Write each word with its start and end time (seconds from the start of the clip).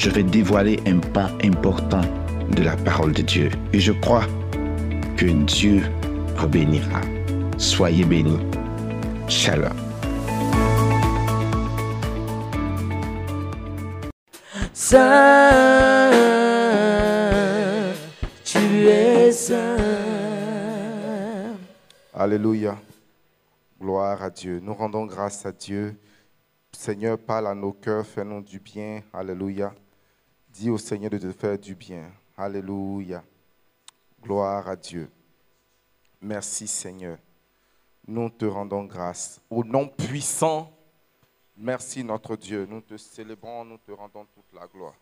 je 0.00 0.08
vais 0.08 0.22
dévoiler 0.22 0.80
un 0.86 0.98
pan 0.98 1.28
important 1.44 2.00
de 2.56 2.62
la 2.62 2.74
parole 2.74 3.12
de 3.12 3.20
Dieu. 3.20 3.50
Et 3.74 3.80
je 3.80 3.92
crois 3.92 4.24
que 5.18 5.26
Dieu 5.44 5.82
vous 6.36 6.48
bénira. 6.48 7.02
Soyez 7.58 8.06
bénis. 8.06 8.40
Shalom. 9.28 9.76
Saint, 14.72 16.10
tu 18.42 18.58
es 18.58 19.32
saint. 19.32 19.76
Alléluia. 22.14 22.78
Gloire 23.78 24.22
à 24.22 24.30
Dieu. 24.30 24.60
Nous 24.62 24.72
rendons 24.72 25.04
grâce 25.04 25.44
à 25.44 25.52
Dieu. 25.52 25.94
Seigneur, 26.72 27.18
parle 27.18 27.48
à 27.48 27.54
nos 27.54 27.72
cœurs, 27.72 28.06
fais-nous 28.06 28.40
du 28.40 28.60
bien. 28.60 29.02
Alléluia. 29.12 29.74
Dis 30.60 30.68
au 30.68 30.76
Seigneur 30.76 31.08
de 31.08 31.16
te 31.16 31.32
faire 31.32 31.58
du 31.58 31.74
bien. 31.74 32.12
Alléluia. 32.36 33.24
Gloire 34.20 34.68
à 34.68 34.76
Dieu. 34.76 35.10
Merci 36.20 36.68
Seigneur. 36.68 37.16
Nous 38.06 38.28
te 38.28 38.44
rendons 38.44 38.84
grâce. 38.84 39.40
Au 39.48 39.64
nom 39.64 39.88
puissant, 39.88 40.70
merci 41.56 42.04
notre 42.04 42.36
Dieu. 42.36 42.66
Nous 42.66 42.82
te 42.82 42.98
célébrons, 42.98 43.64
nous 43.64 43.78
te 43.78 43.90
rendons 43.90 44.26
toute 44.34 44.52
la 44.52 44.66
gloire. 44.66 44.92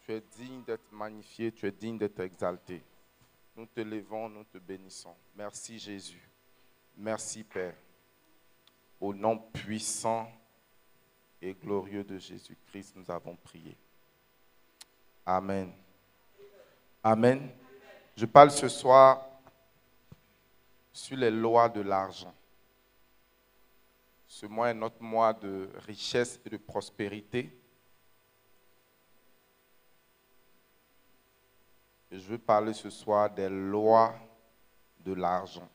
Tu 0.00 0.12
es 0.12 0.22
digne 0.38 0.62
d'être 0.64 0.90
magnifié, 0.92 1.52
tu 1.52 1.66
es 1.66 1.70
digne 1.70 1.98
d'être 1.98 2.20
exalté. 2.20 2.82
Nous 3.54 3.66
te 3.66 3.82
levons, 3.82 4.30
nous 4.30 4.44
te 4.44 4.56
bénissons. 4.56 5.14
Merci 5.36 5.78
Jésus. 5.78 6.26
Merci 6.96 7.44
Père. 7.44 7.76
Au 8.98 9.12
nom 9.12 9.36
puissant 9.36 10.26
et 11.42 11.52
glorieux 11.52 12.02
de 12.02 12.16
Jésus-Christ, 12.16 12.94
nous 12.96 13.10
avons 13.10 13.36
prié. 13.36 13.76
Amen. 15.26 15.72
Amen. 17.02 17.50
Je 18.16 18.26
parle 18.26 18.50
ce 18.50 18.68
soir 18.68 19.26
sur 20.92 21.16
les 21.16 21.30
lois 21.30 21.68
de 21.68 21.80
l'argent. 21.80 22.34
Ce 24.26 24.46
mois 24.46 24.70
est 24.70 24.74
notre 24.74 25.02
mois 25.02 25.32
de 25.32 25.68
richesse 25.86 26.40
et 26.44 26.50
de 26.50 26.56
prospérité. 26.56 27.56
Je 32.10 32.18
veux 32.18 32.38
parler 32.38 32.72
ce 32.72 32.90
soir 32.90 33.30
des 33.30 33.48
lois 33.48 34.14
de 35.00 35.12
l'argent. 35.12 35.68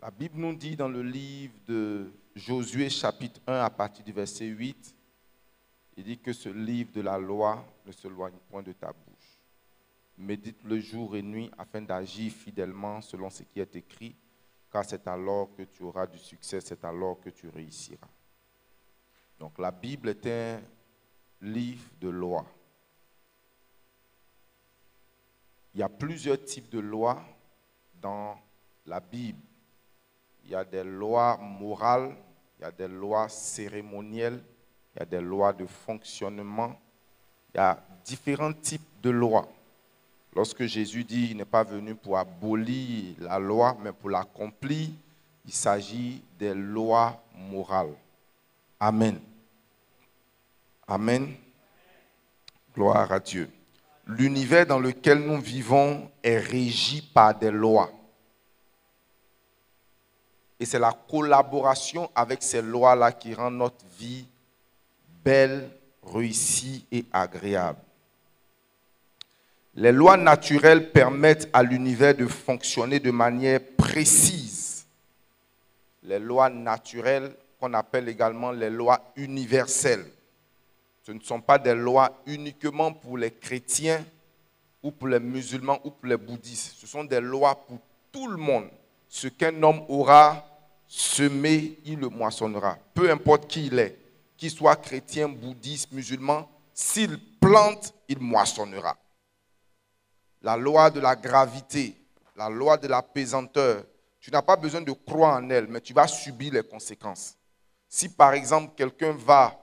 La 0.00 0.10
Bible 0.10 0.38
nous 0.38 0.54
dit 0.54 0.74
dans 0.74 0.88
le 0.88 1.02
livre 1.02 1.54
de 1.66 2.12
Josué 2.34 2.90
chapitre 2.90 3.40
1 3.46 3.60
à 3.60 3.70
partir 3.70 4.04
du 4.04 4.12
verset 4.12 4.46
8, 4.46 4.96
il 6.02 6.04
dit 6.04 6.18
que 6.18 6.32
ce 6.32 6.48
livre 6.48 6.90
de 6.90 7.00
la 7.00 7.16
loi 7.16 7.64
ne 7.86 7.92
se 7.92 8.08
loigne 8.08 8.34
point 8.50 8.62
de 8.62 8.72
ta 8.72 8.92
bouche. 8.92 9.38
Médite 10.18 10.64
le 10.64 10.80
jour 10.80 11.14
et 11.14 11.22
nuit 11.22 11.48
afin 11.56 11.80
d'agir 11.80 12.32
fidèlement 12.32 13.00
selon 13.00 13.30
ce 13.30 13.44
qui 13.44 13.60
est 13.60 13.76
écrit, 13.76 14.16
car 14.72 14.84
c'est 14.84 15.06
alors 15.06 15.54
que 15.54 15.62
tu 15.62 15.84
auras 15.84 16.08
du 16.08 16.18
succès, 16.18 16.60
c'est 16.60 16.84
alors 16.84 17.20
que 17.20 17.30
tu 17.30 17.48
réussiras. 17.48 18.08
Donc 19.38 19.56
la 19.60 19.70
Bible 19.70 20.08
est 20.08 20.26
un 20.26 20.60
livre 21.40 21.88
de 22.00 22.08
loi. 22.08 22.44
Il 25.74 25.80
y 25.80 25.84
a 25.84 25.88
plusieurs 25.88 26.42
types 26.44 26.68
de 26.68 26.80
lois 26.80 27.22
dans 28.00 28.40
la 28.86 28.98
Bible. 28.98 29.38
Il 30.42 30.50
y 30.50 30.56
a 30.56 30.64
des 30.64 30.82
lois 30.82 31.36
morales, 31.36 32.16
il 32.58 32.62
y 32.62 32.64
a 32.64 32.72
des 32.72 32.88
lois 32.88 33.28
cérémonielles, 33.28 34.42
il 34.94 35.00
y 35.00 35.02
a 35.02 35.06
des 35.06 35.20
lois 35.20 35.52
de 35.52 35.66
fonctionnement. 35.66 36.78
Il 37.54 37.58
y 37.58 37.60
a 37.60 37.78
différents 38.04 38.52
types 38.52 38.86
de 39.02 39.10
lois. 39.10 39.48
Lorsque 40.34 40.64
Jésus 40.64 41.04
dit 41.04 41.28
qu'il 41.28 41.36
n'est 41.36 41.44
pas 41.44 41.62
venu 41.62 41.94
pour 41.94 42.18
abolir 42.18 43.14
la 43.20 43.38
loi, 43.38 43.76
mais 43.82 43.92
pour 43.92 44.10
l'accomplir, 44.10 44.88
il 45.44 45.52
s'agit 45.52 46.22
des 46.38 46.54
lois 46.54 47.22
morales. 47.34 47.94
Amen. 48.80 49.20
Amen. 50.86 51.34
Gloire 52.74 53.12
à 53.12 53.20
Dieu. 53.20 53.50
L'univers 54.06 54.66
dans 54.66 54.78
lequel 54.78 55.18
nous 55.18 55.40
vivons 55.40 56.10
est 56.22 56.38
régi 56.38 57.02
par 57.02 57.38
des 57.38 57.50
lois. 57.50 57.90
Et 60.58 60.64
c'est 60.64 60.78
la 60.78 60.92
collaboration 60.92 62.10
avec 62.14 62.42
ces 62.42 62.62
lois-là 62.62 63.12
qui 63.12 63.34
rend 63.34 63.50
notre 63.50 63.84
vie 63.98 64.26
belle, 65.24 65.70
réussie 66.02 66.86
et 66.90 67.04
agréable. 67.12 67.78
Les 69.74 69.92
lois 69.92 70.16
naturelles 70.16 70.90
permettent 70.90 71.48
à 71.52 71.62
l'univers 71.62 72.14
de 72.14 72.26
fonctionner 72.26 73.00
de 73.00 73.10
manière 73.10 73.60
précise. 73.76 74.86
Les 76.02 76.18
lois 76.18 76.50
naturelles 76.50 77.34
qu'on 77.58 77.72
appelle 77.74 78.08
également 78.08 78.50
les 78.50 78.68
lois 78.68 79.12
universelles. 79.16 80.04
Ce 81.04 81.12
ne 81.12 81.20
sont 81.20 81.40
pas 81.40 81.58
des 81.58 81.74
lois 81.74 82.20
uniquement 82.26 82.92
pour 82.92 83.16
les 83.16 83.30
chrétiens 83.30 84.04
ou 84.82 84.90
pour 84.90 85.08
les 85.08 85.20
musulmans 85.20 85.78
ou 85.84 85.90
pour 85.90 86.06
les 86.06 86.16
bouddhistes. 86.16 86.74
Ce 86.76 86.86
sont 86.86 87.04
des 87.04 87.20
lois 87.20 87.54
pour 87.66 87.78
tout 88.10 88.28
le 88.28 88.36
monde. 88.36 88.68
Ce 89.08 89.28
qu'un 89.28 89.62
homme 89.62 89.82
aura 89.88 90.44
semé, 90.86 91.78
il 91.86 91.98
le 91.98 92.08
moissonnera. 92.08 92.76
Peu 92.92 93.10
importe 93.10 93.48
qui 93.48 93.66
il 93.66 93.78
est, 93.78 93.96
qu'il 94.42 94.50
soit 94.50 94.74
chrétien, 94.74 95.28
bouddhiste, 95.28 95.92
musulman, 95.92 96.50
s'il 96.74 97.16
plante, 97.38 97.94
il 98.08 98.18
moissonnera. 98.18 98.98
La 100.40 100.56
loi 100.56 100.90
de 100.90 100.98
la 100.98 101.14
gravité, 101.14 101.94
la 102.34 102.48
loi 102.48 102.76
de 102.76 102.88
la 102.88 103.02
pesanteur, 103.02 103.84
tu 104.18 104.32
n'as 104.32 104.42
pas 104.42 104.56
besoin 104.56 104.80
de 104.80 104.90
croire 104.90 105.36
en 105.36 105.48
elle, 105.48 105.68
mais 105.68 105.80
tu 105.80 105.92
vas 105.92 106.08
subir 106.08 106.54
les 106.54 106.64
conséquences. 106.64 107.36
Si 107.88 108.08
par 108.08 108.34
exemple 108.34 108.74
quelqu'un 108.76 109.12
va 109.12 109.56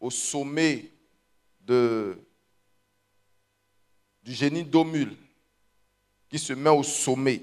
au 0.00 0.08
sommet 0.08 0.90
du 1.60 2.14
génie 4.24 4.64
d'Omul, 4.64 5.14
qui 6.30 6.38
se 6.38 6.54
met 6.54 6.70
au 6.70 6.82
sommet, 6.82 7.42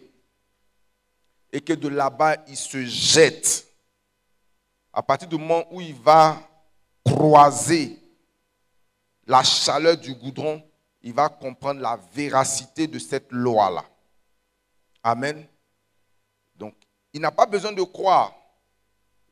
et 1.52 1.62
que 1.62 1.74
de 1.74 1.88
là-bas 1.88 2.38
il 2.48 2.58
se 2.58 2.84
jette, 2.84 3.68
à 4.92 5.04
partir 5.04 5.28
du 5.28 5.38
moment 5.38 5.64
où 5.72 5.80
il 5.80 5.94
va 5.94 6.42
croiser 7.08 7.98
la 9.26 9.44
chaleur 9.44 9.98
du 9.98 10.14
goudron, 10.16 10.62
il 11.02 11.14
va 11.14 11.30
comprendre 11.30 11.82
la 11.82 12.00
véracité 12.14 12.88
de 12.88 13.00
cette 13.00 13.32
loi-là. 13.32 13.84
Amen. 15.04 15.46
Donc, 16.56 16.74
il 17.14 17.22
n'a 17.22 17.32
pas 17.32 17.46
besoin 17.46 17.72
de 17.72 17.84
croire, 17.84 18.34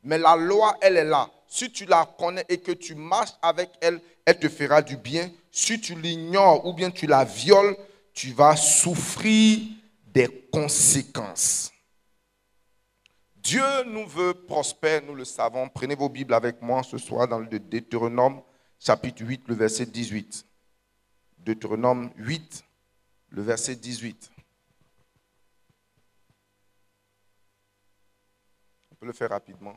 mais 0.04 0.18
la 0.18 0.36
loi, 0.36 0.78
elle 0.82 0.98
est 0.98 1.06
là. 1.06 1.30
Si 1.48 1.72
tu 1.72 1.86
la 1.86 2.06
connais 2.18 2.46
et 2.50 2.60
que 2.60 2.72
tu 2.72 2.96
marches 2.96 3.34
avec 3.42 3.70
elle, 3.82 4.00
elle 4.26 4.40
te 4.40 4.50
fera 4.50 4.82
du 4.82 4.98
bien. 4.98 5.32
Si 5.52 5.80
tu 5.80 5.96
l'ignores 6.00 6.66
ou 6.66 6.74
bien 6.74 6.92
tu 6.92 7.08
la 7.08 7.24
violes, 7.24 7.78
tu 8.14 8.32
vas 8.32 8.56
souffrir 8.56 9.60
des 10.08 10.48
conséquences. 10.52 11.72
Dieu 13.46 13.84
nous 13.86 14.08
veut 14.08 14.34
prospère, 14.34 15.04
nous 15.04 15.14
le 15.14 15.24
savons. 15.24 15.70
Prenez 15.70 15.94
vos 15.94 16.10
Bibles 16.10 16.34
avec 16.34 16.64
moi 16.64 16.82
ce 16.82 16.98
soir 16.98 17.28
dans 17.28 17.38
le 17.38 17.46
Deutéronome, 17.46 18.42
chapitre 18.80 19.24
8, 19.24 19.44
le 19.48 19.54
verset 19.54 19.86
18. 19.86 20.44
Deutéronome 21.38 22.10
8, 22.16 22.66
le 23.30 23.44
verset 23.44 23.76
18. 23.76 24.32
On 28.92 28.96
peut 28.96 29.06
le 29.06 29.14
faire 29.14 29.30
rapidement. 29.30 29.76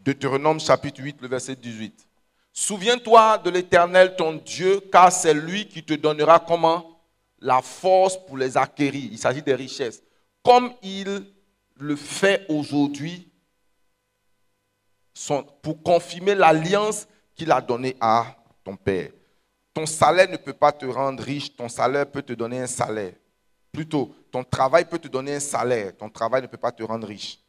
Deutéronome 0.00 0.58
chapitre 0.58 1.00
8, 1.00 1.22
le 1.22 1.28
verset 1.28 1.54
18. 1.54 2.08
Souviens-toi 2.52 3.38
de 3.38 3.50
l'Éternel 3.50 4.16
ton 4.16 4.32
Dieu, 4.32 4.80
car 4.90 5.12
c'est 5.12 5.32
lui 5.32 5.68
qui 5.68 5.84
te 5.84 5.94
donnera 5.94 6.40
comment? 6.40 7.00
La 7.38 7.62
force 7.62 8.18
pour 8.26 8.36
les 8.36 8.56
acquérir. 8.56 9.10
Il 9.12 9.18
s'agit 9.18 9.42
des 9.42 9.54
richesses. 9.54 10.02
Comme 10.42 10.74
il 10.82 11.33
le 11.76 11.96
fait 11.96 12.46
aujourd'hui 12.48 13.30
pour 15.62 15.82
confirmer 15.82 16.34
l'alliance 16.34 17.06
qu'il 17.34 17.50
a 17.52 17.60
donnée 17.60 17.96
à 18.00 18.36
ton 18.62 18.76
Père. 18.76 19.10
ton 19.72 19.86
salaire 19.86 20.30
ne 20.30 20.36
peut 20.36 20.52
pas 20.52 20.72
te 20.72 20.86
rendre 20.86 21.22
riche, 21.22 21.54
ton 21.54 21.68
salaire 21.68 22.10
peut 22.10 22.22
te 22.22 22.32
donner 22.32 22.60
un 22.60 22.66
salaire. 22.66 23.14
Plutôt, 23.72 24.14
ton 24.30 24.44
travail 24.44 24.84
peut 24.84 24.98
te 24.98 25.08
donner 25.08 25.34
un 25.34 25.40
salaire, 25.40 25.96
ton 25.96 26.08
travail 26.08 26.42
ne 26.42 26.46
peut 26.46 26.56
pas 26.56 26.70
te 26.70 26.82
rendre 26.82 27.06
riche. 27.06 27.40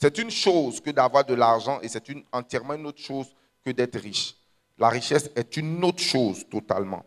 C'est 0.00 0.18
une 0.18 0.30
chose 0.30 0.80
que 0.80 0.90
d'avoir 0.90 1.24
de 1.24 1.34
l'argent 1.34 1.80
et 1.82 1.88
c'est 1.88 2.08
une, 2.08 2.24
entièrement 2.32 2.74
une 2.74 2.86
autre 2.86 3.00
chose 3.00 3.26
que 3.64 3.70
d'être 3.70 3.98
riche. 3.98 4.34
La 4.78 4.88
richesse 4.88 5.30
est 5.36 5.56
une 5.56 5.84
autre 5.84 6.02
chose 6.02 6.48
totalement. 6.48 7.04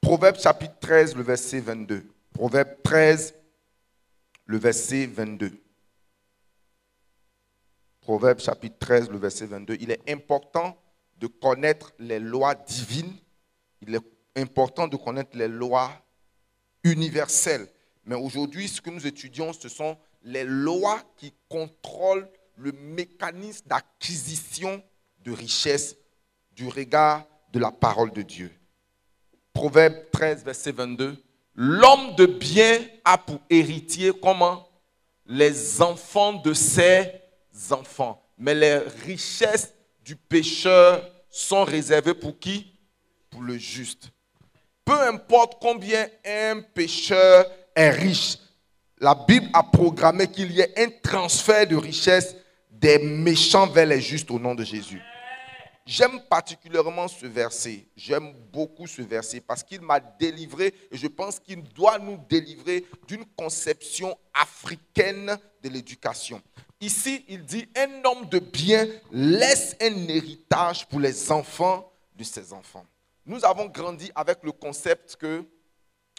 Proverbe 0.00 0.38
chapitre 0.38 0.78
13, 0.80 1.16
le 1.16 1.22
verset 1.22 1.60
22. 1.60 2.06
Proverbe 2.32 2.76
13, 2.82 3.34
le 4.46 4.58
verset 4.58 5.06
22. 5.06 5.63
Proverbe 8.04 8.38
chapitre 8.38 8.76
13, 8.80 9.08
le 9.08 9.16
verset 9.16 9.46
22. 9.46 9.78
Il 9.80 9.90
est 9.90 10.10
important 10.10 10.76
de 11.18 11.26
connaître 11.26 11.94
les 11.98 12.18
lois 12.18 12.54
divines. 12.54 13.16
Il 13.80 13.94
est 13.94 14.00
important 14.36 14.86
de 14.86 14.96
connaître 14.96 15.34
les 15.34 15.48
lois 15.48 15.90
universelles. 16.82 17.66
Mais 18.04 18.14
aujourd'hui, 18.14 18.68
ce 18.68 18.82
que 18.82 18.90
nous 18.90 19.06
étudions, 19.06 19.54
ce 19.54 19.70
sont 19.70 19.96
les 20.22 20.44
lois 20.44 21.00
qui 21.16 21.32
contrôlent 21.48 22.28
le 22.58 22.72
mécanisme 22.72 23.66
d'acquisition 23.66 24.82
de 25.20 25.32
richesse 25.32 25.96
du 26.52 26.68
regard 26.68 27.26
de 27.54 27.58
la 27.58 27.72
parole 27.72 28.12
de 28.12 28.20
Dieu. 28.20 28.52
Proverbe 29.54 29.94
13, 30.12 30.44
verset 30.44 30.72
22. 30.72 31.16
L'homme 31.54 32.14
de 32.16 32.26
bien 32.26 32.80
a 33.02 33.16
pour 33.16 33.40
héritier 33.48 34.12
comment? 34.22 34.68
Les 35.24 35.80
enfants 35.80 36.34
de 36.34 36.52
ses 36.52 37.23
enfants. 37.70 38.22
Mais 38.38 38.54
les 38.54 38.78
richesses 38.78 39.72
du 40.04 40.16
pécheur 40.16 41.08
sont 41.30 41.64
réservées 41.64 42.14
pour 42.14 42.38
qui? 42.38 42.72
Pour 43.30 43.42
le 43.42 43.56
juste. 43.56 44.10
Peu 44.84 45.00
importe 45.00 45.56
combien 45.60 46.06
un 46.24 46.60
pécheur 46.60 47.46
est 47.74 47.90
riche, 47.90 48.38
la 48.98 49.14
Bible 49.14 49.48
a 49.52 49.62
programmé 49.62 50.28
qu'il 50.28 50.52
y 50.52 50.60
ait 50.60 50.72
un 50.76 50.88
transfert 51.02 51.66
de 51.66 51.76
richesse 51.76 52.36
des 52.70 52.98
méchants 52.98 53.66
vers 53.66 53.86
les 53.86 54.00
justes 54.00 54.30
au 54.30 54.38
nom 54.38 54.54
de 54.54 54.62
Jésus. 54.62 55.00
J'aime 55.86 56.20
particulièrement 56.30 57.08
ce 57.08 57.26
verset. 57.26 57.86
J'aime 57.94 58.32
beaucoup 58.50 58.86
ce 58.86 59.02
verset 59.02 59.40
parce 59.40 59.62
qu'il 59.62 59.82
m'a 59.82 60.00
délivré 60.00 60.72
et 60.90 60.96
je 60.96 61.06
pense 61.06 61.38
qu'il 61.38 61.62
doit 61.62 61.98
nous 61.98 62.18
délivrer 62.28 62.84
d'une 63.06 63.24
conception 63.36 64.16
africaine 64.32 65.36
de 65.62 65.68
l'éducation. 65.68 66.40
Ici, 66.84 67.24
il 67.28 67.46
dit, 67.46 67.66
un 67.76 68.04
homme 68.04 68.28
de 68.28 68.38
bien 68.38 68.86
laisse 69.10 69.74
un 69.80 70.06
héritage 70.06 70.86
pour 70.86 71.00
les 71.00 71.32
enfants 71.32 71.90
de 72.14 72.22
ses 72.22 72.52
enfants. 72.52 72.84
Nous 73.24 73.42
avons 73.42 73.64
grandi 73.68 74.12
avec 74.14 74.42
le 74.42 74.52
concept 74.52 75.16
que 75.16 75.46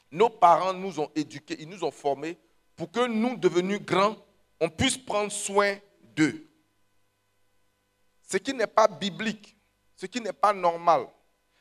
nos 0.10 0.28
parents 0.28 0.74
nous 0.74 1.00
ont 1.00 1.12
éduqués, 1.14 1.58
ils 1.60 1.70
nous 1.70 1.84
ont 1.84 1.92
formés 1.92 2.36
pour 2.76 2.90
que 2.90 3.06
nous, 3.06 3.38
devenus 3.38 3.80
grands, 3.80 4.16
on 4.60 4.68
puisse 4.68 4.98
prendre 4.98 5.32
soin 5.32 5.78
d'eux. 6.16 6.48
Ce 8.28 8.38
qui 8.38 8.52
n'est 8.52 8.66
pas 8.66 8.88
biblique, 8.88 9.56
ce 9.96 10.08
qui 10.08 10.20
n'est 10.20 10.34
pas 10.34 10.52
normal. 10.52 11.06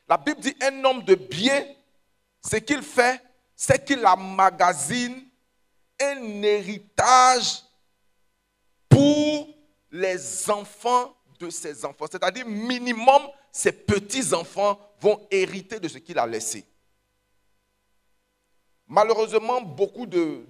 La 0.09 0.17
Bible 0.17 0.41
dit 0.41 0.55
un 0.63 0.83
homme 0.83 1.03
de 1.03 1.13
bien, 1.13 1.63
ce 2.43 2.55
qu'il 2.55 2.81
fait, 2.81 3.21
c'est 3.55 3.85
qu'il 3.85 4.03
emmagasine 4.03 5.27
un 6.01 6.41
héritage 6.41 7.64
pour 8.89 9.47
les 9.91 10.49
enfants 10.49 11.15
de 11.39 11.49
ses 11.49 11.85
enfants. 11.85 12.05
C'est-à-dire, 12.09 12.45
minimum, 12.45 13.21
ses 13.51 13.71
petits-enfants 13.71 14.79
vont 14.99 15.25
hériter 15.31 15.79
de 15.79 15.87
ce 15.87 15.97
qu'il 15.97 16.19
a 16.19 16.27
laissé. 16.27 16.65
Malheureusement, 18.87 19.61
beaucoup 19.61 20.05
de, 20.05 20.45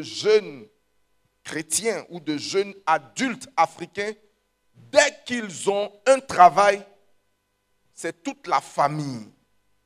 jeunes 0.00 0.66
chrétiens 1.44 2.06
ou 2.08 2.20
de 2.20 2.36
jeunes 2.36 2.74
adultes 2.86 3.48
africains, 3.56 4.12
dès 4.74 5.22
qu'ils 5.26 5.68
ont 5.68 5.92
un 6.06 6.20
travail, 6.20 6.84
c'est 7.94 8.22
toute 8.22 8.46
la 8.46 8.60
famille 8.60 9.28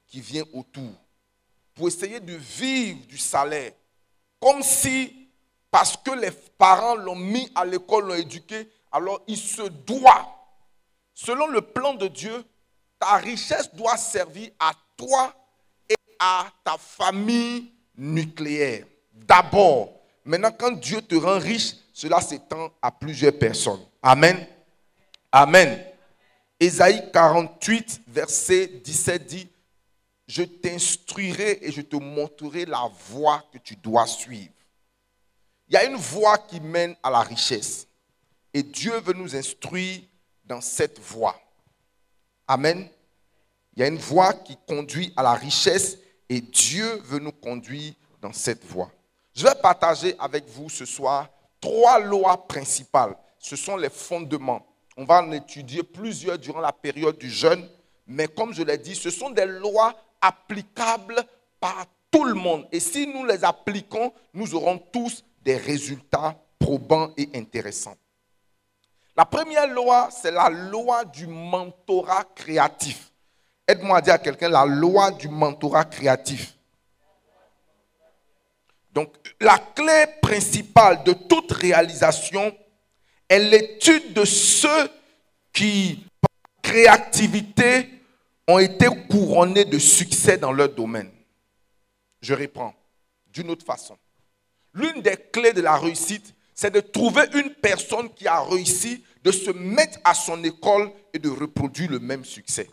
qui 0.06 0.21
vient 0.21 0.44
autour 0.53 0.93
pour 1.75 1.88
essayer 1.88 2.21
de 2.21 2.35
vivre 2.35 3.05
du 3.06 3.19
salaire. 3.19 3.73
Comme 4.38 4.62
si, 4.62 5.24
parce 5.75 5.97
que 5.97 6.12
les 6.12 6.31
parents 6.31 6.94
l'ont 6.94 7.17
mis 7.17 7.50
à 7.53 7.65
l'école, 7.65 8.06
l'ont 8.06 8.15
éduqué, 8.15 8.69
alors 8.93 9.25
il 9.26 9.37
se 9.37 9.62
doit. 9.62 10.32
Selon 11.12 11.49
le 11.49 11.62
plan 11.62 11.94
de 11.94 12.06
Dieu, 12.06 12.44
ta 12.97 13.17
richesse 13.17 13.75
doit 13.75 13.97
servir 13.97 14.50
à 14.61 14.71
toi 14.97 15.35
et 15.88 15.97
à 16.21 16.47
ta 16.62 16.76
famille 16.79 17.73
nucléaire. 17.97 18.85
D'abord. 19.12 19.88
Maintenant, 20.25 20.53
quand 20.56 20.71
Dieu 20.79 21.03
te 21.03 21.17
rend 21.17 21.41
riche, 21.41 21.73
cela 21.93 22.21
s'étend 22.21 22.71
à 22.81 22.93
plusieurs 22.93 23.37
personnes. 23.37 23.85
Amen. 24.00 24.47
Amen. 25.32 25.85
Ésaïe 26.61 27.11
48, 27.12 28.03
verset 28.06 28.69
17 28.69 29.26
dit, 29.26 29.49
je 30.29 30.44
t'instruirai 30.44 31.59
et 31.62 31.73
je 31.73 31.81
te 31.81 31.97
montrerai 31.97 32.65
la 32.65 32.88
voie 33.09 33.43
que 33.53 33.59
tu 33.59 33.75
dois 33.75 34.06
suivre. 34.06 34.53
Il 35.69 35.75
y 35.75 35.76
a 35.76 35.84
une 35.84 35.96
voie 35.96 36.38
qui 36.38 36.61
mène 36.61 36.94
à 37.02 37.11
la 37.11 37.20
richesse. 37.20 37.87
Et 38.52 38.62
Dieu 38.62 38.99
veut 39.00 39.14
nous 39.14 39.34
instruire 39.34 40.00
dans 40.44 40.61
cette 40.61 40.99
voie. 41.00 41.37
Amen. 42.46 42.88
Il 43.75 43.81
y 43.81 43.82
a 43.82 43.88
une 43.88 43.99
voie 43.99 44.32
qui 44.32 44.56
conduit 44.69 45.12
à 45.16 45.22
la 45.22 45.34
richesse 45.34 45.99
et 46.28 46.40
Dieu 46.40 47.00
veut 47.05 47.19
nous 47.19 47.32
conduire 47.32 47.94
dans 48.20 48.32
cette 48.32 48.64
voie. 48.64 48.90
Je 49.34 49.44
vais 49.44 49.55
partager 49.56 50.14
avec 50.19 50.49
vous 50.49 50.69
ce 50.69 50.84
soir 50.84 51.28
trois 51.61 51.99
lois 51.99 52.46
principales. 52.46 53.16
Ce 53.38 53.56
sont 53.56 53.76
les 53.76 53.90
fondements. 53.90 54.64
On 54.96 55.05
va 55.05 55.22
en 55.22 55.32
étudier 55.32 55.82
plusieurs 55.82 56.38
durant 56.38 56.61
la 56.61 56.72
période 56.72 57.19
du 57.19 57.28
jeûne, 57.28 57.69
mais 58.06 58.28
comme 58.28 58.55
je 58.55 58.62
l'ai 58.62 58.78
dit, 58.78 58.94
ce 58.94 59.11
sont 59.11 59.31
des 59.31 59.46
lois 59.46 59.94
applicables 60.20 61.20
par 61.58 61.87
tout 62.11 62.25
le 62.25 62.34
monde. 62.34 62.69
Et 62.70 62.78
si 62.78 63.08
nous 63.08 63.25
les 63.25 63.44
appliquons, 63.44 64.12
nous 64.32 64.55
aurons 64.55 64.78
tous 64.78 65.25
des 65.44 65.56
résultats 65.56 66.37
probants 66.58 67.12
et 67.17 67.29
intéressants. 67.35 67.96
La 69.17 69.25
première 69.25 69.69
loi, 69.69 70.08
c'est 70.11 70.32
la 70.32 70.49
loi 70.49 71.05
du 71.05 71.26
mentorat 71.26 72.25
créatif. 72.35 73.12
Aide-moi 73.69 73.99
à 73.99 74.00
dire 74.00 74.14
à 74.14 74.19
quelqu'un 74.19 74.49
la 74.49 74.64
loi 74.64 75.11
du 75.12 75.29
mentorat 75.29 75.85
créatif. 75.85 76.57
Donc, 78.92 79.14
la 79.40 79.59
clé 79.59 80.07
principale 80.23 81.04
de 81.04 81.12
toute 81.12 81.52
réalisation 81.52 82.57
est 83.28 83.38
l'étude 83.38 84.12
de 84.12 84.25
ceux 84.25 84.88
qui, 85.52 86.07
par 86.21 86.30
créativité, 86.62 87.90
ont 88.47 88.59
été 88.59 88.87
couronnés 89.09 89.64
de 89.64 89.78
succès 89.78 90.38
dans 90.38 90.52
leur 90.52 90.68
domaine. 90.68 91.11
Je 92.21 92.35
reprends 92.35 92.75
d'une 93.26 93.50
autre 93.50 93.64
façon. 93.64 93.97
L'une 94.75 95.00
des 95.02 95.16
clés 95.33 95.52
de 95.52 95.61
la 95.61 95.76
réussite, 95.76 96.35
c'est 96.54 96.73
de 96.73 96.81
trouver 96.81 97.23
une 97.35 97.50
personne 97.54 98.12
qui 98.12 98.26
a 98.26 98.40
réussi, 98.43 99.04
de 99.23 99.31
se 99.31 99.50
mettre 99.50 99.99
à 100.04 100.14
son 100.14 100.43
école 100.45 100.93
et 101.12 101.19
de 101.19 101.31
reproduire 101.31 101.90
le 101.90 101.99
même 102.00 102.25
succès. 102.25 102.69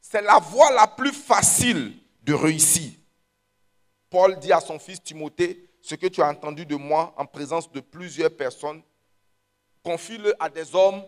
C'est 0.00 0.22
la 0.22 0.38
voie 0.38 0.70
la 0.72 0.86
plus 0.86 1.12
facile 1.12 1.94
de 2.22 2.34
réussir. 2.34 2.92
Paul 4.10 4.38
dit 4.38 4.52
à 4.52 4.60
son 4.60 4.78
fils 4.78 5.02
Timothée, 5.02 5.70
ce 5.80 5.94
que 5.94 6.06
tu 6.06 6.20
as 6.22 6.28
entendu 6.28 6.66
de 6.66 6.76
moi 6.76 7.14
en 7.16 7.24
présence 7.24 7.70
de 7.72 7.80
plusieurs 7.80 8.36
personnes, 8.36 8.82
confie-le 9.82 10.34
à 10.42 10.48
des 10.48 10.74
hommes 10.74 11.02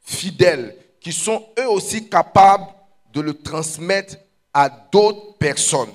fidèles 0.00 0.76
qui 1.00 1.12
sont 1.12 1.46
eux 1.58 1.68
aussi 1.68 2.08
capables 2.08 2.66
de 3.12 3.20
le 3.20 3.34
transmettre 3.34 4.16
à 4.52 4.68
d'autres 4.68 5.36
personnes. 5.38 5.92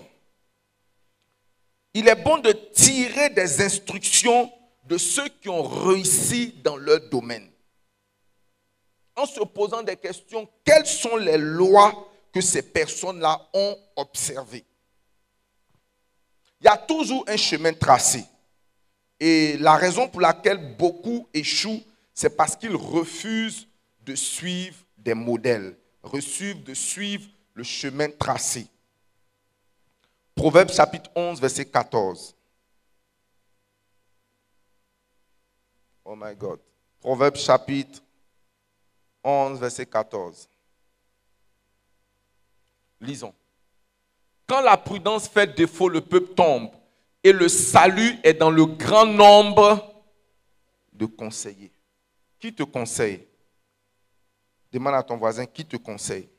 Il 1.94 2.08
est 2.08 2.24
bon 2.24 2.38
de 2.38 2.52
tirer 2.52 3.30
des 3.30 3.62
instructions 3.62 4.52
de 4.86 4.98
ceux 4.98 5.28
qui 5.28 5.50
ont 5.50 5.64
réussi 5.64 6.54
dans 6.64 6.78
leur 6.78 7.10
domaine 7.10 7.50
en 9.20 9.26
se 9.26 9.42
posant 9.42 9.84
des 9.84 9.98
questions, 9.98 10.48
quelles 10.64 10.86
sont 10.86 11.18
les 11.18 11.38
lois 11.38 12.08
que 12.34 12.42
ces 12.42 12.62
personnes-là 12.62 13.40
ont 13.54 13.78
observées? 13.96 14.66
Il 16.62 16.66
y 16.66 16.68
a 16.68 16.78
toujours 16.78 17.26
un 17.28 17.38
chemin 17.38 17.74
tracé. 17.74 18.24
Et 19.20 19.58
la 19.58 19.76
raison 19.76 20.08
pour 20.08 20.22
laquelle 20.22 20.76
beaucoup 20.78 21.28
échouent, 21.34 21.84
c'est 22.14 22.36
parce 22.36 22.56
qu'ils 22.56 22.76
refusent 22.76 23.68
de 24.02 24.16
suivre 24.16 24.78
des 24.98 25.14
modèles, 25.14 25.78
refusent 26.02 26.64
de 26.64 26.74
suivre 26.74 27.28
le 27.54 27.64
chemin 27.64 28.10
tracé. 28.10 28.68
Proverbe 30.40 30.72
chapitre 30.72 31.10
11, 31.14 31.38
verset 31.42 31.66
14. 31.66 32.34
Oh 36.06 36.16
my 36.16 36.34
God. 36.34 36.62
Proverbe 37.02 37.36
chapitre 37.36 38.00
11, 39.22 39.60
verset 39.60 39.86
14. 39.86 40.48
Lisons. 43.02 43.34
Quand 44.48 44.62
la 44.62 44.78
prudence 44.78 45.28
fait 45.28 45.54
défaut, 45.54 45.90
le 45.90 46.00
peuple 46.00 46.34
tombe. 46.34 46.72
Et 47.22 47.34
le 47.34 47.50
salut 47.50 48.18
est 48.24 48.34
dans 48.34 48.50
le 48.50 48.66
grand 48.66 49.06
nombre 49.06 49.94
de 50.94 51.06
conseillers. 51.06 51.74
Qui 52.40 52.56
te 52.56 52.64
conseille? 52.64 53.28
Demande 54.72 54.96
à 54.96 55.04
ton 55.04 55.18
voisin 55.18 55.46
qui 55.46 55.66
te 55.66 55.76
conseille. 55.76 56.30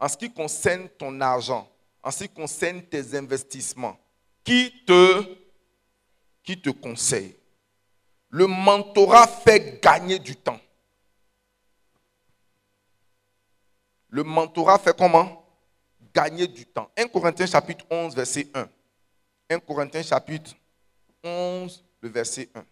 En 0.00 0.08
ce 0.08 0.16
qui 0.16 0.32
concerne 0.32 0.88
ton 0.88 1.20
argent, 1.20 1.68
en 2.02 2.10
ce 2.10 2.24
qui 2.24 2.30
concerne 2.30 2.82
tes 2.82 3.16
investissements, 3.16 3.98
qui 4.44 4.84
te, 4.86 5.36
qui 6.42 6.60
te 6.60 6.70
conseille? 6.70 7.36
Le 8.30 8.46
mentorat 8.46 9.26
fait 9.26 9.80
gagner 9.82 10.18
du 10.18 10.36
temps. 10.36 10.60
Le 14.08 14.22
mentorat 14.22 14.78
fait 14.78 14.96
comment? 14.96 15.44
Gagner 16.14 16.46
du 16.46 16.66
temps. 16.66 16.90
1 16.96 17.08
Corinthiens 17.08 17.46
chapitre 17.46 17.84
11, 17.90 18.14
verset 18.14 18.48
1. 18.54 18.68
1 19.50 19.58
Corinthiens 19.60 20.02
chapitre 20.02 20.54
11, 21.22 21.84
le 22.00 22.08
verset 22.08 22.48
1. 22.54 22.64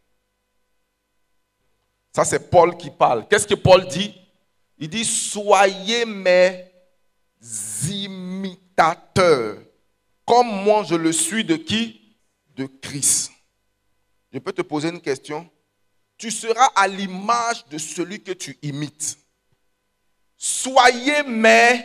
Ça, 2.12 2.24
c'est 2.24 2.50
Paul 2.50 2.76
qui 2.76 2.90
parle. 2.90 3.28
Qu'est-ce 3.28 3.46
que 3.46 3.54
Paul 3.54 3.86
dit? 3.86 4.14
Il 4.78 4.88
dit, 4.88 5.04
soyez 5.04 6.04
mes 6.06 6.72
imitateurs, 8.76 9.58
comme 10.24 10.48
moi 10.64 10.84
je 10.84 10.94
le 10.94 11.12
suis 11.12 11.44
de 11.44 11.56
qui? 11.56 12.16
De 12.54 12.66
Christ. 12.66 13.32
Je 14.32 14.38
peux 14.38 14.52
te 14.52 14.62
poser 14.62 14.88
une 14.88 15.00
question. 15.00 15.48
Tu 16.18 16.30
seras 16.30 16.68
à 16.74 16.88
l'image 16.88 17.66
de 17.68 17.78
celui 17.78 18.22
que 18.22 18.32
tu 18.32 18.58
imites. 18.62 19.18
Soyez 20.36 21.22
mes 21.22 21.84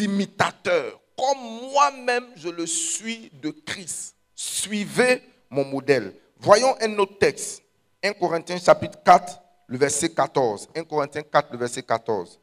imitateurs, 0.00 1.00
comme 1.16 1.70
moi-même 1.72 2.26
je 2.36 2.48
le 2.48 2.66
suis 2.66 3.30
de 3.42 3.50
Christ. 3.50 4.14
Suivez 4.34 5.22
mon 5.50 5.64
modèle. 5.64 6.14
Voyons 6.38 6.74
un 6.80 6.98
autre 6.98 7.18
texte. 7.18 7.62
1 8.02 8.12
Corinthiens 8.12 8.58
chapitre 8.58 8.98
4, 9.02 9.40
le 9.68 9.78
verset 9.78 10.10
14. 10.10 10.68
1 10.74 10.84
Corinthiens 10.84 11.22
4, 11.22 11.52
le 11.52 11.58
verset 11.58 11.82
14. 11.82 12.38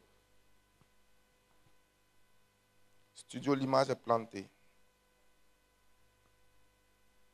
Studio, 3.34 3.52
l'image 3.52 3.90
est 3.90 3.96
plantée. 3.96 4.48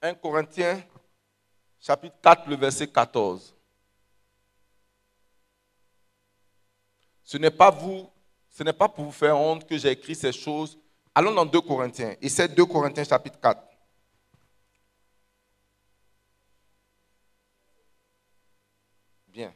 1 0.00 0.14
Corinthiens 0.14 0.83
chapitre 1.78 2.16
4, 2.23 2.49
le 2.49 2.57
verset 2.57 2.87
14. 2.87 3.54
Ce 7.23 7.37
n'est 7.37 7.50
pas 7.50 7.71
vous, 7.71 8.09
ce 8.49 8.62
n'est 8.62 8.73
pas 8.73 8.88
pour 8.88 9.04
vous 9.04 9.12
faire 9.12 9.37
honte 9.37 9.69
que 9.69 9.76
j'ai 9.76 9.90
écrit 9.90 10.14
ces 10.14 10.33
choses. 10.33 10.78
Allons 11.14 11.35
dans 11.35 11.45
2 11.45 11.61
Corinthiens. 11.61 12.16
Et 12.23 12.30
c'est 12.30 12.49
2 12.49 12.64
Corinthiens 12.64 13.04
chapitre 13.04 13.38
4. 13.38 13.62
Bien. 19.28 19.54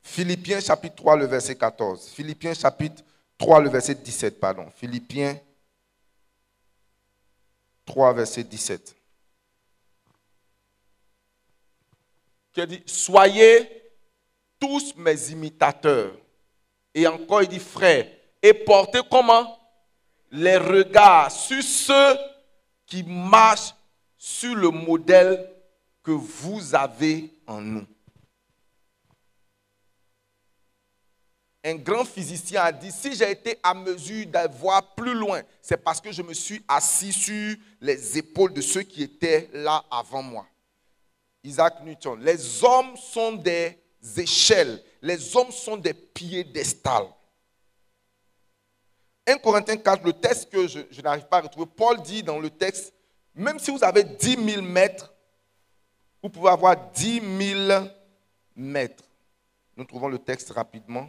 Philippiens 0.00 0.60
chapitre 0.60 0.96
3, 0.96 1.16
le 1.16 1.26
verset 1.26 1.54
14. 1.54 2.08
Philippiens 2.08 2.54
chapitre 2.54 3.02
3, 3.02 3.17
le 3.40 3.68
verset 3.68 3.94
17, 3.94 4.40
pardon. 4.40 4.70
Philippiens 4.76 5.38
3, 7.86 8.12
verset 8.12 8.44
17. 8.44 8.96
Qui 12.52 12.66
dit, 12.66 12.82
soyez 12.86 13.82
tous 14.58 14.94
mes 14.96 15.30
imitateurs. 15.30 16.12
Et 16.94 17.06
encore, 17.06 17.42
il 17.42 17.48
dit, 17.48 17.60
frère, 17.60 18.10
et 18.42 18.52
portez 18.52 19.00
comment? 19.10 19.58
Les 20.30 20.56
regards 20.56 21.30
sur 21.30 21.62
ceux 21.62 22.16
qui 22.86 23.02
marchent 23.02 23.74
sur 24.18 24.54
le 24.54 24.70
modèle 24.70 25.48
que 26.02 26.10
vous 26.10 26.74
avez 26.74 27.32
en 27.46 27.60
nous. 27.60 27.86
Un 31.64 31.74
grand 31.74 32.04
physicien 32.04 32.62
a 32.62 32.72
dit, 32.72 32.92
si 32.92 33.14
j'ai 33.14 33.30
été 33.30 33.58
à 33.62 33.74
mesure 33.74 34.26
d'avoir 34.26 34.94
plus 34.94 35.14
loin, 35.14 35.42
c'est 35.60 35.76
parce 35.76 36.00
que 36.00 36.12
je 36.12 36.22
me 36.22 36.32
suis 36.32 36.62
assis 36.68 37.12
sur 37.12 37.56
les 37.80 38.18
épaules 38.18 38.52
de 38.52 38.60
ceux 38.60 38.82
qui 38.82 39.02
étaient 39.02 39.50
là 39.52 39.84
avant 39.90 40.22
moi. 40.22 40.46
Isaac 41.42 41.82
Newton, 41.84 42.20
les 42.20 42.64
hommes 42.64 42.96
sont 42.96 43.32
des 43.32 43.76
échelles, 44.16 44.82
les 45.02 45.36
hommes 45.36 45.50
sont 45.50 45.76
des 45.76 45.94
piédestals. 45.94 47.08
1 49.26 49.38
Corinthiens 49.38 49.76
4, 49.76 50.04
le 50.04 50.12
texte 50.12 50.50
que 50.50 50.66
je, 50.66 50.80
je 50.90 51.00
n'arrive 51.02 51.26
pas 51.26 51.38
à 51.38 51.42
retrouver, 51.42 51.66
Paul 51.76 52.00
dit 52.02 52.22
dans 52.22 52.38
le 52.38 52.50
texte, 52.50 52.94
même 53.34 53.58
si 53.58 53.70
vous 53.70 53.82
avez 53.84 54.04
10 54.04 54.52
000 54.52 54.62
mètres, 54.62 55.12
vous 56.22 56.28
pouvez 56.28 56.50
avoir 56.50 56.90
10 56.92 57.20
000 57.66 57.84
mètres. 58.56 59.04
Nous 59.76 59.84
trouvons 59.84 60.08
le 60.08 60.18
texte 60.18 60.50
rapidement. 60.50 61.08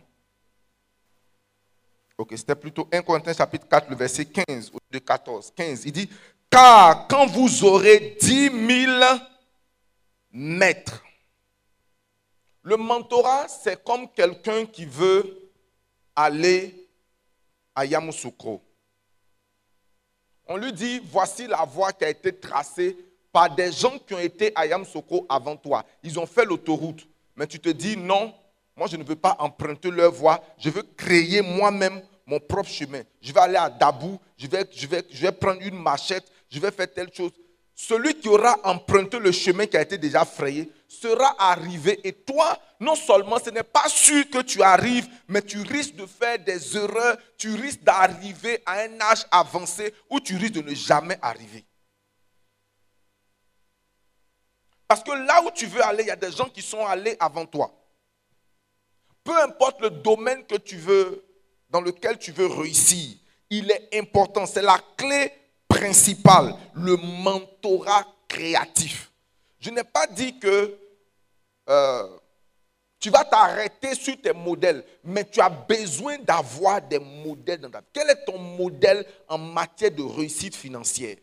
Ok, 2.19 2.33
c'était 2.35 2.53
plutôt 2.53 2.85
1 2.91 3.01
Corinthiens 3.01 3.31
chapitre 3.31 3.65
4, 3.65 3.89
le 3.91 3.95
verset 3.95 4.25
15 4.25 4.71
ou 4.73 4.77
de 4.91 4.99
14. 4.99 5.53
15, 5.55 5.83
il 5.85 5.93
dit, 5.93 6.09
car 6.49 7.07
quand 7.07 7.25
vous 7.27 7.63
aurez 7.63 8.17
10 8.19 8.49
000 8.49 9.01
mètres, 10.33 11.01
le 12.61 12.75
mentorat, 12.75 13.47
c'est 13.47 13.81
comme 13.85 14.09
quelqu'un 14.09 14.65
qui 14.65 14.83
veut 14.83 15.49
aller 16.13 16.89
à 17.73 17.85
Yamoussoukro. 17.85 18.61
On 20.45 20.57
lui 20.57 20.73
dit, 20.73 21.01
voici 21.09 21.47
la 21.47 21.63
voie 21.63 21.93
qui 21.93 22.03
a 22.03 22.09
été 22.09 22.35
tracée 22.37 22.97
par 23.31 23.55
des 23.55 23.71
gens 23.71 23.97
qui 23.97 24.13
ont 24.13 24.19
été 24.19 24.51
à 24.55 24.65
Yamoussoukro 24.65 25.25
avant 25.29 25.55
toi. 25.55 25.85
Ils 26.03 26.19
ont 26.19 26.25
fait 26.25 26.43
l'autoroute. 26.43 27.07
Mais 27.37 27.47
tu 27.47 27.61
te 27.61 27.69
dis, 27.69 27.95
non, 27.95 28.33
moi, 28.75 28.87
je 28.87 28.97
ne 28.97 29.05
veux 29.05 29.15
pas 29.15 29.37
emprunter 29.39 29.89
leur 29.89 30.11
voie. 30.11 30.43
Je 30.57 30.69
veux 30.69 30.83
créer 30.83 31.41
moi-même 31.41 32.01
mon 32.29 32.39
propre 32.39 32.69
chemin. 32.69 33.01
Je 33.21 33.33
vais 33.33 33.39
aller 33.39 33.55
à 33.55 33.69
Dabou, 33.69 34.19
je 34.37 34.47
vais, 34.47 34.63
je, 34.71 34.87
vais, 34.87 35.03
je 35.09 35.21
vais 35.21 35.31
prendre 35.31 35.61
une 35.61 35.81
machette, 35.81 36.31
je 36.49 36.59
vais 36.59 36.71
faire 36.71 36.91
telle 36.93 37.11
chose. 37.11 37.31
Celui 37.75 38.13
qui 38.15 38.27
aura 38.27 38.59
emprunté 38.63 39.17
le 39.19 39.31
chemin 39.31 39.65
qui 39.65 39.77
a 39.77 39.81
été 39.81 39.97
déjà 39.97 40.25
frayé 40.25 40.71
sera 40.87 41.35
arrivé. 41.39 41.99
Et 42.03 42.13
toi, 42.13 42.57
non 42.79 42.95
seulement 42.95 43.39
ce 43.43 43.49
n'est 43.49 43.63
pas 43.63 43.87
sûr 43.89 44.29
que 44.29 44.41
tu 44.41 44.61
arrives, 44.61 45.07
mais 45.27 45.41
tu 45.41 45.61
risques 45.61 45.95
de 45.95 46.05
faire 46.05 46.37
des 46.39 46.77
erreurs, 46.77 47.17
tu 47.37 47.55
risques 47.55 47.83
d'arriver 47.83 48.61
à 48.65 48.81
un 48.81 49.01
âge 49.01 49.25
avancé 49.31 49.93
où 50.09 50.19
tu 50.19 50.35
risques 50.35 50.53
de 50.53 50.61
ne 50.61 50.75
jamais 50.75 51.17
arriver. 51.21 51.65
Parce 54.87 55.03
que 55.03 55.11
là 55.11 55.41
où 55.43 55.51
tu 55.51 55.65
veux 55.65 55.83
aller, 55.83 56.03
il 56.03 56.07
y 56.07 56.11
a 56.11 56.15
des 56.15 56.31
gens 56.31 56.49
qui 56.49 56.61
sont 56.61 56.85
allés 56.85 57.15
avant 57.19 57.45
toi 57.45 57.73
peu 59.29 59.39
importe 59.43 59.81
le 59.81 59.91
domaine 59.91 60.43
que 60.45 60.55
tu 60.55 60.75
veux, 60.77 61.23
dans 61.69 61.81
lequel 61.81 62.17
tu 62.17 62.31
veux 62.31 62.47
réussir, 62.47 63.15
il 63.49 63.69
est 63.71 63.89
important. 63.99 64.45
C'est 64.45 64.61
la 64.61 64.79
clé 64.97 65.31
principale, 65.67 66.55
le 66.73 66.95
mentorat 66.97 68.05
créatif. 68.27 69.11
Je 69.59 69.69
n'ai 69.69 69.83
pas 69.83 70.07
dit 70.07 70.39
que 70.39 70.77
euh, 71.69 72.17
tu 72.99 73.09
vas 73.09 73.23
t'arrêter 73.23 73.95
sur 73.95 74.19
tes 74.21 74.33
modèles, 74.33 74.83
mais 75.03 75.23
tu 75.23 75.39
as 75.39 75.49
besoin 75.49 76.17
d'avoir 76.17 76.81
des 76.81 76.99
modèles 76.99 77.61
dans 77.61 77.69
ta 77.69 77.79
vie. 77.79 77.87
Quel 77.93 78.09
est 78.09 78.25
ton 78.25 78.37
modèle 78.37 79.05
en 79.27 79.37
matière 79.37 79.91
de 79.91 80.03
réussite 80.03 80.55
financière? 80.55 81.17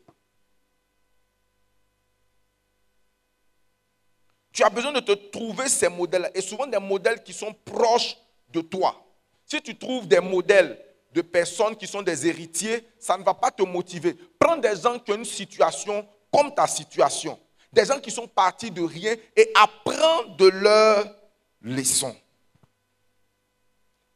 Tu 4.52 4.64
as 4.64 4.70
besoin 4.70 4.92
de 4.92 5.00
te 5.00 5.12
trouver 5.12 5.68
ces 5.68 5.90
modèles 5.90 6.30
et 6.34 6.40
souvent 6.40 6.66
des 6.66 6.78
modèles 6.78 7.22
qui 7.22 7.34
sont 7.34 7.52
proches 7.52 8.16
de 8.48 8.62
toi. 8.62 9.05
Si 9.46 9.62
tu 9.62 9.78
trouves 9.78 10.08
des 10.08 10.20
modèles 10.20 10.78
de 11.12 11.22
personnes 11.22 11.76
qui 11.76 11.86
sont 11.86 12.02
des 12.02 12.26
héritiers, 12.26 12.86
ça 12.98 13.16
ne 13.16 13.22
va 13.22 13.32
pas 13.32 13.50
te 13.50 13.62
motiver. 13.62 14.14
Prends 14.38 14.56
des 14.56 14.74
gens 14.76 14.98
qui 14.98 15.12
ont 15.12 15.16
une 15.16 15.24
situation 15.24 16.06
comme 16.32 16.52
ta 16.54 16.66
situation. 16.66 17.38
Des 17.72 17.84
gens 17.84 18.00
qui 18.00 18.10
sont 18.10 18.26
partis 18.26 18.70
de 18.70 18.82
rien 18.82 19.14
et 19.36 19.50
apprends 19.54 20.24
de 20.36 20.48
leurs 20.48 21.14
leçons. 21.60 22.14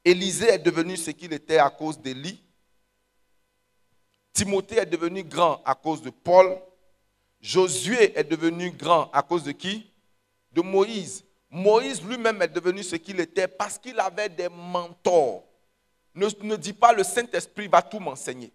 Élisée 0.04 0.48
est 0.48 0.58
devenu 0.58 0.96
ce 0.96 1.10
qu'il 1.10 1.32
était 1.32 1.58
à 1.58 1.70
cause 1.70 1.98
d'Élie. 1.98 2.42
Timothée 4.32 4.78
est 4.78 4.86
devenu 4.86 5.22
grand 5.22 5.62
à 5.64 5.74
cause 5.74 6.02
de 6.02 6.10
Paul. 6.10 6.58
Josué 7.40 8.18
est 8.18 8.24
devenu 8.24 8.70
grand 8.70 9.10
à 9.12 9.22
cause 9.22 9.44
de 9.44 9.52
qui? 9.52 9.90
De 10.52 10.60
Moïse. 10.60 11.24
Moïse 11.50 12.02
lui-même 12.02 12.40
est 12.42 12.48
devenu 12.48 12.82
ce 12.82 12.96
qu'il 12.96 13.18
était 13.18 13.48
parce 13.48 13.76
qu'il 13.76 13.98
avait 13.98 14.28
des 14.28 14.48
mentors. 14.48 15.44
Ne, 16.14 16.56
dis 16.56 16.72
pas 16.72 16.92
le 16.92 17.02
Saint-Esprit 17.02 17.66
va 17.68 17.82
tout 17.82 17.98
m'enseigner. 17.98 18.52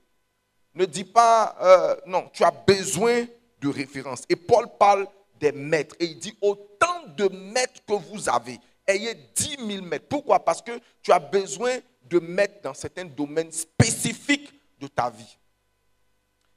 Ne 0.74 0.86
dis 0.86 1.04
pas, 1.04 1.56
euh, 1.62 1.96
non, 2.06 2.30
tu 2.34 2.44
as 2.44 2.52
besoin 2.52 3.26
de 3.62 3.70
références. 3.70 4.24
Et 4.30 4.36
Paul 4.36 4.68
parle 4.78 5.08
des 5.40 5.52
maîtres. 5.52 5.96
Et 6.00 6.06
il 6.06 6.20
dit, 6.20 6.38
autant 6.42 7.04
de 7.16 7.28
maîtres 7.30 7.82
que 7.86 7.94
vous 7.94 8.30
avez, 8.30 8.60
ayez 8.88 9.16
10 9.36 9.58
000 9.68 9.86
maîtres. 9.86 10.08
Pourquoi? 10.10 10.44
Parce 10.44 10.62
que 10.62 10.80
tu 11.02 11.12
as 11.12 11.20
besoin 11.20 11.80
de 12.04 12.20
mettre 12.20 12.62
dans 12.62 12.74
certains 12.74 13.06
domaines 13.06 13.52
spécifiques 13.52 14.54
de 14.80 14.88
ta 14.88 15.10
vie. 15.10 15.38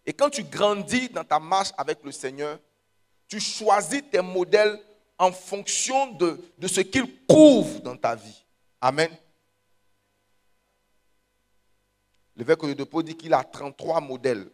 Et 0.04 0.12
quand 0.12 0.30
tu 0.30 0.42
grandis 0.42 1.08
dans 1.08 1.24
ta 1.24 1.38
marche 1.38 1.70
avec 1.76 1.98
le 2.02 2.12
Seigneur, 2.12 2.58
tu 3.28 3.40
choisis 3.40 4.02
tes 4.10 4.20
modèles 4.20 4.80
en 5.18 5.32
fonction 5.32 6.12
de, 6.12 6.40
ce 6.66 6.80
qu'ils 6.80 7.24
couvrent 7.26 7.80
dans 7.80 7.96
ta 7.96 8.14
vie. 8.14 8.44
Amen. 8.80 9.10
L'évêque 12.36 12.62
de 12.62 12.74
Depot 12.74 13.02
dit 13.02 13.16
qu'il 13.16 13.34
a 13.34 13.42
33 13.42 14.00
modèles. 14.00 14.48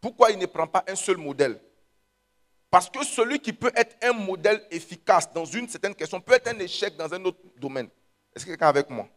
Pourquoi 0.00 0.30
il 0.30 0.38
ne 0.38 0.46
prend 0.46 0.66
pas 0.66 0.82
un 0.88 0.94
seul 0.94 1.18
modèle? 1.18 1.60
Parce 2.70 2.88
que 2.88 3.04
celui 3.04 3.38
qui 3.38 3.52
peut 3.52 3.72
être 3.74 3.96
un 4.02 4.12
modèle 4.12 4.66
efficace 4.70 5.30
dans 5.32 5.44
une 5.44 5.68
certaine 5.68 5.94
question 5.94 6.20
peut 6.20 6.34
être 6.34 6.48
un 6.48 6.58
échec 6.58 6.96
dans 6.96 7.12
un 7.12 7.22
autre 7.24 7.38
domaine. 7.56 7.88
Est-ce 8.34 8.44
que 8.44 8.50
quelqu'un 8.50 8.68
avec 8.68 8.88
moi? 8.88 9.08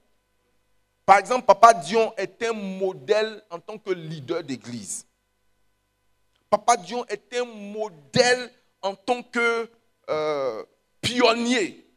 Par 1.05 1.17
exemple, 1.17 1.45
Papa 1.45 1.73
Dion 1.73 2.13
est 2.17 2.41
un 2.43 2.53
modèle 2.53 3.43
en 3.49 3.59
tant 3.59 3.77
que 3.77 3.91
leader 3.91 4.43
d'église. 4.43 5.05
Papa 6.49 6.77
Dion 6.77 7.05
est 7.07 7.33
un 7.35 7.45
modèle 7.45 8.51
en 8.81 8.95
tant 8.95 9.23
que 9.23 9.69
euh, 10.11 10.63
pionnier, 11.01 11.87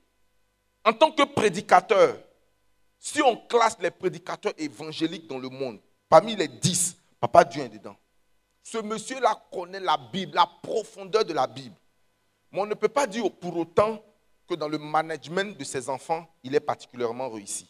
en 0.84 0.92
tant 0.92 1.10
que 1.12 1.24
prédicateur. 1.24 2.16
Si 2.98 3.20
on 3.20 3.36
classe 3.36 3.76
les 3.80 3.90
prédicateurs 3.90 4.54
évangéliques 4.56 5.26
dans 5.26 5.38
le 5.38 5.48
monde, 5.48 5.80
parmi 6.08 6.36
les 6.36 6.48
dix, 6.48 6.96
Papa 7.20 7.44
Dieu 7.44 7.62
est 7.62 7.68
dedans. 7.68 7.96
Ce 8.62 8.78
monsieur-là 8.78 9.42
connaît 9.52 9.80
la 9.80 9.98
Bible, 9.98 10.34
la 10.34 10.48
profondeur 10.62 11.24
de 11.24 11.34
la 11.34 11.46
Bible. 11.46 11.76
Mais 12.50 12.60
on 12.60 12.66
ne 12.66 12.74
peut 12.74 12.88
pas 12.88 13.06
dire 13.06 13.30
pour 13.30 13.56
autant 13.58 14.02
que 14.48 14.54
dans 14.54 14.68
le 14.68 14.78
management 14.78 15.56
de 15.58 15.64
ses 15.64 15.88
enfants, 15.88 16.26
il 16.42 16.54
est 16.54 16.60
particulièrement 16.60 17.28
réussi. 17.28 17.68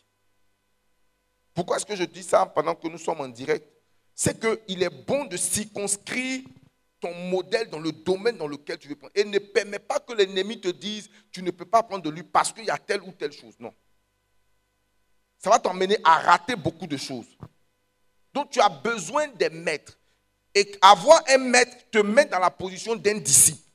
Pourquoi 1.52 1.76
est-ce 1.76 1.86
que 1.86 1.96
je 1.96 2.04
dis 2.04 2.22
ça 2.22 2.46
pendant 2.46 2.74
que 2.74 2.86
nous 2.88 2.98
sommes 2.98 3.20
en 3.20 3.28
direct? 3.28 3.66
C'est 4.14 4.38
qu'il 4.38 4.82
est 4.82 5.06
bon 5.06 5.24
de 5.24 5.36
circonscrire 5.36 6.42
ton 7.04 7.14
modèle 7.14 7.68
dans 7.68 7.80
le 7.80 7.92
domaine 7.92 8.38
dans 8.38 8.46
lequel 8.46 8.78
tu 8.78 8.88
veux 8.88 8.96
prendre. 8.96 9.12
Et 9.14 9.24
ne 9.24 9.38
permet 9.38 9.78
pas 9.78 10.00
que 10.00 10.14
l'ennemi 10.14 10.58
te 10.58 10.68
dise, 10.68 11.10
tu 11.30 11.42
ne 11.42 11.50
peux 11.50 11.66
pas 11.66 11.82
prendre 11.82 12.02
de 12.02 12.08
lui 12.08 12.22
parce 12.22 12.50
qu'il 12.50 12.64
y 12.64 12.70
a 12.70 12.78
telle 12.78 13.02
ou 13.02 13.12
telle 13.12 13.32
chose. 13.32 13.54
Non. 13.60 13.74
Ça 15.36 15.50
va 15.50 15.58
t'emmener 15.58 15.98
à 16.02 16.20
rater 16.20 16.56
beaucoup 16.56 16.86
de 16.86 16.96
choses. 16.96 17.26
Donc 18.32 18.48
tu 18.48 18.58
as 18.58 18.70
besoin 18.70 19.28
des 19.28 19.50
maîtres. 19.50 19.98
Et 20.54 20.78
avoir 20.80 21.22
un 21.28 21.36
maître 21.36 21.76
te 21.90 21.98
met 21.98 22.24
dans 22.24 22.38
la 22.38 22.50
position 22.50 22.96
d'un 22.96 23.18
disciple. 23.18 23.68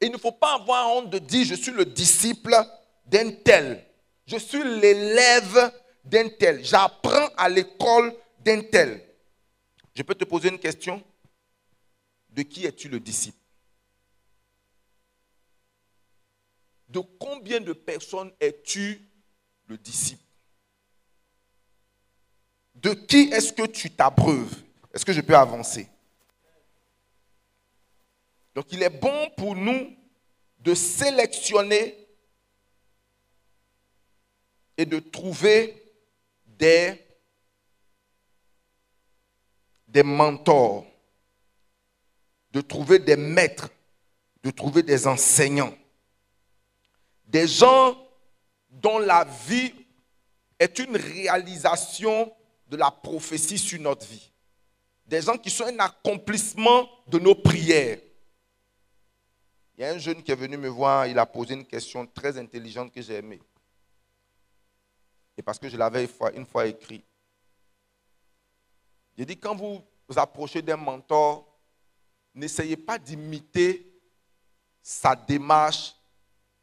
Et 0.00 0.06
il 0.06 0.12
ne 0.12 0.16
faut 0.16 0.32
pas 0.32 0.54
avoir 0.54 0.88
honte 0.88 1.10
de 1.10 1.18
dire, 1.18 1.44
je 1.44 1.54
suis 1.54 1.72
le 1.72 1.84
disciple 1.84 2.56
d'un 3.04 3.30
tel. 3.44 3.84
Je 4.24 4.38
suis 4.38 4.64
l'élève 4.64 5.70
d'un 6.02 6.30
tel. 6.30 6.64
J'apprends 6.64 7.28
à 7.36 7.50
l'école 7.50 8.14
d'un 8.38 8.62
tel. 8.62 9.04
Je 9.94 10.02
peux 10.02 10.14
te 10.14 10.24
poser 10.24 10.48
une 10.48 10.58
question? 10.58 11.02
De 12.32 12.42
qui 12.42 12.66
es-tu 12.66 12.88
le 12.88 12.98
disciple? 12.98 13.38
De 16.88 17.00
combien 17.00 17.60
de 17.60 17.72
personnes 17.72 18.32
es-tu 18.40 19.00
le 19.66 19.78
disciple? 19.78 20.22
De 22.74 22.92
qui 22.94 23.30
est-ce 23.32 23.52
que 23.52 23.66
tu 23.66 23.90
t'abreuves? 23.90 24.62
Est-ce 24.92 25.04
que 25.04 25.12
je 25.12 25.20
peux 25.20 25.36
avancer? 25.36 25.88
Donc 28.54 28.72
il 28.72 28.82
est 28.82 28.90
bon 28.90 29.30
pour 29.36 29.54
nous 29.54 29.96
de 30.58 30.74
sélectionner 30.74 31.98
et 34.76 34.84
de 34.84 34.98
trouver 34.98 35.82
des, 36.46 37.00
des 39.88 40.02
mentors 40.02 40.91
de 42.52 42.60
trouver 42.60 42.98
des 42.98 43.16
maîtres, 43.16 43.70
de 44.42 44.50
trouver 44.50 44.82
des 44.82 45.06
enseignants, 45.06 45.74
des 47.24 47.46
gens 47.46 47.96
dont 48.70 48.98
la 48.98 49.24
vie 49.24 49.72
est 50.58 50.78
une 50.78 50.96
réalisation 50.96 52.32
de 52.68 52.76
la 52.76 52.90
prophétie 52.90 53.58
sur 53.58 53.80
notre 53.80 54.06
vie. 54.06 54.30
Des 55.06 55.22
gens 55.22 55.36
qui 55.36 55.50
sont 55.50 55.64
un 55.64 55.78
accomplissement 55.78 56.88
de 57.06 57.18
nos 57.18 57.34
prières. 57.34 57.98
Il 59.76 59.80
y 59.80 59.84
a 59.84 59.90
un 59.90 59.98
jeune 59.98 60.22
qui 60.22 60.30
est 60.30 60.36
venu 60.36 60.56
me 60.56 60.68
voir, 60.68 61.06
il 61.06 61.18
a 61.18 61.26
posé 61.26 61.54
une 61.54 61.66
question 61.66 62.06
très 62.06 62.38
intelligente 62.38 62.92
que 62.92 63.02
j'ai 63.02 63.14
aimée. 63.14 63.40
Et 65.36 65.42
parce 65.42 65.58
que 65.58 65.68
je 65.68 65.76
l'avais 65.76 66.08
une 66.34 66.46
fois 66.46 66.66
écrit. 66.66 67.02
J'ai 69.16 69.24
dit, 69.24 69.38
quand 69.38 69.54
vous 69.54 69.82
vous 70.08 70.18
approchez 70.18 70.62
d'un 70.62 70.76
mentor, 70.76 71.51
n'essayez 72.34 72.76
pas 72.76 72.98
d'imiter 72.98 73.88
sa 74.82 75.14
démarche 75.14 75.94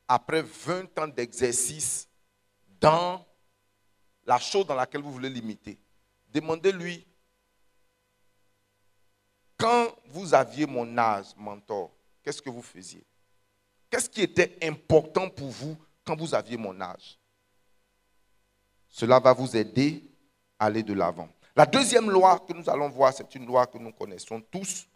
après 0.07 0.41
20 0.41 0.99
ans 0.99 1.07
d'exercice 1.07 2.07
dans 2.79 3.25
la 4.25 4.39
chose 4.39 4.65
dans 4.65 4.75
laquelle 4.75 5.01
vous 5.01 5.11
voulez 5.11 5.29
l'imiter. 5.29 5.77
Demandez-lui, 6.31 7.05
quand 9.57 9.95
vous 10.05 10.33
aviez 10.33 10.65
mon 10.65 10.97
âge, 10.97 11.27
mentor, 11.35 11.91
qu'est-ce 12.23 12.41
que 12.41 12.49
vous 12.49 12.61
faisiez? 12.61 13.05
Qu'est-ce 13.89 14.09
qui 14.09 14.21
était 14.21 14.57
important 14.63 15.29
pour 15.29 15.49
vous 15.49 15.77
quand 16.05 16.15
vous 16.15 16.33
aviez 16.33 16.57
mon 16.57 16.79
âge? 16.79 17.19
Cela 18.87 19.19
va 19.19 19.33
vous 19.33 19.55
aider 19.55 20.03
à 20.57 20.65
aller 20.65 20.83
de 20.83 20.93
l'avant. 20.93 21.29
La 21.55 21.65
deuxième 21.65 22.09
loi 22.09 22.39
que 22.39 22.53
nous 22.53 22.69
allons 22.69 22.89
voir, 22.89 23.13
c'est 23.13 23.35
une 23.35 23.45
loi 23.45 23.67
que 23.67 23.77
nous 23.77 23.91
connaissons 23.91 24.41
tous, 24.41 24.87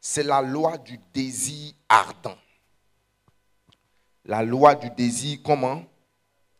c'est 0.00 0.22
la 0.22 0.40
loi 0.40 0.78
du 0.78 0.98
désir 1.12 1.74
ardent. 1.88 2.38
La 4.24 4.42
loi 4.42 4.74
du 4.74 4.90
désir 4.90 5.38
comment? 5.44 5.84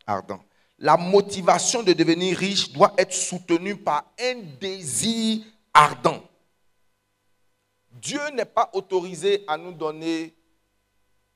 Ardent. 0.06 0.42
La 0.78 0.96
motivation 0.96 1.82
de 1.82 1.92
devenir 1.92 2.36
riche 2.36 2.72
doit 2.72 2.94
être 2.98 3.12
soutenue 3.12 3.76
par 3.76 4.04
un 4.18 4.40
désir 4.60 5.44
ardent. 5.72 6.22
Dieu 7.90 8.20
n'est 8.34 8.44
pas 8.44 8.70
autorisé 8.72 9.44
à 9.46 9.56
nous 9.56 9.72
donner 9.72 10.34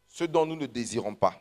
ce 0.09 0.25
dont 0.25 0.47
nous 0.47 0.57
ne 0.57 0.67
désirons 0.67 1.14
pas. 1.14 1.40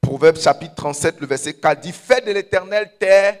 Proverbe 0.00 0.36
chapitre 0.36 0.74
37, 0.74 1.20
le 1.20 1.26
verset 1.26 1.54
4 1.54 1.80
dit, 1.80 1.92
fais 1.92 2.20
de 2.20 2.30
l'éternel 2.30 2.92
tes 2.98 3.40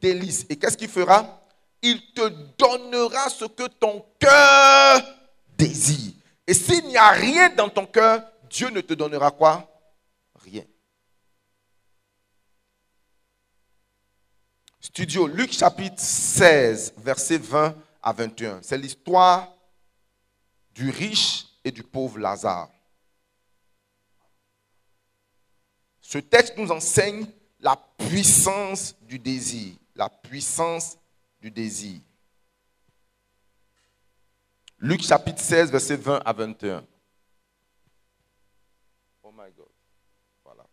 délices. 0.00 0.46
Et 0.48 0.56
qu'est-ce 0.56 0.76
qu'il 0.76 0.88
fera? 0.88 1.39
Il 1.82 2.12
te 2.12 2.28
donnera 2.58 3.28
ce 3.30 3.44
que 3.44 3.66
ton 3.66 4.04
cœur 4.18 5.02
désire. 5.56 6.14
Et 6.46 6.54
s'il 6.54 6.86
n'y 6.86 6.96
a 6.96 7.10
rien 7.10 7.50
dans 7.50 7.68
ton 7.68 7.86
cœur, 7.86 8.22
Dieu 8.48 8.70
ne 8.70 8.80
te 8.80 8.94
donnera 8.94 9.30
quoi? 9.30 9.66
Rien. 10.34 10.64
Studio, 14.80 15.26
Luc 15.26 15.52
chapitre 15.52 16.00
16, 16.00 16.94
verset 16.98 17.38
20 17.38 17.76
à 18.02 18.12
21. 18.12 18.60
C'est 18.62 18.78
l'histoire 18.78 19.54
du 20.74 20.90
riche 20.90 21.46
et 21.62 21.70
du 21.70 21.82
pauvre 21.82 22.18
Lazare. 22.18 22.70
Ce 26.00 26.18
texte 26.18 26.56
nous 26.56 26.72
enseigne 26.72 27.26
la 27.60 27.76
puissance 27.76 28.96
du 29.02 29.18
désir, 29.18 29.74
la 29.94 30.08
puissance 30.08 30.96
du 31.40 31.50
désir. 31.50 32.00
Luc 34.78 35.02
chapitre 35.02 35.40
16, 35.40 35.70
verset 35.70 35.96
20 35.96 36.22
à 36.24 36.32
21. 36.32 36.84
Oh 39.22 39.30
my 39.32 39.50
God. 39.52 39.68
Voilà. 40.44 40.66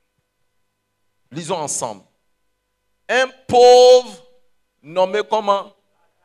Lisons 1.31 1.57
ensemble. 1.57 2.03
Un 3.09 3.27
pauvre 3.47 4.25
nommé 4.81 5.21
comment? 5.29 5.73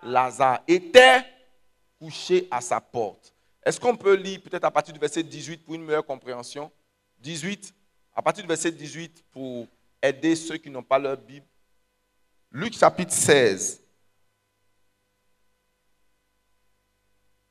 Lazare 0.03 0.63
était 0.67 1.25
couché 1.99 2.49
à 2.51 2.61
sa 2.61 2.81
porte. 2.81 3.33
Est-ce 3.65 3.79
qu'on 3.79 3.97
peut 3.97 4.15
lire 4.15 4.41
peut-être 4.43 4.65
à 4.65 4.71
partir 4.71 4.93
du 4.93 4.99
verset 4.99 5.23
18 5.23 5.65
pour 5.65 5.75
une 5.75 5.85
meilleure 5.85 6.05
compréhension? 6.05 6.71
18, 7.21 7.73
à 8.15 8.23
partir 8.23 8.43
du 8.43 8.49
verset 8.49 8.73
18 8.73 9.25
pour 9.31 9.69
aider 10.01 10.35
ceux 10.35 10.57
qui 10.57 10.71
n'ont 10.71 10.83
pas 10.83 10.99
leur 10.99 11.17
Bible. 11.17 11.47
Luc 12.51 12.77
chapitre 12.77 13.13
16, 13.13 13.82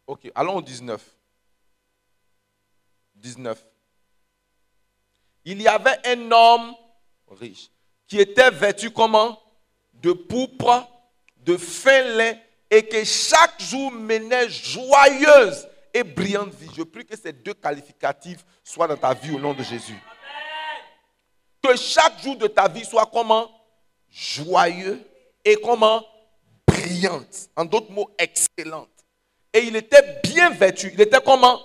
Ok, 0.07 0.31
allons 0.35 0.57
au 0.57 0.61
19. 0.61 1.01
19. 3.15 3.65
Il 5.45 5.61
y 5.61 5.67
avait 5.67 5.99
un 6.05 6.31
homme 6.31 6.75
riche 7.29 7.69
qui 8.07 8.19
était 8.19 8.51
vêtu 8.51 8.91
comment? 8.91 9.41
De 9.93 10.11
pourpre, 10.13 10.87
de 11.37 11.55
fin 11.57 12.01
lin, 12.15 12.33
et 12.69 12.87
que 12.87 13.03
chaque 13.03 13.61
jour 13.61 13.91
menait 13.91 14.49
joyeuse 14.49 15.67
et 15.93 16.03
brillante 16.03 16.53
vie. 16.53 16.69
Je 16.75 16.83
prie 16.83 17.05
que 17.05 17.15
ces 17.15 17.33
deux 17.33 17.53
qualificatifs 17.53 18.45
soient 18.63 18.87
dans 18.87 18.97
ta 18.97 19.13
vie 19.13 19.35
au 19.35 19.39
nom 19.39 19.53
de 19.53 19.63
Jésus. 19.63 19.99
Que 21.61 21.75
chaque 21.75 22.21
jour 22.21 22.35
de 22.37 22.47
ta 22.47 22.67
vie 22.67 22.85
soit 22.85 23.05
comment? 23.05 23.49
Joyeux 24.09 25.05
et 25.45 25.55
comment? 25.55 26.05
Brillante. 26.67 27.49
En 27.55 27.65
d'autres 27.65 27.91
mots, 27.91 28.09
excellente. 28.17 28.90
Et 29.53 29.59
il 29.63 29.75
était 29.75 30.21
bien 30.23 30.49
vêtu. 30.49 30.91
Il 30.93 31.01
était 31.01 31.21
comment? 31.23 31.59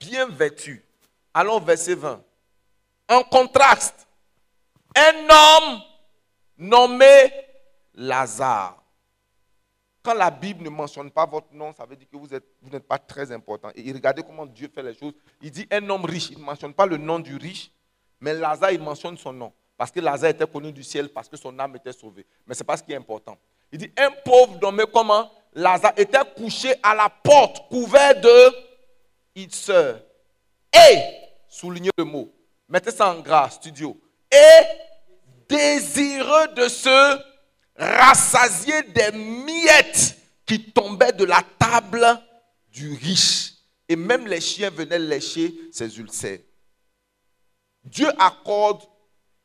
Bien 0.00 0.26
vêtu. 0.26 0.84
Allons 1.32 1.60
verset 1.60 1.94
20. 1.94 2.22
En 3.08 3.22
contraste, 3.24 4.06
un 4.96 5.28
homme 5.28 5.80
nommé 6.56 7.30
Lazare. 7.94 8.82
Quand 10.02 10.14
la 10.14 10.30
Bible 10.30 10.64
ne 10.64 10.70
mentionne 10.70 11.10
pas 11.10 11.26
votre 11.26 11.52
nom, 11.52 11.72
ça 11.72 11.86
veut 11.86 11.96
dire 11.96 12.06
que 12.10 12.16
vous 12.16 12.28
n'êtes 12.70 12.86
pas 12.86 12.98
très 12.98 13.32
important. 13.32 13.70
Et 13.74 13.90
regardez 13.92 14.22
comment 14.22 14.46
Dieu 14.46 14.70
fait 14.72 14.82
les 14.82 14.94
choses. 14.94 15.14
Il 15.40 15.50
dit 15.50 15.66
un 15.70 15.88
homme 15.88 16.04
riche. 16.04 16.30
Il 16.30 16.38
ne 16.38 16.44
mentionne 16.44 16.74
pas 16.74 16.86
le 16.86 16.96
nom 16.96 17.18
du 17.18 17.36
riche, 17.36 17.70
mais 18.20 18.34
Lazare, 18.34 18.72
il 18.72 18.80
mentionne 18.80 19.16
son 19.16 19.32
nom. 19.32 19.52
Parce 19.76 19.90
que 19.90 20.00
Lazare 20.00 20.30
était 20.30 20.46
connu 20.46 20.72
du 20.72 20.84
ciel, 20.84 21.08
parce 21.08 21.28
que 21.28 21.36
son 21.36 21.58
âme 21.58 21.76
était 21.76 21.92
sauvée. 21.92 22.26
Mais 22.46 22.54
ce 22.54 22.62
n'est 22.62 22.66
pas 22.66 22.76
ce 22.76 22.82
qui 22.82 22.92
est 22.92 22.96
important. 22.96 23.36
Il 23.72 23.78
dit 23.78 23.90
un 23.96 24.10
pauvre 24.24 24.58
nommé 24.60 24.84
comment? 24.92 25.30
Lazare 25.54 25.92
était 25.96 26.18
couché 26.36 26.74
à 26.82 26.94
la 26.94 27.08
porte, 27.08 27.68
couvert 27.68 28.20
de 28.20 28.64
sœur. 29.50 30.00
Et, 30.72 30.98
soulignez 31.48 31.90
le 31.96 32.04
mot, 32.04 32.32
mettez 32.68 32.90
ça 32.90 33.14
en 33.14 33.20
gras, 33.20 33.50
studio. 33.50 34.00
Et 34.30 34.64
désireux 35.48 36.48
de 36.56 36.68
se 36.68 37.20
rassasier 37.76 38.82
des 38.82 39.12
miettes 39.12 40.16
qui 40.46 40.72
tombaient 40.72 41.12
de 41.12 41.24
la 41.24 41.42
table 41.58 42.06
du 42.68 42.94
riche. 42.94 43.52
Et 43.88 43.96
même 43.96 44.26
les 44.26 44.40
chiens 44.40 44.70
venaient 44.70 44.98
lécher 44.98 45.54
ses 45.72 45.98
ulcères. 45.98 46.40
Dieu 47.84 48.08
accorde 48.18 48.82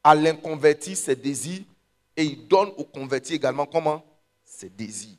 à 0.03 0.15
l'inconverti 0.15 0.95
ses 0.95 1.15
désirs 1.15 1.63
et 2.15 2.23
il 2.23 2.47
donne 2.47 2.69
au 2.77 2.85
converti 2.85 3.35
également 3.35 3.65
comment? 3.65 4.03
Ses 4.43 4.69
désirs. 4.69 5.18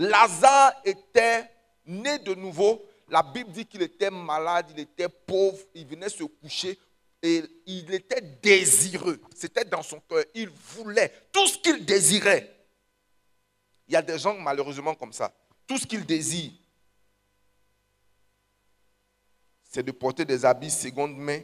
Lazare 0.00 0.72
était 0.82 1.44
né 1.84 2.18
de 2.20 2.34
nouveau. 2.34 2.82
La 3.08 3.22
Bible 3.22 3.52
dit 3.52 3.66
qu'il 3.66 3.82
était 3.82 4.10
malade, 4.10 4.70
il 4.70 4.80
était 4.80 5.10
pauvre, 5.10 5.58
il 5.74 5.86
venait 5.86 6.08
se 6.08 6.24
coucher 6.24 6.78
et 7.22 7.44
il 7.66 7.92
était 7.92 8.22
désireux. 8.22 9.20
C'était 9.34 9.64
dans 9.64 9.82
son 9.82 10.00
cœur. 10.00 10.24
Il 10.34 10.48
voulait 10.48 11.12
tout 11.30 11.46
ce 11.46 11.58
qu'il 11.58 11.84
désirait. 11.84 12.50
Il 13.88 13.92
y 13.92 13.96
a 13.96 14.00
des 14.00 14.18
gens 14.18 14.34
malheureusement 14.38 14.94
comme 14.94 15.12
ça. 15.12 15.30
Tout 15.66 15.76
ce 15.76 15.86
qu'ils 15.86 16.06
désirent, 16.06 16.52
c'est 19.64 19.82
de 19.82 19.92
porter 19.92 20.24
des 20.24 20.46
habits 20.46 20.70
seconde 20.70 21.14
main. 21.14 21.40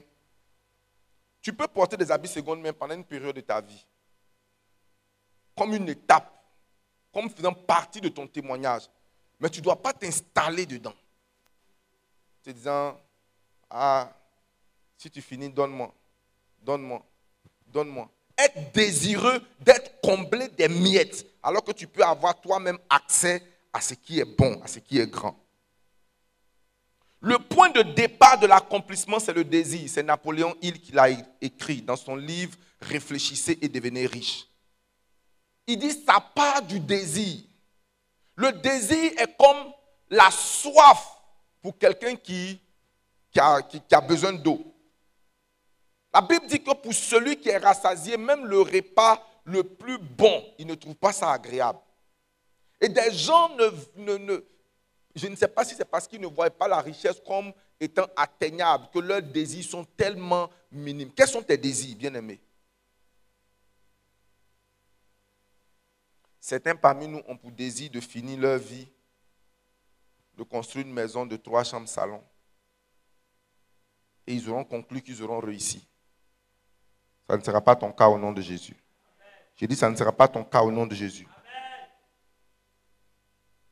Tu 1.42 1.52
peux 1.52 1.68
porter 1.68 1.98
des 1.98 2.10
habits 2.10 2.28
seconde 2.28 2.62
main 2.62 2.72
pendant 2.72 2.94
une 2.94 3.04
période 3.04 3.36
de 3.36 3.42
ta 3.42 3.60
vie. 3.60 3.84
Comme 5.54 5.74
une 5.74 5.90
étape. 5.90 6.35
Comme 7.16 7.30
faisant 7.30 7.54
partie 7.54 8.02
de 8.02 8.10
ton 8.10 8.26
témoignage. 8.26 8.82
Mais 9.40 9.48
tu 9.48 9.60
ne 9.60 9.64
dois 9.64 9.80
pas 9.80 9.94
t'installer 9.94 10.66
dedans. 10.66 10.92
Te 12.42 12.50
disant, 12.50 13.00
ah, 13.70 14.12
si 14.98 15.10
tu 15.10 15.22
finis, 15.22 15.48
donne-moi, 15.48 15.94
donne-moi, 16.60 17.02
donne-moi. 17.68 18.10
Être 18.36 18.70
désireux 18.70 19.40
d'être 19.60 19.98
comblé 20.02 20.48
des 20.48 20.68
miettes, 20.68 21.24
alors 21.42 21.64
que 21.64 21.72
tu 21.72 21.86
peux 21.86 22.04
avoir 22.04 22.38
toi-même 22.38 22.78
accès 22.90 23.42
à 23.72 23.80
ce 23.80 23.94
qui 23.94 24.20
est 24.20 24.36
bon, 24.36 24.60
à 24.62 24.66
ce 24.66 24.78
qui 24.78 24.98
est 24.98 25.06
grand. 25.06 25.42
Le 27.20 27.38
point 27.38 27.70
de 27.70 27.80
départ 27.80 28.38
de 28.38 28.46
l'accomplissement, 28.46 29.20
c'est 29.20 29.32
le 29.32 29.44
désir. 29.44 29.88
C'est 29.88 30.02
Napoléon 30.02 30.54
Hill 30.60 30.78
qui 30.82 30.92
l'a 30.92 31.08
écrit 31.40 31.80
dans 31.80 31.96
son 31.96 32.14
livre 32.14 32.58
Réfléchissez 32.82 33.58
et 33.62 33.70
devenez 33.70 34.04
riche. 34.04 34.46
Il 35.66 35.78
dit 35.78 35.92
ça 35.92 36.20
part 36.34 36.62
du 36.62 36.78
désir. 36.78 37.42
Le 38.36 38.52
désir 38.52 39.12
est 39.18 39.36
comme 39.36 39.72
la 40.10 40.30
soif 40.30 41.16
pour 41.60 41.76
quelqu'un 41.78 42.14
qui, 42.14 42.60
a, 43.38 44.00
besoin 44.00 44.32
d'eau. 44.32 44.60
La 46.14 46.20
Bible 46.20 46.46
dit 46.46 46.62
que 46.62 46.72
pour 46.74 46.94
celui 46.94 47.36
qui 47.36 47.48
est 47.48 47.58
rassasié, 47.58 48.16
même 48.16 48.46
le 48.46 48.60
repas 48.60 49.26
le 49.44 49.62
plus 49.64 49.98
bon, 49.98 50.44
il 50.58 50.66
ne 50.66 50.74
trouve 50.74 50.94
pas 50.94 51.12
ça 51.12 51.32
agréable. 51.32 51.78
Et 52.80 52.88
des 52.88 53.12
gens 53.12 53.50
ne, 53.56 54.16
ne, 54.16 54.44
je 55.14 55.26
ne 55.26 55.36
sais 55.36 55.48
pas 55.48 55.64
si 55.64 55.74
c'est 55.74 55.84
parce 55.84 56.06
qu'ils 56.06 56.20
ne 56.20 56.26
voient 56.26 56.50
pas 56.50 56.68
la 56.68 56.80
richesse 56.80 57.20
comme 57.26 57.52
étant 57.80 58.06
atteignable, 58.16 58.88
que 58.92 58.98
leurs 58.98 59.22
désirs 59.22 59.64
sont 59.64 59.84
tellement 59.96 60.50
minimes. 60.70 61.12
Quels 61.14 61.28
sont 61.28 61.42
tes 61.42 61.56
désirs, 61.56 61.96
bien-aimés 61.96 62.40
Certains 66.46 66.76
parmi 66.76 67.08
nous 67.08 67.24
ont 67.26 67.36
pour 67.36 67.50
désir 67.50 67.90
de 67.90 67.98
finir 67.98 68.38
leur 68.38 68.56
vie, 68.56 68.86
de 70.38 70.44
construire 70.44 70.86
une 70.86 70.92
maison 70.92 71.26
de 71.26 71.34
trois 71.34 71.64
chambres 71.64 71.88
salon. 71.88 72.22
Et 74.28 74.34
ils 74.34 74.48
auront 74.48 74.62
conclu 74.62 75.02
qu'ils 75.02 75.20
auront 75.24 75.40
réussi. 75.40 75.84
Ça 77.28 77.36
ne 77.36 77.42
sera 77.42 77.60
pas 77.60 77.74
ton 77.74 77.90
cas 77.90 78.06
au 78.06 78.16
nom 78.16 78.30
de 78.30 78.40
Jésus. 78.40 78.76
J'ai 79.56 79.66
dit, 79.66 79.74
ça 79.74 79.90
ne 79.90 79.96
sera 79.96 80.12
pas 80.12 80.28
ton 80.28 80.44
cas 80.44 80.62
au 80.62 80.70
nom 80.70 80.86
de 80.86 80.94
Jésus. 80.94 81.26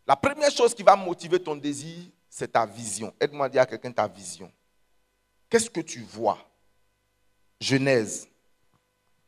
La 0.05 0.17
première 0.17 0.51
chose 0.51 0.75
qui 0.75 0.83
va 0.83 0.97
motiver 0.97 1.41
ton 1.41 1.55
désir, 1.55 2.11
c'est 2.29 2.51
ta 2.51 2.67
vision. 2.67 3.15
Aide-moi 3.21 3.47
à 3.47 3.49
dire 3.51 3.63
à 3.63 3.67
quelqu'un 3.67 3.93
ta 3.93 4.09
vision. 4.09 4.51
Qu'est-ce 5.49 5.71
que 5.71 5.81
tu 5.81 6.01
vois? 6.01 6.45
Genèse 7.61 8.29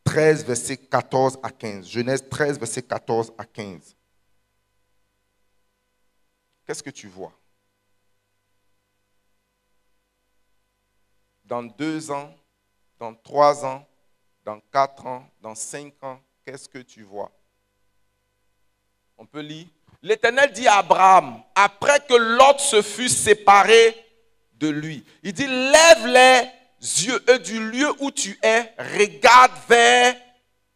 13, 0.07 0.45
verset 0.47 0.77
14 0.77 1.39
à 1.43 1.51
15. 1.51 1.87
Genèse 1.87 2.25
13, 2.31 2.59
verset 2.59 2.83
14 2.83 3.33
à 3.37 3.45
15. 3.45 3.95
Qu'est-ce 6.65 6.83
que 6.83 6.91
tu 6.91 7.09
vois? 7.09 7.33
Dans 11.45 11.63
deux 11.63 12.11
ans, 12.11 12.35
dans 12.99 13.15
trois 13.15 13.65
ans, 13.65 13.87
dans 14.45 14.61
quatre 14.73 15.07
ans, 15.07 15.29
dans 15.43 15.55
cinq 15.55 15.93
ans, 16.03 16.21
qu'est-ce 16.45 16.69
que 16.69 16.79
tu 16.79 17.03
vois? 17.03 17.31
On 19.19 19.27
peut 19.27 19.41
lire. 19.41 19.67
L'Éternel 20.03 20.53
dit 20.53 20.67
à 20.67 20.79
Abraham, 20.79 21.43
après 21.55 22.01
que 22.01 22.15
Lot 22.15 22.59
se 22.59 22.81
fut 22.83 23.09
séparé 23.09 23.95
de 24.55 24.69
lui, 24.69 25.05
il 25.23 25.33
dit, 25.33 25.47
lève 25.47 26.07
les 26.07 26.56
yeux 26.81 27.23
et 27.29 27.39
du 27.39 27.71
lieu 27.71 27.91
où 28.01 28.11
tu 28.11 28.39
es, 28.43 28.73
regarde 28.79 29.53
vers 29.69 30.17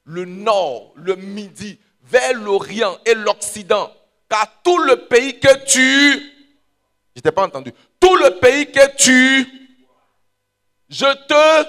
le 0.04 0.24
nord, 0.24 0.92
le 0.96 1.16
midi, 1.16 1.78
vers 2.02 2.34
l'Orient 2.34 2.98
et 3.04 3.14
l'Occident. 3.14 3.90
Car 4.28 4.62
tout 4.62 4.78
le 4.78 5.06
pays 5.06 5.38
que 5.38 5.64
tu... 5.64 6.32
Je 7.14 7.20
t'ai 7.20 7.32
pas 7.32 7.44
entendu. 7.44 7.72
Tout 7.98 8.16
le 8.16 8.38
pays 8.38 8.70
que 8.70 8.96
tu... 8.96 9.46
Je 10.88 11.06
te 11.26 11.68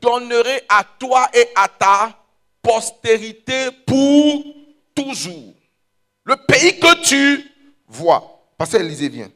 donnerai 0.00 0.62
à 0.68 0.84
toi 0.98 1.28
et 1.34 1.48
à 1.56 1.66
ta 1.66 2.16
postérité 2.62 3.70
pour 3.84 4.44
toujours. 4.94 5.54
Le 6.24 6.36
pays 6.36 6.78
que 6.78 7.02
tu 7.02 7.50
vois. 7.88 8.44
Pasteur 8.56 8.80
Élisée, 8.80 9.08
vient. 9.08 9.30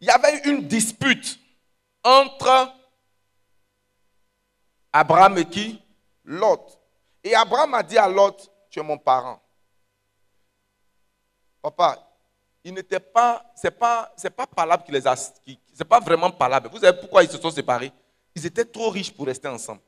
Il 0.00 0.06
y 0.06 0.10
avait 0.10 0.40
une 0.48 0.66
dispute 0.66 1.38
entre 2.02 2.72
Abraham 4.92 5.38
et 5.38 5.44
qui? 5.44 5.80
Lot. 6.24 6.78
Et 7.22 7.34
Abraham 7.34 7.74
a 7.74 7.82
dit 7.82 7.98
à 7.98 8.08
Lot, 8.08 8.50
tu 8.70 8.80
es 8.80 8.82
mon 8.82 8.96
parent. 8.96 9.42
Papa, 11.60 11.98
il 12.64 12.72
n'était 12.72 13.00
pas, 13.00 13.44
c'est 13.54 13.70
pas, 13.70 14.12
c'est 14.16 14.30
pas 14.30 14.46
palable 14.46 14.84
qu'il 14.84 14.94
les 14.94 15.06
a, 15.06 15.14
c'est 15.16 15.84
pas 15.84 16.00
vraiment 16.00 16.30
palable. 16.30 16.68
Vous 16.70 16.78
savez 16.78 16.98
pourquoi 16.98 17.22
ils 17.22 17.30
se 17.30 17.38
sont 17.38 17.50
séparés? 17.50 17.92
Ils 18.34 18.46
étaient 18.46 18.64
trop 18.64 18.90
riches 18.90 19.12
pour 19.12 19.26
rester 19.26 19.48
ensemble. 19.48 19.82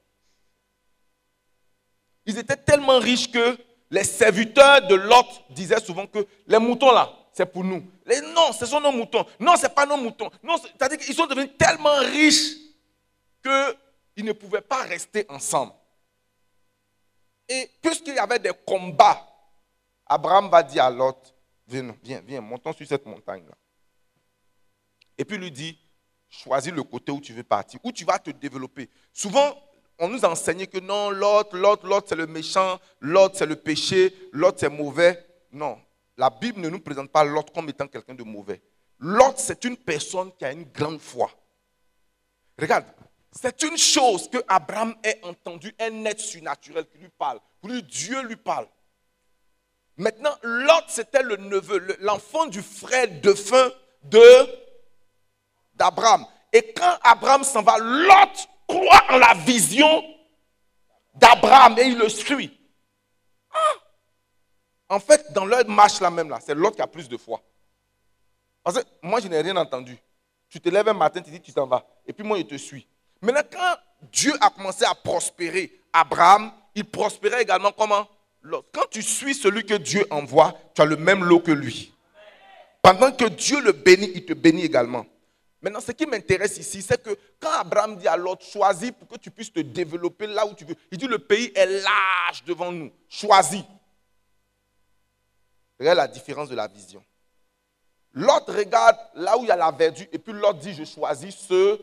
Ils 2.26 2.38
étaient 2.38 2.56
tellement 2.56 2.98
riches 2.98 3.30
que 3.30 3.58
les 3.90 4.04
serviteurs 4.04 4.86
de 4.86 4.94
Lot 4.94 5.26
disaient 5.50 5.80
souvent 5.80 6.06
que 6.06 6.26
les 6.46 6.58
moutons 6.58 6.92
là, 6.92 7.10
c'est 7.32 7.46
pour 7.46 7.64
nous. 7.64 7.82
Non, 8.34 8.52
ce 8.52 8.66
sont 8.66 8.80
nos 8.80 8.92
moutons. 8.92 9.24
Non, 9.40 9.56
ce 9.56 9.62
n'est 9.62 9.72
pas 9.72 9.86
nos 9.86 9.96
moutons. 9.96 10.30
C'est-à-dire 10.62 10.98
qu'ils 10.98 11.14
sont 11.14 11.26
devenus 11.26 11.50
tellement 11.58 11.98
riches 11.98 12.56
qu'ils 13.42 14.24
ne 14.24 14.32
pouvaient 14.32 14.60
pas 14.60 14.82
rester 14.82 15.24
ensemble. 15.28 15.72
Et 17.48 17.70
puisqu'il 17.82 18.14
y 18.14 18.18
avait 18.18 18.38
des 18.38 18.52
combats, 18.66 19.26
Abraham 20.06 20.48
va 20.50 20.62
dire 20.62 20.84
à 20.84 20.90
Lot, 20.90 21.34
viens, 21.66 21.94
viens, 22.02 22.20
viens, 22.20 22.40
montons 22.40 22.72
sur 22.72 22.86
cette 22.86 23.06
montagne-là. 23.06 23.54
Et 25.16 25.24
puis 25.24 25.38
lui 25.38 25.50
dit, 25.50 25.78
choisis 26.28 26.72
le 26.72 26.82
côté 26.82 27.12
où 27.12 27.20
tu 27.20 27.32
veux 27.32 27.42
partir, 27.42 27.80
où 27.82 27.92
tu 27.92 28.04
vas 28.04 28.18
te 28.18 28.30
développer. 28.30 28.88
Souvent, 29.12 29.54
on 29.98 30.08
nous 30.08 30.24
a 30.24 30.28
enseigné 30.28 30.66
que 30.66 30.78
non, 30.78 31.10
l'autre, 31.10 31.56
l'autre, 31.56 31.86
l'autre, 31.86 32.06
c'est 32.08 32.16
le 32.16 32.26
méchant, 32.26 32.78
l'autre, 33.00 33.36
c'est 33.36 33.46
le 33.46 33.56
péché, 33.56 34.14
l'autre, 34.32 34.58
c'est 34.60 34.68
mauvais. 34.68 35.26
Non, 35.52 35.78
la 36.16 36.30
Bible 36.30 36.60
ne 36.60 36.68
nous 36.68 36.80
présente 36.80 37.10
pas 37.10 37.24
l'autre 37.24 37.52
comme 37.52 37.68
étant 37.68 37.86
quelqu'un 37.88 38.14
de 38.14 38.22
mauvais. 38.22 38.62
L'autre, 38.98 39.38
c'est 39.38 39.64
une 39.64 39.76
personne 39.76 40.30
qui 40.36 40.44
a 40.44 40.52
une 40.52 40.64
grande 40.64 41.00
foi. 41.00 41.30
Regarde, 42.58 42.84
C'est 43.34 43.62
une 43.62 43.78
chose 43.78 44.28
que 44.28 44.38
Abraham 44.46 44.94
ait 45.02 45.18
entendu 45.22 45.74
un 45.80 46.04
être 46.04 46.20
surnaturel 46.20 46.86
qui 46.86 46.98
lui 46.98 47.08
parle. 47.08 47.40
Dieu 47.88 48.20
lui 48.22 48.36
parle. 48.36 48.68
Maintenant, 49.96 50.36
Lot, 50.42 50.84
c'était 50.88 51.22
le 51.22 51.36
neveu, 51.36 51.78
le- 51.78 51.96
l'enfant 52.00 52.44
du 52.46 52.60
frère 52.60 53.08
défunt 53.22 53.70
de 54.02 54.20
d'Abraham. 55.74 56.26
Et 56.52 56.72
quand 56.74 56.98
Abraham 57.02 57.42
s'en 57.44 57.62
va, 57.62 57.78
Lot 57.78 58.48
croit 58.66 59.02
en 59.10 59.16
la 59.18 59.32
vision 59.34 60.04
d'Abraham 61.14 61.78
et 61.78 61.84
il 61.84 61.96
le 61.98 62.08
suit. 62.10 62.58
Ah! 63.54 63.74
En 64.92 65.00
fait, 65.00 65.32
dans 65.32 65.46
leur 65.46 65.66
marche 65.66 66.02
là 66.02 66.10
même 66.10 66.28
là, 66.28 66.38
c'est 66.44 66.54
Lot 66.54 66.72
qui 66.72 66.82
a 66.82 66.86
plus 66.86 67.08
de 67.08 67.16
foi. 67.16 67.40
Parce 68.62 68.78
que 68.78 68.84
moi, 69.00 69.20
je 69.20 69.28
n'ai 69.28 69.40
rien 69.40 69.56
entendu. 69.56 69.96
Tu 70.50 70.60
te 70.60 70.68
lèves 70.68 70.86
un 70.86 70.92
matin, 70.92 71.22
tu 71.22 71.30
dis 71.30 71.40
tu 71.40 71.50
t'en 71.50 71.66
vas. 71.66 71.82
Et 72.06 72.12
puis 72.12 72.22
moi, 72.22 72.36
je 72.36 72.42
te 72.42 72.56
suis. 72.56 72.86
Maintenant, 73.22 73.40
quand 73.50 73.76
Dieu 74.12 74.34
a 74.38 74.50
commencé 74.50 74.84
à 74.84 74.94
prospérer 74.94 75.80
Abraham, 75.94 76.52
il 76.74 76.84
prospérait 76.84 77.40
également 77.40 77.72
comment? 77.72 78.06
Lot. 78.42 78.66
Quand 78.70 78.84
tu 78.90 79.00
suis 79.00 79.34
celui 79.34 79.64
que 79.64 79.72
Dieu 79.74 80.06
envoie, 80.10 80.52
tu 80.74 80.82
as 80.82 80.84
le 80.84 80.96
même 80.96 81.24
lot 81.24 81.40
que 81.40 81.52
lui. 81.52 81.94
Pendant 82.82 83.12
que 83.12 83.24
Dieu 83.24 83.62
le 83.62 83.72
bénit, 83.72 84.12
il 84.14 84.26
te 84.26 84.34
bénit 84.34 84.66
également. 84.66 85.06
Maintenant, 85.62 85.80
ce 85.80 85.92
qui 85.92 86.04
m'intéresse 86.04 86.58
ici, 86.58 86.82
c'est 86.82 87.02
que 87.02 87.16
quand 87.40 87.52
Abraham 87.52 87.96
dit 87.96 88.08
à 88.08 88.16
Lot, 88.18 88.42
choisis 88.42 88.90
pour 88.90 89.08
que 89.08 89.16
tu 89.16 89.30
puisses 89.30 89.52
te 89.52 89.60
développer 89.60 90.26
là 90.26 90.44
où 90.44 90.52
tu 90.52 90.66
veux, 90.66 90.76
il 90.90 90.98
dit 90.98 91.06
le 91.06 91.18
pays 91.18 91.50
est 91.54 91.80
large 91.80 92.44
devant 92.44 92.70
nous. 92.70 92.92
Choisis. 93.08 93.62
Regarde 95.82 95.98
la 95.98 96.06
différence 96.06 96.48
de 96.48 96.54
la 96.54 96.68
vision. 96.68 97.04
Lot 98.12 98.44
regarde 98.46 98.96
là 99.14 99.36
où 99.36 99.42
il 99.42 99.48
y 99.48 99.50
a 99.50 99.56
la 99.56 99.72
verdure 99.72 100.06
et 100.12 100.18
puis 100.20 100.32
Lot 100.32 100.52
dit, 100.52 100.72
je 100.74 100.84
choisis 100.84 101.34
ce, 101.34 101.76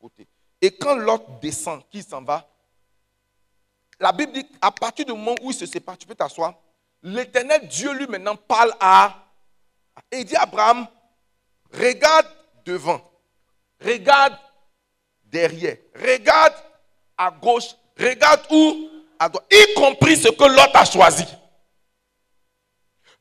côté. 0.00 0.28
Et 0.62 0.70
quand 0.70 0.94
Lot 0.94 1.40
descend, 1.42 1.82
qui 1.90 2.04
s'en 2.04 2.22
va? 2.22 2.48
La 3.98 4.12
Bible 4.12 4.32
dit, 4.32 4.46
à 4.60 4.70
partir 4.70 5.06
du 5.06 5.10
moment 5.10 5.34
où 5.42 5.50
il 5.50 5.54
se 5.54 5.66
sépare, 5.66 5.98
tu 5.98 6.06
peux 6.06 6.14
t'asseoir, 6.14 6.54
l'éternel 7.02 7.66
Dieu 7.66 7.92
lui 7.94 8.06
maintenant 8.06 8.36
parle 8.36 8.72
à... 8.78 9.26
Et 10.12 10.18
il 10.18 10.24
dit 10.24 10.36
à 10.36 10.42
Abraham, 10.42 10.86
regarde 11.72 12.28
devant, 12.64 13.00
regarde 13.84 14.38
derrière, 15.24 15.78
regarde 15.96 16.54
à 17.18 17.32
gauche, 17.32 17.74
regarde 17.98 18.42
où? 18.52 18.88
À 19.18 19.28
droite, 19.28 19.46
y 19.50 19.74
compris 19.74 20.16
ce 20.16 20.28
que 20.28 20.44
Lot 20.44 20.70
a 20.74 20.84
choisi. 20.84 21.26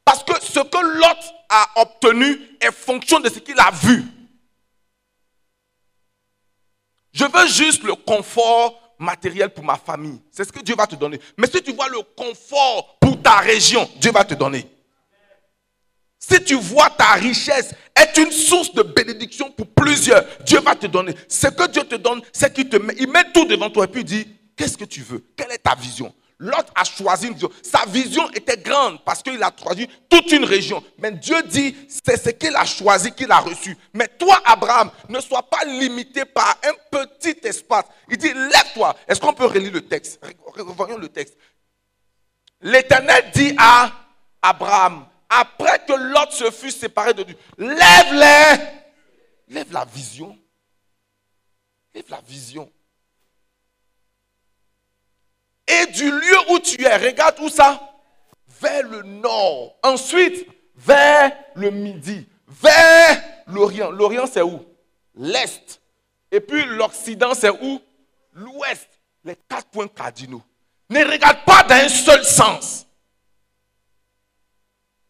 Parce 0.06 0.24
que 0.24 0.34
ce 0.40 0.60
que 0.60 1.00
Lot 1.00 1.34
a 1.50 1.82
obtenu 1.82 2.40
est 2.62 2.72
fonction 2.72 3.20
de 3.20 3.28
ce 3.28 3.40
qu'il 3.40 3.60
a 3.60 3.72
vu. 3.72 4.06
Je 7.12 7.26
veux 7.26 7.48
juste 7.48 7.84
le 7.84 7.96
confort 7.96 8.96
matériel 9.00 9.50
pour 9.50 9.64
ma 9.64 9.78
famille. 9.78 10.22
C'est 10.32 10.46
ce 10.46 10.52
que 10.52 10.60
Dieu 10.60 10.76
va 10.76 10.86
te 10.86 10.96
donner. 10.96 11.20
Mais 11.38 11.48
si 11.48 11.62
tu 11.62 11.74
vois 11.74 11.90
le 11.90 12.02
confort 12.16 12.98
pour 13.00 13.22
ta 13.22 13.38
région, 13.38 13.90
Dieu 13.98 14.12
va 14.12 14.24
te 14.24 14.36
donner. 14.36 14.70
Si 16.20 16.44
tu 16.44 16.56
vois 16.56 16.90
ta 16.90 17.14
richesse 17.14 17.74
est 17.96 18.18
une 18.18 18.32
source 18.32 18.74
de 18.74 18.84
bénédiction 18.84 19.52
pour 19.52 19.68
plusieurs, 19.68 20.24
Dieu 20.44 20.60
va 20.60 20.76
te 20.76 20.88
donner. 20.88 21.16
Ce 21.28 21.48
que 21.48 21.68
Dieu 21.68 21.84
te 21.84 21.96
donne, 21.96 22.22
c'est 22.34 22.54
qu'il 22.54 22.68
te 22.68 22.78
met, 22.78 22.96
il 23.00 23.10
met 23.10 23.32
tout 23.32 23.46
devant 23.46 23.70
toi 23.70 23.86
et 23.86 23.88
puis 23.88 24.02
il 24.02 24.06
dit, 24.06 24.28
qu'est-ce 24.56 24.78
que 24.78 24.86
tu 24.86 25.02
veux? 25.02 25.24
Quelle 25.38 25.52
est 25.52 25.60
ta 25.60 25.76
vision? 25.76 26.14
L'autre 26.38 26.74
a 26.76 26.84
choisi 26.84 27.28
une 27.28 27.34
vision. 27.34 27.50
Sa 27.64 27.86
vision 27.86 28.30
était 28.32 28.58
grande 28.58 29.04
parce 29.06 29.24
qu'il 29.24 29.42
a 29.42 29.52
choisi 29.58 29.88
toute 30.10 30.32
une 30.32 30.44
région. 30.44 30.84
Mais 30.98 31.12
Dieu 31.12 31.42
dit, 31.44 31.76
c'est 31.88 32.22
ce 32.22 32.30
qu'il 32.32 32.56
a 32.56 32.66
choisi 32.66 33.12
qu'il 33.14 33.32
a 33.32 33.40
reçu. 33.40 33.78
Mais 33.94 34.08
toi, 34.08 34.42
Abraham, 34.44 34.92
ne 35.08 35.20
sois 35.22 35.44
pas 35.44 35.64
limité 35.64 36.26
par 36.26 36.58
un 36.64 36.74
petit 36.92 37.38
espace. 37.48 37.86
Il 38.10 38.18
dit, 38.18 38.34
lève-toi. 38.34 38.96
Est-ce 39.08 39.22
qu'on 39.22 39.34
peut 39.34 39.46
relire 39.46 39.72
le 39.72 39.82
texte? 39.82 40.20
Voyons 40.58 40.98
le 40.98 41.08
texte. 41.08 41.38
L'Éternel 42.62 43.32
dit 43.34 43.56
à 43.58 43.92
Abraham, 44.42 45.08
après 45.30 45.86
que 45.88 45.94
Lot 45.94 46.32
se 46.32 46.52
fut 46.52 46.72
séparé 46.72 47.14
de 47.14 47.24
Dieu, 47.24 47.38
lève-les. 47.58 48.66
Lève 49.48 49.72
la 49.72 49.86
vision. 49.86 50.38
Lève 51.94 52.06
la 52.10 52.22
vision. 52.22 52.70
Et 55.68 55.85
du 55.96 56.12
lieu 56.12 56.38
où 56.52 56.60
tu 56.60 56.84
es, 56.84 56.98
regarde 56.98 57.36
où 57.40 57.50
ça 57.50 57.80
Vers 58.62 58.88
le 58.88 59.02
nord. 59.04 59.76
Ensuite, 59.84 60.48
vers 60.76 61.32
le 61.56 61.72
midi. 61.72 62.28
Vers 62.48 63.22
l'Orient. 63.48 63.92
L'Orient, 63.92 64.28
c'est 64.28 64.42
où? 64.42 64.66
L'Est. 65.16 65.82
Et 66.32 66.40
puis 66.40 66.64
l'Occident, 66.66 67.34
c'est 67.34 67.50
où? 67.50 67.82
L'Ouest. 68.34 68.90
Les 69.24 69.36
quatre 69.50 69.68
points 69.68 69.88
cardinaux. 69.88 70.44
Ne 70.90 71.04
regarde 71.04 71.44
pas 71.46 71.64
dans 71.64 71.76
un 71.76 71.90
seul 71.90 72.24
sens. 72.24 72.85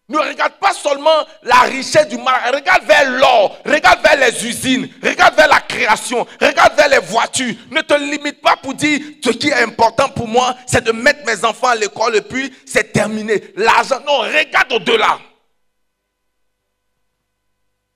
Ne 0.07 0.19
regarde 0.19 0.53
pas 0.59 0.73
seulement 0.73 1.25
la 1.41 1.61
richesse 1.61 2.07
du 2.07 2.17
mar, 2.17 2.39
regarde 2.53 2.83
vers 2.83 3.09
l'or, 3.09 3.57
regarde 3.65 4.01
vers 4.03 4.17
les 4.17 4.45
usines, 4.45 4.87
regarde 5.01 5.35
vers 5.35 5.47
la 5.47 5.59
création, 5.61 6.27
regarde 6.39 6.75
vers 6.75 6.89
les 6.89 6.99
voitures. 6.99 7.55
Ne 7.71 7.81
te 7.81 7.95
limite 7.95 8.39
pas 8.39 8.55
pour 8.55 8.75
dire 8.75 9.01
ce 9.23 9.31
qui 9.31 9.47
est 9.47 9.63
important 9.63 10.07
pour 10.09 10.27
moi, 10.27 10.55
c'est 10.67 10.83
de 10.83 10.91
mettre 10.91 11.25
mes 11.25 11.43
enfants 11.43 11.69
à 11.69 11.75
l'école 11.75 12.15
et 12.17 12.21
puis 12.21 12.53
c'est 12.67 12.91
terminé. 12.91 13.41
L'argent, 13.55 13.99
non, 14.05 14.19
regarde 14.19 14.71
au-delà. 14.73 15.19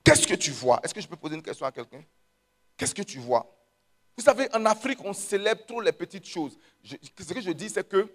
Qu'est-ce 0.02 0.26
que 0.26 0.34
tu 0.34 0.50
vois? 0.50 0.80
Est-ce 0.82 0.92
que 0.92 1.00
je 1.00 1.06
peux 1.06 1.16
poser 1.16 1.36
une 1.36 1.42
question 1.42 1.64
à 1.64 1.70
quelqu'un? 1.70 2.02
Qu'est-ce 2.76 2.94
que 2.94 3.02
tu 3.02 3.18
vois? 3.18 3.46
Vous 4.16 4.24
savez, 4.24 4.48
en 4.52 4.66
Afrique, 4.66 4.98
on 5.04 5.12
célèbre 5.12 5.64
trop 5.64 5.80
les 5.80 5.92
petites 5.92 6.26
choses. 6.26 6.58
Ce 6.82 7.32
que 7.32 7.40
je 7.40 7.52
dis, 7.52 7.70
c'est 7.70 7.88
que 7.88 8.08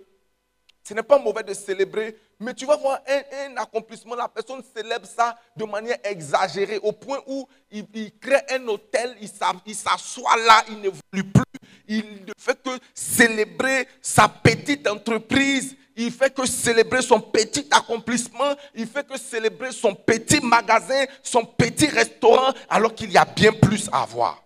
ce 0.88 0.93
n'est 0.93 1.04
pas 1.04 1.17
mauvais 1.17 1.41
de 1.41 1.54
célébrer, 1.54 2.15
mais 2.39 2.54
tu 2.54 2.65
vas 2.65 2.78
voir 2.78 3.02
un, 3.08 3.58
accomplissement, 3.58 4.13
la 4.13 4.28
personne 4.28 4.62
célèbre 4.76 5.08
ça 5.08 5.36
de 5.56 5.65
manière 5.65 5.98
exagérée, 6.04 6.78
au 6.84 6.91
point 6.91 7.19
où 7.26 7.48
il, 7.71 7.88
il 7.95 8.17
crée 8.19 8.41
un 8.52 8.67
hôtel, 8.67 9.17
il 9.19 9.76
s'assoit 9.76 10.38
là, 10.38 10.63
il 10.69 10.76
n'évolue 10.76 11.32
plus. 11.32 11.43
Il 11.88 12.26
ne 12.26 12.34
fait 12.38 12.62
que 12.62 12.69
célébrer 12.93 13.88
sa 14.00 14.30
petite 14.30 14.88
entreprise, 14.88 15.76
il 15.95 16.12
fait 16.12 16.32
que 16.32 16.45
célébrer 16.45 17.02
son 17.02 17.19
petit 17.19 17.67
accomplissement, 17.71 18.54
il 18.76 18.86
fait 18.86 19.08
que 19.08 19.17
célébrer 19.17 19.71
son 19.71 19.95
petit 19.95 20.39
magasin, 20.39 21.06
son 21.24 21.45
petit 21.45 21.88
restaurant, 21.88 22.54
alors 22.69 22.93
qu'il 22.93 23.12
y 23.12 23.17
a 23.17 23.26
bien 23.26 23.54
plus 23.54 23.89
à 23.91 24.06
voir. 24.06 24.43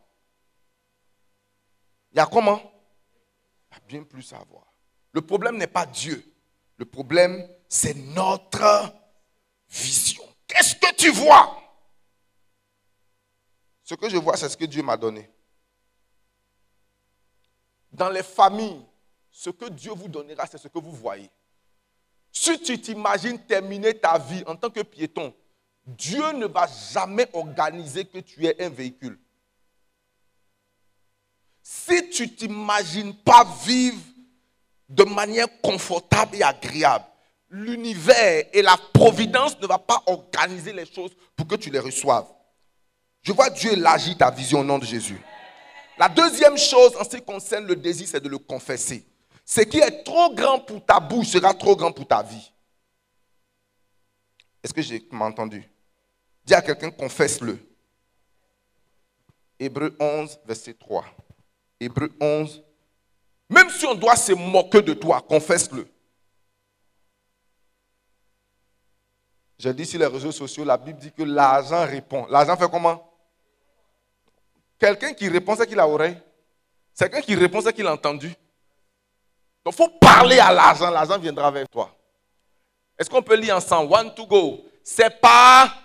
Il 2.13 2.17
y 2.17 2.21
a 2.21 2.25
comment? 2.25 2.61
Il 3.71 3.75
y 3.75 3.77
a 3.77 3.79
bien 3.87 4.03
plus 4.03 4.31
à 4.31 4.39
voir. 4.49 4.69
Le 5.11 5.21
problème 5.21 5.57
n'est 5.57 5.67
pas 5.67 5.85
Dieu. 5.85 6.23
Le 6.79 6.85
problème, 6.85 7.45
c'est 7.67 7.93
notre 7.93 8.93
vision. 9.69 10.23
Qu'est-ce 10.47 10.75
que 10.75 10.95
tu 10.95 11.11
vois? 11.11 11.61
Ce 13.83 13.95
que 13.95 14.09
je 14.09 14.15
vois, 14.15 14.37
c'est 14.37 14.47
ce 14.47 14.55
que 14.55 14.63
Dieu 14.63 14.81
m'a 14.81 14.95
donné. 14.95 15.29
Dans 17.91 18.09
les 18.09 18.23
familles, 18.23 18.81
ce 19.29 19.49
que 19.49 19.65
Dieu 19.65 19.91
vous 19.91 20.07
donnera, 20.07 20.47
c'est 20.47 20.57
ce 20.57 20.69
que 20.69 20.79
vous 20.79 20.93
voyez. 20.93 21.29
Si 22.31 22.57
tu 22.61 22.79
t'imagines 22.79 23.43
terminer 23.45 23.99
ta 23.99 24.17
vie 24.17 24.43
en 24.47 24.55
tant 24.55 24.69
que 24.69 24.81
piéton, 24.81 25.35
Dieu 25.85 26.31
ne 26.31 26.45
va 26.45 26.65
jamais 26.93 27.29
organiser 27.33 28.05
que 28.05 28.19
tu 28.19 28.45
aies 28.45 28.63
un 28.63 28.69
véhicule. 28.69 29.19
Si 31.61 32.09
tu 32.09 32.33
t'imagines 32.33 33.13
pas 33.15 33.43
vivre 33.65 33.99
de 34.89 35.03
manière 35.03 35.47
confortable 35.61 36.37
et 36.37 36.43
agréable, 36.43 37.05
l'univers 37.49 38.45
et 38.51 38.61
la 38.61 38.75
providence 38.93 39.59
ne 39.59 39.67
va 39.67 39.77
pas 39.77 40.01
organiser 40.07 40.73
les 40.73 40.85
choses 40.85 41.11
pour 41.35 41.47
que 41.47 41.55
tu 41.55 41.69
les 41.69 41.79
reçoives. 41.79 42.27
Je 43.21 43.31
vois 43.31 43.49
Dieu 43.49 43.73
élargir 43.73 44.17
ta 44.17 44.31
vision 44.31 44.61
au 44.61 44.63
nom 44.63 44.79
de 44.79 44.85
Jésus. 44.85 45.19
La 45.97 46.09
deuxième 46.09 46.57
chose 46.57 46.95
en 46.95 47.03
ce 47.03 47.17
qui 47.17 47.21
concerne 47.21 47.67
le 47.67 47.75
désir, 47.75 48.07
c'est 48.07 48.23
de 48.23 48.29
le 48.29 48.37
confesser. 48.37 49.05
Ce 49.45 49.61
qui 49.61 49.79
est 49.79 50.03
trop 50.03 50.33
grand 50.33 50.59
pour 50.59 50.83
ta 50.85 50.99
bouche 50.99 51.27
sera 51.27 51.53
trop 51.53 51.75
grand 51.75 51.91
pour 51.91 52.07
ta 52.07 52.23
vie. 52.23 52.51
Est-ce 54.63 54.73
que 54.73 54.81
j'ai 54.81 55.07
entendu? 55.11 55.69
Dis 56.45 56.53
à 56.53 56.61
quelqu'un, 56.61 56.91
confesse-le. 56.91 57.59
Hébreu 59.59 59.95
11, 59.99 60.39
verset 60.45 60.73
3. 60.73 61.05
Hébreu 61.79 62.11
11. 62.19 62.63
Même 63.49 63.69
si 63.69 63.85
on 63.85 63.95
doit 63.95 64.15
se 64.15 64.31
moquer 64.33 64.81
de 64.81 64.93
toi, 64.93 65.21
confesse-le. 65.21 65.87
J'ai 69.57 69.73
dit 69.73 69.85
sur 69.85 69.99
les 69.99 70.05
réseaux 70.05 70.31
sociaux, 70.31 70.63
la 70.63 70.77
Bible 70.77 70.99
dit 70.99 71.11
que 71.11 71.23
l'argent 71.23 71.85
répond. 71.85 72.25
L'argent 72.29 72.55
fait 72.55 72.69
comment? 72.69 73.05
Quelqu'un 74.79 75.13
qui 75.13 75.27
répond, 75.27 75.55
c'est 75.55 75.67
qu'il 75.67 75.79
a 75.79 75.87
oreille. 75.87 76.17
C'est 76.93 77.09
quelqu'un 77.09 77.25
qui 77.25 77.35
répond, 77.35 77.59
c'est 77.59 77.73
qu'il 77.73 77.85
a 77.87 77.93
entendu. 77.93 78.29
Donc 79.65 79.73
il 79.73 79.77
faut 79.77 79.89
parler 79.99 80.39
à 80.39 80.53
l'argent, 80.53 80.89
l'argent 80.89 81.17
viendra 81.17 81.51
vers 81.51 81.67
toi. 81.67 81.93
Est-ce 82.97 83.09
qu'on 83.09 83.21
peut 83.21 83.35
lire 83.35 83.57
ensemble 83.57 83.93
One 83.93 84.13
to 84.13 84.25
go? 84.25 84.65
C'est 84.83 85.19
par 85.19 85.75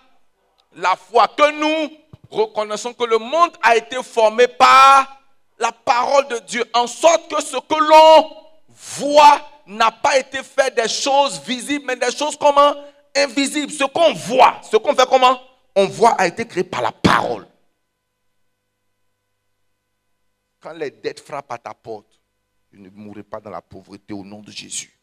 la 0.77 0.95
foi 0.97 1.29
que 1.29 1.51
nous 1.51 1.97
reconnaissons 2.31 2.93
que 2.93 3.05
le 3.05 3.19
monde 3.19 3.53
a 3.63 3.77
été 3.77 4.01
formé 4.03 4.47
par 4.49 5.14
la 5.59 5.73
parole 5.73 6.29
de 6.29 6.39
Dieu, 6.41 6.65
en 6.75 6.87
sorte 6.87 7.31
que 7.31 7.43
ce 7.43 7.57
que 7.57 7.75
l'on 7.75 8.37
voit 8.69 9.41
n'a 9.67 9.91
pas 9.91 10.19
été 10.19 10.43
fait 10.43 10.75
des 10.75 10.89
choses 10.89 11.41
visibles, 11.43 11.87
mais 11.87 11.97
des 11.97 12.11
choses 12.11 12.37
comment? 12.37 12.75
Invisibles. 13.17 13.73
Ce 13.73 13.85
qu'on 13.85 14.13
voit, 14.13 14.61
ce 14.71 14.77
qu'on 14.77 14.95
fait 14.95 15.09
comment? 15.09 15.41
On 15.77 15.87
voit 15.87 16.13
a 16.13 16.27
été 16.27 16.47
créé 16.47 16.65
par 16.65 16.83
la 16.83 16.93
parole. 16.93 17.47
Quand 20.61 20.73
les 20.73 20.91
dettes 20.91 21.21
frappent 21.21 21.53
à 21.53 21.59
ta 21.59 21.75
porte, 21.75 22.19
tu 22.71 22.79
ne 22.79 22.91
mourrai 22.91 23.23
pas 23.23 23.41
dans 23.41 23.51
la 23.51 23.63
pauvreté 23.63 24.15
au 24.15 24.25
nom 24.25 24.41
de 24.41 24.51
Jésus. 24.51 24.99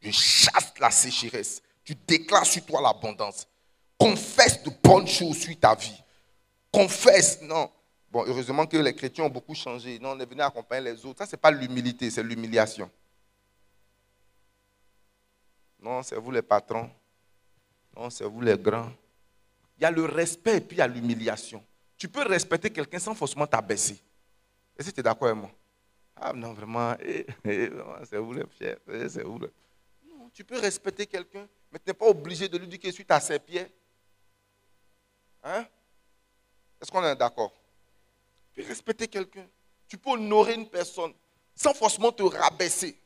Je 0.00 0.10
chasse 0.10 0.72
la 0.78 0.90
sécheresse. 0.90 1.62
Tu 1.84 1.94
déclares 1.94 2.46
sur 2.46 2.64
toi 2.64 2.80
l'abondance. 2.80 3.46
Confesse 3.98 4.62
de 4.62 4.70
bonnes 4.82 5.08
choses 5.08 5.38
sur 5.38 5.58
ta 5.58 5.74
vie. 5.74 6.02
Confesse, 6.72 7.40
non. 7.42 7.70
Bon, 8.10 8.24
heureusement 8.26 8.66
que 8.66 8.76
les 8.78 8.94
chrétiens 8.94 9.24
ont 9.24 9.30
beaucoup 9.30 9.54
changé. 9.54 9.98
Non, 9.98 10.10
on 10.10 10.20
est 10.20 10.26
venu 10.26 10.40
accompagner 10.40 10.92
les 10.92 11.04
autres. 11.04 11.18
Ça, 11.18 11.26
ce 11.26 11.32
n'est 11.32 11.40
pas 11.40 11.50
l'humilité, 11.50 12.10
c'est 12.10 12.22
l'humiliation. 12.22 12.90
Non, 15.80 16.02
c'est 16.02 16.16
vous 16.16 16.30
les 16.30 16.42
patrons. 16.42 16.90
Non, 17.94 18.08
c'est 18.10 18.24
vous 18.24 18.40
les 18.40 18.56
grands. 18.56 18.90
Il 19.78 19.82
y 19.82 19.84
a 19.84 19.90
le 19.90 20.04
respect 20.04 20.56
et 20.56 20.60
puis 20.60 20.76
il 20.76 20.80
y 20.80 20.82
a 20.82 20.88
l'humiliation. 20.88 21.62
Tu 21.96 22.08
peux 22.08 22.22
respecter 22.22 22.70
quelqu'un 22.70 22.98
sans 22.98 23.14
forcément 23.14 23.46
t'abaisser. 23.46 24.00
Est-ce 24.76 24.90
que 24.90 24.94
tu 24.94 25.00
es 25.00 25.02
d'accord 25.02 25.28
avec 25.28 25.40
moi? 25.40 25.50
Ah 26.16 26.32
non, 26.32 26.52
vraiment, 26.52 26.94
eh, 27.00 27.26
eh, 27.44 27.70
c'est 28.08 28.16
vous 28.16 28.32
les 28.32 28.44
chefs, 28.58 28.78
eh, 28.88 29.08
c'est 29.08 29.22
vous 29.22 29.38
Non, 29.38 30.30
tu 30.32 30.44
peux 30.44 30.58
respecter 30.58 31.06
quelqu'un, 31.06 31.46
mais 31.70 31.78
tu 31.78 31.88
n'es 31.88 31.94
pas 31.94 32.06
obligé 32.06 32.48
de 32.48 32.58
lui 32.58 32.66
dire 32.66 32.78
qu'il 32.78 32.92
suite 32.92 33.10
à 33.10 33.20
ses 33.20 33.38
pieds. 33.38 33.66
Hein? 35.44 35.64
Est-ce 36.80 36.90
qu'on 36.90 37.04
est 37.04 37.14
d'accord? 37.14 37.52
Respecter 38.62 39.08
quelqu'un. 39.08 39.46
Tu 39.88 39.96
peux 39.96 40.10
honorer 40.10 40.54
une 40.54 40.68
personne 40.68 41.12
sans 41.54 41.74
forcément 41.74 42.12
te 42.12 42.22
rabaisser. 42.22 42.96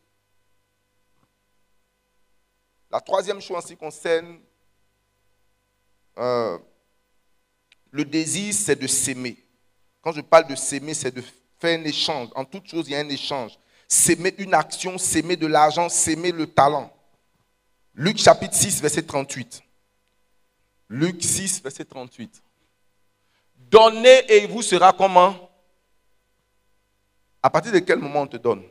La 2.90 3.00
troisième 3.00 3.40
chose 3.40 3.56
en 3.56 3.60
ce 3.62 3.68
qui 3.68 3.76
concerne 3.76 4.38
euh, 6.18 6.58
le 7.90 8.04
désir, 8.04 8.52
c'est 8.52 8.76
de 8.76 8.86
s'aimer. 8.86 9.36
Quand 10.02 10.12
je 10.12 10.20
parle 10.20 10.46
de 10.46 10.54
s'aimer, 10.54 10.92
c'est 10.92 11.14
de 11.14 11.22
faire 11.58 11.78
un 11.78 11.84
échange. 11.84 12.28
En 12.34 12.44
toute 12.44 12.68
chose, 12.68 12.86
il 12.88 12.92
y 12.92 12.94
a 12.94 13.00
un 13.00 13.08
échange. 13.08 13.52
S'aimer 13.88 14.34
une 14.38 14.54
action, 14.54 14.98
s'aimer 14.98 15.36
de 15.36 15.46
l'argent, 15.46 15.88
s'aimer 15.88 16.32
le 16.32 16.46
talent. 16.46 16.92
Luc 17.94 18.18
chapitre 18.18 18.54
6, 18.54 18.80
verset 18.80 19.02
38. 19.02 19.62
Luc 20.88 21.22
6, 21.22 21.62
verset 21.62 21.84
38. 21.84 22.42
Donnez 23.72 24.30
et 24.30 24.44
il 24.44 24.50
vous 24.50 24.60
sera 24.60 24.92
comment? 24.92 25.50
À 27.42 27.48
partir 27.48 27.72
de 27.72 27.78
quel 27.78 27.98
moment 27.98 28.20
on 28.20 28.26
te 28.26 28.36
donne? 28.36 28.62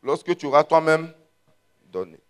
Lorsque 0.00 0.36
tu 0.36 0.46
auras 0.46 0.62
toi-même 0.62 1.12
donné. 1.86 2.20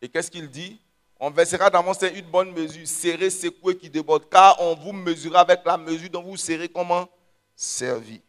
Et 0.00 0.08
qu'est-ce 0.08 0.30
qu'il 0.30 0.48
dit? 0.48 0.80
On 1.18 1.30
versera 1.30 1.70
sein 1.94 2.14
une 2.14 2.30
bonne 2.30 2.52
mesure, 2.52 2.86
serré, 2.86 3.30
secoué, 3.30 3.76
qui 3.76 3.90
déborde, 3.90 4.28
car 4.28 4.60
on 4.60 4.76
vous 4.76 4.92
mesurera 4.92 5.40
avec 5.40 5.62
la 5.64 5.76
mesure 5.76 6.10
dont 6.10 6.22
vous 6.22 6.36
serez 6.36 6.68
comment? 6.68 7.08
Servi. 7.56 8.22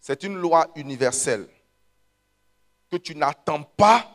C'est 0.00 0.22
une 0.22 0.36
loi 0.36 0.68
universelle 0.76 1.48
que 2.92 2.96
tu 2.96 3.16
n'attends 3.16 3.64
pas 3.64 4.08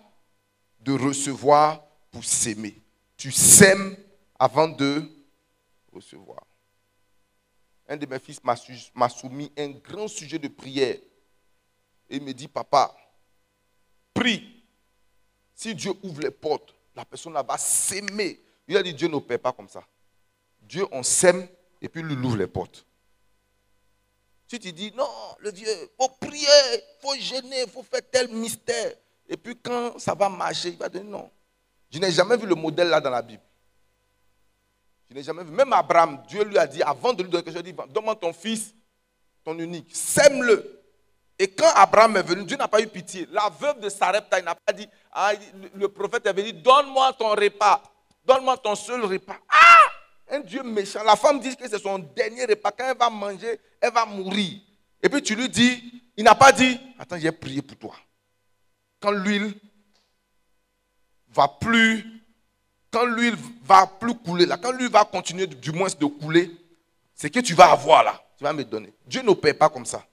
de 0.79 0.93
recevoir 0.93 1.83
pour 2.11 2.23
s'aimer. 2.23 2.81
Tu 3.17 3.29
sèmes 3.31 3.97
avant 4.39 4.69
de 4.69 5.09
recevoir. 5.93 6.45
Un 7.87 7.97
de 7.97 8.05
mes 8.05 8.19
fils 8.19 8.39
m'a 8.43 9.09
soumis 9.09 9.51
un 9.57 9.69
grand 9.69 10.07
sujet 10.07 10.39
de 10.39 10.47
prière. 10.47 10.97
Et 12.09 12.17
il 12.17 12.23
me 12.23 12.33
dit, 12.33 12.47
papa, 12.47 12.95
prie 14.13 14.63
si 15.55 15.75
Dieu 15.75 15.93
ouvre 16.03 16.21
les 16.21 16.31
portes, 16.31 16.73
la 16.95 17.05
personne 17.05 17.33
va 17.33 17.57
s'aimer. 17.57 18.41
Il 18.67 18.77
a 18.77 18.83
dit 18.83 18.93
Dieu 18.93 19.07
n'opère 19.07 19.39
pas 19.39 19.51
comme 19.51 19.69
ça. 19.69 19.83
Dieu, 20.61 20.85
on 20.91 21.03
sème 21.03 21.47
et 21.81 21.89
puis 21.89 22.01
lui 22.01 22.15
ouvre 22.15 22.37
les 22.37 22.47
portes. 22.47 22.85
Si 24.47 24.59
tu 24.59 24.71
dis 24.71 24.91
non, 24.95 25.07
le 25.39 25.51
Dieu, 25.51 25.67
il 25.67 25.89
faut 25.97 26.09
prier, 26.19 26.47
il 26.73 27.01
faut 27.01 27.15
gêner, 27.15 27.61
il 27.63 27.69
faut 27.69 27.83
faire 27.83 28.01
tel 28.11 28.29
mystère. 28.29 28.93
Et 29.27 29.37
puis 29.37 29.55
quand 29.61 29.99
ça 29.99 30.13
va 30.13 30.29
marcher, 30.29 30.69
il 30.69 30.77
va 30.77 30.89
dire 30.89 31.03
non. 31.03 31.29
Je 31.89 31.99
n'ai 31.99 32.11
jamais 32.11 32.37
vu 32.37 32.47
le 32.47 32.55
modèle 32.55 32.89
là 32.89 32.99
dans 32.99 33.09
la 33.09 33.21
Bible. 33.21 33.43
Je 35.13 35.19
n'ai 35.19 35.23
jamais 35.23 35.43
vu. 35.43 35.51
Même 35.51 35.71
Abraham, 35.73 36.23
Dieu 36.27 36.43
lui 36.43 36.57
a 36.57 36.65
dit, 36.65 36.81
avant 36.81 37.13
de 37.13 37.21
lui 37.21 37.29
donner 37.29 37.43
quelque 37.43 37.53
chose, 37.53 37.63
dit, 37.63 37.75
donne-moi 37.93 38.15
ton 38.15 38.33
fils, 38.33 38.73
ton 39.43 39.57
unique, 39.59 39.95
sème-le. 39.95 40.81
Et 41.37 41.47
quand 41.51 41.69
Abraham 41.75 42.17
est 42.17 42.23
venu, 42.23 42.45
Dieu 42.45 42.57
n'a 42.57 42.67
pas 42.67 42.81
eu 42.81 42.87
pitié. 42.87 43.27
La 43.31 43.47
veuve 43.49 43.79
de 43.79 43.89
Sarepta, 43.89 44.39
il 44.39 44.45
n'a 44.45 44.55
pas 44.55 44.73
dit, 44.73 44.87
ah, 45.11 45.33
le 45.75 45.87
prophète 45.87 46.25
est 46.25 46.33
venu, 46.33 46.53
donne-moi 46.53 47.13
ton 47.13 47.29
repas, 47.29 47.83
donne-moi 48.25 48.57
ton 48.57 48.73
seul 48.73 49.05
repas. 49.05 49.37
Ah 49.49 50.35
Un 50.35 50.39
Dieu 50.39 50.63
méchant. 50.63 51.03
La 51.03 51.15
femme 51.15 51.39
dit 51.39 51.55
que 51.55 51.69
c'est 51.69 51.77
son 51.77 51.99
dernier 51.99 52.45
repas. 52.45 52.71
Quand 52.71 52.89
elle 52.89 52.97
va 52.97 53.11
manger, 53.11 53.59
elle 53.79 53.93
va 53.93 54.07
mourir. 54.07 54.61
Et 55.03 55.09
puis 55.09 55.21
tu 55.21 55.35
lui 55.35 55.47
dis, 55.47 56.01
il 56.17 56.23
n'a 56.23 56.33
pas 56.33 56.51
dit, 56.51 56.79
attends, 56.97 57.19
j'ai 57.19 57.31
prié 57.31 57.61
pour 57.61 57.77
toi. 57.77 57.95
Quand 58.99 59.11
l'huile 59.11 59.53
va 61.29 61.47
plus, 61.47 62.12
quand 62.93 63.05
l'huile 63.05 63.35
va 63.65 63.87
plus 63.87 64.13
couler 64.13 64.45
là, 64.45 64.55
quand 64.57 64.71
l'huile 64.71 64.91
va 64.91 65.03
continuer 65.03 65.47
du 65.47 65.71
moins 65.71 65.89
de 65.99 66.05
couler, 66.05 66.51
c'est 67.15 67.31
que 67.31 67.39
tu 67.39 67.55
vas 67.55 67.71
avoir 67.71 68.03
là, 68.03 68.23
tu 68.37 68.43
vas 68.43 68.53
me 68.53 68.63
donner. 68.63 68.93
Dieu 69.07 69.23
ne 69.23 69.33
paie 69.33 69.55
pas 69.55 69.67
comme 69.67 69.85
ça. 69.85 70.05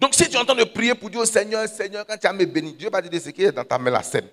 Donc 0.00 0.14
si 0.14 0.28
tu 0.30 0.36
entends 0.38 0.54
de 0.54 0.64
prier 0.64 0.94
pour 0.94 1.10
dire 1.10 1.20
au 1.20 1.26
Seigneur, 1.26 1.68
Seigneur, 1.68 2.06
quand 2.06 2.16
tu 2.16 2.26
as 2.26 2.32
me 2.32 2.46
béni, 2.46 2.72
Dieu 2.72 2.88
va 2.88 3.02
te 3.02 3.08
dire 3.08 3.20
ce 3.20 3.28
qui 3.28 3.42
est 3.42 3.52
dans 3.52 3.64
ta 3.64 3.78
main 3.78 3.90
la 3.90 4.02
scène. 4.02 4.28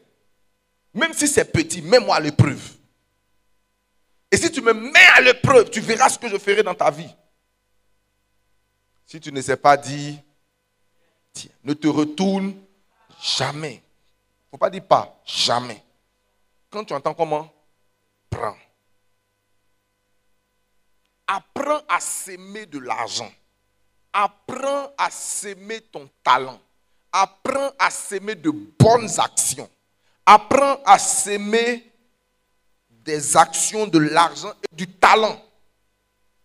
Même 0.93 1.13
si 1.13 1.27
c'est 1.27 1.45
petit, 1.45 1.81
mets-moi 1.81 2.15
à 2.15 2.19
l'épreuve. 2.21 2.61
Et 4.31 4.37
si 4.37 4.49
tu 4.49 4.61
me 4.61 4.71
mets 4.73 5.07
à 5.17 5.21
l'épreuve, 5.21 5.69
tu 5.69 5.81
verras 5.81 6.07
ce 6.07 6.17
que 6.17 6.29
je 6.29 6.37
ferai 6.37 6.63
dans 6.63 6.73
ta 6.73 6.89
vie. 6.89 7.13
Si 9.05 9.19
tu 9.19 9.29
ne 9.29 9.41
sais 9.41 9.57
pas 9.57 9.75
dire, 9.75 10.15
tiens, 11.33 11.51
ne 11.65 11.73
te 11.73 11.87
retourne 11.89 12.55
jamais. 13.21 13.73
Il 13.73 13.75
ne 13.75 14.51
faut 14.51 14.57
pas 14.57 14.69
dire 14.69 14.85
pas, 14.85 15.21
jamais. 15.25 15.83
Quand 16.71 16.85
tu 16.85 16.93
entends 16.93 17.13
comment, 17.13 17.51
prends. 18.29 18.55
Apprends 21.27 21.81
à 21.87 21.99
s'aimer 21.99 22.65
de 22.65 22.79
l'argent. 22.79 23.31
Apprends 24.13 24.93
à 24.97 25.09
s'aimer 25.09 25.81
ton 25.81 26.09
talent. 26.23 26.59
Apprends 27.11 27.71
à 27.77 27.89
s'aimer 27.89 28.35
de 28.35 28.51
bonnes 28.51 29.19
actions. 29.19 29.69
Apprends 30.25 30.81
à 30.85 30.97
s'aimer 30.97 31.91
des 32.89 33.35
actions, 33.35 33.87
de 33.87 33.99
l'argent 33.99 34.53
et 34.63 34.75
du 34.75 34.87
talent. 34.87 35.41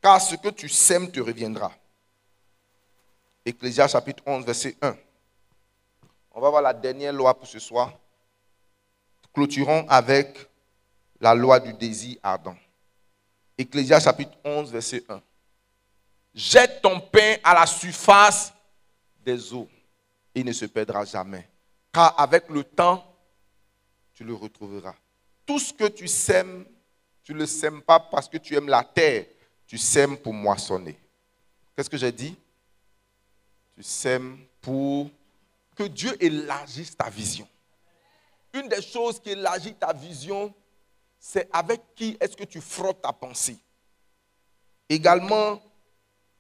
Car 0.03 0.21
ce 0.21 0.35
que 0.35 0.49
tu 0.49 0.69
sèmes 0.69 1.11
te 1.11 1.21
reviendra. 1.21 1.73
Ecclésias 3.45 3.89
chapitre 3.89 4.25
11, 4.27 4.45
verset 4.45 4.77
1. 4.83 4.97
On 6.33 6.41
va 6.41 6.51
voir 6.51 6.63
la 6.63 6.75
dernière 6.75 7.13
loi 7.13 7.33
pour 7.33 7.47
ce 7.47 7.61
soir. 7.61 7.93
Clôturons 9.37 9.85
avec 9.91 10.49
la 11.21 11.35
loi 11.35 11.61
du 11.61 11.75
désir 11.75 12.17
ardent. 12.23 12.57
Ecclésias 13.59 14.01
chapitre 14.01 14.33
11, 14.43 14.73
verset 14.73 15.05
1. 15.07 15.21
Jette 16.35 16.81
ton 16.81 16.99
pain 17.01 17.37
à 17.45 17.53
la 17.53 17.67
surface 17.67 18.55
des 19.23 19.53
eaux. 19.53 19.69
Il 20.35 20.47
ne 20.47 20.53
se 20.53 20.65
perdra 20.65 21.05
jamais. 21.05 21.47
Car 21.93 22.19
avec 22.19 22.49
le 22.49 22.65
temps, 22.65 23.15
tu 24.15 24.25
le 24.25 24.33
retrouveras. 24.33 24.95
Tout 25.45 25.59
ce 25.59 25.71
que 25.71 25.89
tu 25.89 26.09
sèmes, 26.09 26.65
tu 27.23 27.35
ne 27.35 27.41
le 27.41 27.47
sèmes 27.47 27.83
pas 27.83 28.01
parce 28.01 28.31
que 28.31 28.39
tu 28.39 28.55
aimes 28.55 28.71
la 28.71 28.85
terre. 28.85 29.27
Tu 29.67 29.77
sèmes 29.77 30.17
pour 30.17 30.33
moissonner. 30.33 30.99
Qu'est-ce 31.77 31.91
que 31.91 31.99
j'ai 31.99 32.13
dit? 32.13 32.35
Tu 33.75 33.83
sèmes 33.83 34.39
pour 34.63 35.11
que 35.77 35.83
Dieu 35.83 36.17
élargisse 36.25 36.97
ta 36.97 37.11
vision. 37.11 37.47
Une 38.57 38.69
des 38.69 38.81
choses 38.81 39.21
qui 39.21 39.31
élargit 39.31 39.75
ta 39.75 39.93
vision, 39.93 40.53
c'est 41.19 41.47
avec 41.53 41.95
qui 41.95 42.17
est-ce 42.19 42.35
que 42.35 42.45
tu 42.45 42.61
frottes 42.63 43.03
ta 43.03 43.13
pensée. 43.13 43.59
Également, 44.89 45.61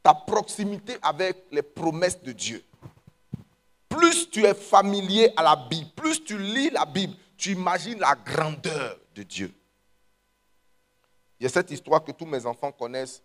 ta 0.03 0.15
proximité 0.15 0.97
avec 1.03 1.45
les 1.51 1.61
promesses 1.63 2.23
de 2.23 2.33
Dieu. 2.33 2.65
Plus 3.89 4.31
tu 4.31 4.45
es 4.45 4.55
familier 4.55 5.31
à 5.37 5.43
la 5.43 5.57
Bible, 5.57 5.91
plus 5.95 6.25
tu 6.25 6.39
lis 6.39 6.71
la 6.71 6.87
Bible, 6.87 7.15
tu 7.37 7.53
imagines 7.53 7.99
la 7.99 8.15
grandeur 8.15 8.99
de 9.15 9.23
Dieu. 9.23 9.53
Il 11.39 11.43
y 11.43 11.47
a 11.47 11.51
cette 11.51 11.71
histoire 11.71 12.03
que 12.03 12.13
tous 12.13 12.25
mes 12.25 12.47
enfants 12.47 12.73
connaissent 12.73 13.23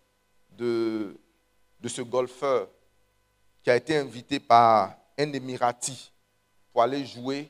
de, 0.50 1.18
de 1.80 1.88
ce 1.88 2.02
golfeur 2.02 2.68
qui 3.64 3.70
a 3.70 3.78
été 3.78 3.96
invité 3.96 4.40
par 4.42 4.98
un 5.18 5.32
Émirati 5.32 6.12
pour 6.74 6.82
aller 6.82 7.06
jouer 7.06 7.50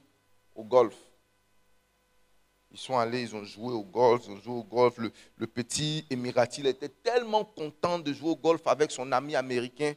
au 0.54 0.64
golf. 0.64 0.96
Ils 2.72 2.80
sont 2.80 2.98
allés, 2.98 3.22
ils 3.22 3.36
ont 3.36 3.44
joué 3.44 3.74
au 3.74 3.84
golf, 3.84 4.24
ils 4.28 4.32
ont 4.32 4.42
joué 4.42 4.54
au 4.54 4.64
golf. 4.64 4.98
Le, 4.98 5.48
petit 5.48 6.06
Émirati, 6.10 6.66
était 6.66 6.90
tellement 6.90 7.44
content 7.44 8.00
de 8.00 8.14
jouer 8.14 8.30
au 8.30 8.36
golf 8.36 8.62
avec 8.66 8.92
son 8.92 9.12
ami 9.12 9.36
américain 9.36 9.94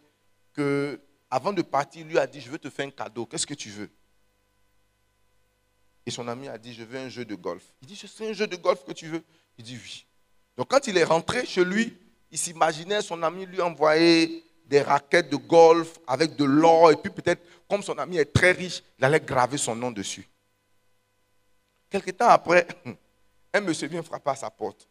que, 0.53 1.01
avant 1.31 1.53
de 1.53 1.63
partir, 1.63 2.05
il 2.05 2.09
lui 2.09 2.19
a 2.19 2.27
dit, 2.27 2.41
je 2.41 2.51
veux 2.51 2.59
te 2.59 2.71
faire 2.71 2.87
un 2.87 2.91
cadeau. 2.91 3.27
Qu'est-ce 3.27 3.47
que 3.47 3.55
tu 3.55 3.71
veux? 3.71 3.91
Et 6.07 6.11
son 6.11 6.27
ami 6.27 6.49
a 6.49 6.59
dit, 6.59 6.75
je 6.75 6.83
veux 6.83 6.99
un 6.99 7.09
jeu 7.09 7.25
de 7.25 7.35
golf. 7.35 7.63
Il 7.81 7.89
dit, 7.89 7.97
c'est 7.97 8.29
un 8.29 8.33
jeu 8.33 8.47
de 8.47 8.57
golf 8.57 8.85
que 8.85 8.93
tu 8.93 9.07
veux? 9.07 9.23
Il 9.57 9.65
dit, 9.65 9.79
oui. 9.83 10.07
Donc 10.57 10.69
quand 10.69 10.87
il 10.87 10.99
est 10.99 11.05
rentré 11.05 11.47
chez 11.47 11.65
lui, 11.65 11.97
il 12.31 12.39
s'imaginait 12.39 13.03
son 13.03 13.23
ami 13.23 13.47
lui 13.47 13.61
envoyer 13.61 14.45
des 14.67 14.83
raquettes 14.83 15.31
de 15.31 15.37
golf 15.37 15.99
avec 16.07 16.35
de 16.37 16.45
l'or. 16.45 16.91
Et 16.91 16.97
puis 16.97 17.11
peut-être, 17.11 17.43
comme 17.69 17.83
son 17.83 17.97
ami 17.99 18.17
est 18.17 18.33
très 18.33 18.53
riche, 18.53 18.83
il 18.99 19.05
allait 19.05 19.21
graver 19.21 19.59
son 19.59 19.77
nom 19.77 19.91
dessus. 19.91 20.29
Quelque 21.95 22.11
temps 22.11 22.29
après, 22.29 22.67
un 23.55 23.61
monsieur 23.61 23.87
vient 23.87 24.03
frapper 24.03 24.31
à 24.31 24.35
sa 24.35 24.51
porte. 24.51 24.89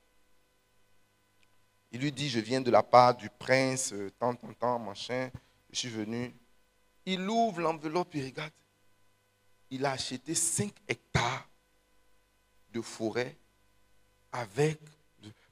Il 1.91 1.99
lui 1.99 2.13
dit, 2.13 2.29
je 2.29 2.39
viens 2.39 2.61
de 2.61 2.71
la 2.71 2.81
part 2.81 3.13
du 3.13 3.29
prince, 3.29 3.91
euh, 3.91 4.09
tant, 4.17 4.33
tant, 4.35 4.53
tant, 4.53 4.79
machin, 4.79 5.29
je 5.69 5.79
suis 5.79 5.89
venu. 5.89 6.33
Il 7.05 7.29
ouvre 7.29 7.59
l'enveloppe 7.59 8.15
et 8.15 8.23
regarde. 8.23 8.53
Il 9.69 9.85
a 9.85 9.91
acheté 9.91 10.33
5 10.33 10.71
hectares 10.87 11.45
de 12.71 12.79
forêt 12.79 13.35
avec... 14.31 14.79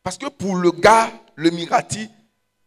Parce 0.01 0.17
que 0.17 0.27
pour 0.27 0.55
le 0.55 0.71
gars, 0.71 1.11
le 1.35 1.49
Mirati, 1.49 2.09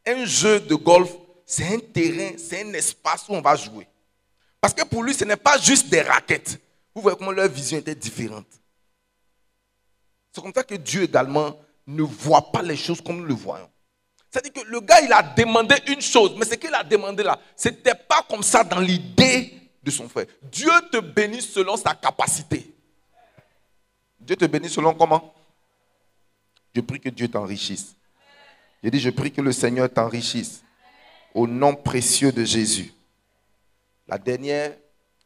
un 0.06 0.26
jeu 0.26 0.60
de 0.60 0.74
golf, 0.74 1.10
c'est 1.46 1.74
un 1.74 1.78
terrain, 1.78 2.36
c'est 2.36 2.62
un 2.62 2.74
espace 2.74 3.30
où 3.30 3.32
on 3.32 3.40
va 3.40 3.56
jouer. 3.56 3.88
Parce 4.60 4.74
que 4.74 4.84
pour 4.84 5.02
lui, 5.02 5.14
ce 5.14 5.24
n'est 5.24 5.36
pas 5.36 5.56
juste 5.56 5.88
des 5.88 6.02
raquettes. 6.02 6.60
Vous 6.94 7.00
voyez 7.00 7.16
comment 7.16 7.32
leur 7.32 7.48
vision 7.48 7.78
était 7.78 7.94
différente. 7.94 8.60
C'est 10.34 10.40
comme 10.40 10.52
ça 10.52 10.64
que 10.64 10.74
Dieu 10.74 11.04
également 11.04 11.56
ne 11.86 12.02
voit 12.02 12.50
pas 12.50 12.60
les 12.60 12.76
choses 12.76 13.00
comme 13.00 13.18
nous 13.18 13.24
le 13.24 13.34
voyons. 13.34 13.70
C'est-à-dire 14.28 14.52
que 14.52 14.68
le 14.68 14.80
gars, 14.80 15.00
il 15.00 15.12
a 15.12 15.22
demandé 15.22 15.76
une 15.86 16.00
chose, 16.00 16.34
mais 16.36 16.44
ce 16.44 16.54
qu'il 16.54 16.74
a 16.74 16.82
demandé 16.82 17.22
là, 17.22 17.38
ce 17.54 17.68
n'était 17.68 17.94
pas 17.94 18.20
comme 18.28 18.42
ça 18.42 18.64
dans 18.64 18.80
l'idée 18.80 19.54
de 19.80 19.90
son 19.92 20.08
frère. 20.08 20.26
Dieu 20.42 20.72
te 20.90 20.98
bénit 20.98 21.40
selon 21.40 21.76
sa 21.76 21.94
capacité. 21.94 22.74
Dieu 24.18 24.34
te 24.34 24.44
bénit 24.46 24.68
selon 24.68 24.92
comment? 24.92 25.32
Je 26.74 26.80
prie 26.80 26.98
que 26.98 27.10
Dieu 27.10 27.28
t'enrichisse. 27.28 27.94
Je 28.82 28.88
dis, 28.88 28.98
je 28.98 29.10
prie 29.10 29.30
que 29.30 29.40
le 29.40 29.52
Seigneur 29.52 29.88
t'enrichisse. 29.88 30.64
Au 31.32 31.46
nom 31.46 31.76
précieux 31.76 32.32
de 32.32 32.44
Jésus. 32.44 32.92
La 34.08 34.18
dernière, 34.18 34.76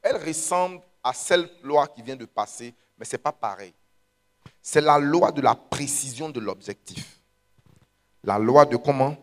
elle 0.02 0.16
ressemble 0.16 0.82
à 1.02 1.14
celle 1.14 1.48
loi 1.62 1.86
qui 1.88 2.02
vient 2.02 2.16
de 2.16 2.26
passer, 2.26 2.74
mais 2.98 3.06
ce 3.06 3.12
n'est 3.12 3.22
pas 3.22 3.32
pareil. 3.32 3.72
C'est 4.62 4.80
la 4.80 4.98
loi 4.98 5.32
de 5.32 5.40
la 5.40 5.54
précision 5.54 6.28
de 6.28 6.40
l'objectif. 6.40 7.20
La 8.24 8.38
loi 8.38 8.66
de 8.66 8.76
comment? 8.76 9.16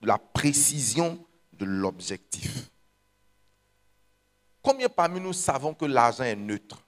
De 0.00 0.06
la 0.06 0.18
précision 0.18 1.24
de 1.52 1.64
l'objectif. 1.64 2.70
Combien 4.62 4.88
parmi 4.88 5.20
nous 5.20 5.32
savons 5.32 5.72
que 5.72 5.86
l'argent 5.86 6.24
est 6.24 6.36
neutre? 6.36 6.82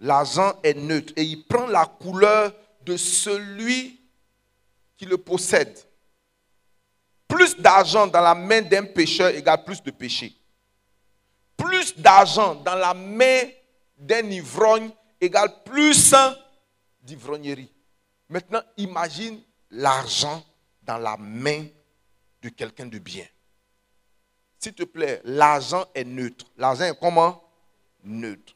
L'argent 0.00 0.58
est 0.62 0.74
neutre 0.74 1.12
et 1.16 1.22
il 1.22 1.46
prend 1.46 1.66
la 1.66 1.86
couleur 1.86 2.54
de 2.82 2.96
celui 2.96 4.00
qui 4.96 5.06
le 5.06 5.18
possède. 5.18 5.78
Plus 7.28 7.56
d'argent 7.56 8.06
dans 8.06 8.20
la 8.20 8.34
main 8.34 8.62
d'un 8.62 8.84
pécheur 8.84 9.28
égale 9.28 9.64
plus 9.64 9.82
de 9.82 9.90
péché. 9.90 10.36
Plus 11.56 11.96
d'argent 11.96 12.54
dans 12.56 12.74
la 12.74 12.94
main 12.94 13.42
d'un 13.96 14.28
ivrogne 14.30 14.90
égale 15.20 15.62
plus 15.64 16.14
d'ivrognerie. 17.02 17.72
Maintenant, 18.28 18.62
imagine 18.76 19.40
l'argent 19.70 20.44
dans 20.82 20.98
la 20.98 21.16
main 21.16 21.66
de 22.42 22.48
quelqu'un 22.48 22.86
de 22.86 22.98
bien. 22.98 23.26
S'il 24.58 24.74
te 24.74 24.84
plaît, 24.84 25.20
l'argent 25.24 25.84
est 25.94 26.04
neutre. 26.04 26.46
L'argent 26.56 26.84
est 26.84 26.98
comment? 26.98 27.42
Neutre. 28.02 28.54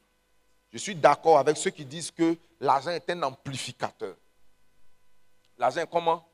Je 0.73 0.79
suis 0.79 0.95
d'accord 0.95 1.39
avec 1.39 1.57
ceux 1.57 1.71
qui 1.71 1.85
disent 1.85 2.11
que 2.11 2.37
l'argent 2.61 2.91
est 2.91 3.09
un 3.11 3.23
amplificateur. 3.23 4.17
L'argent 5.59 5.81
est 5.81 5.91
comment? 5.91 6.27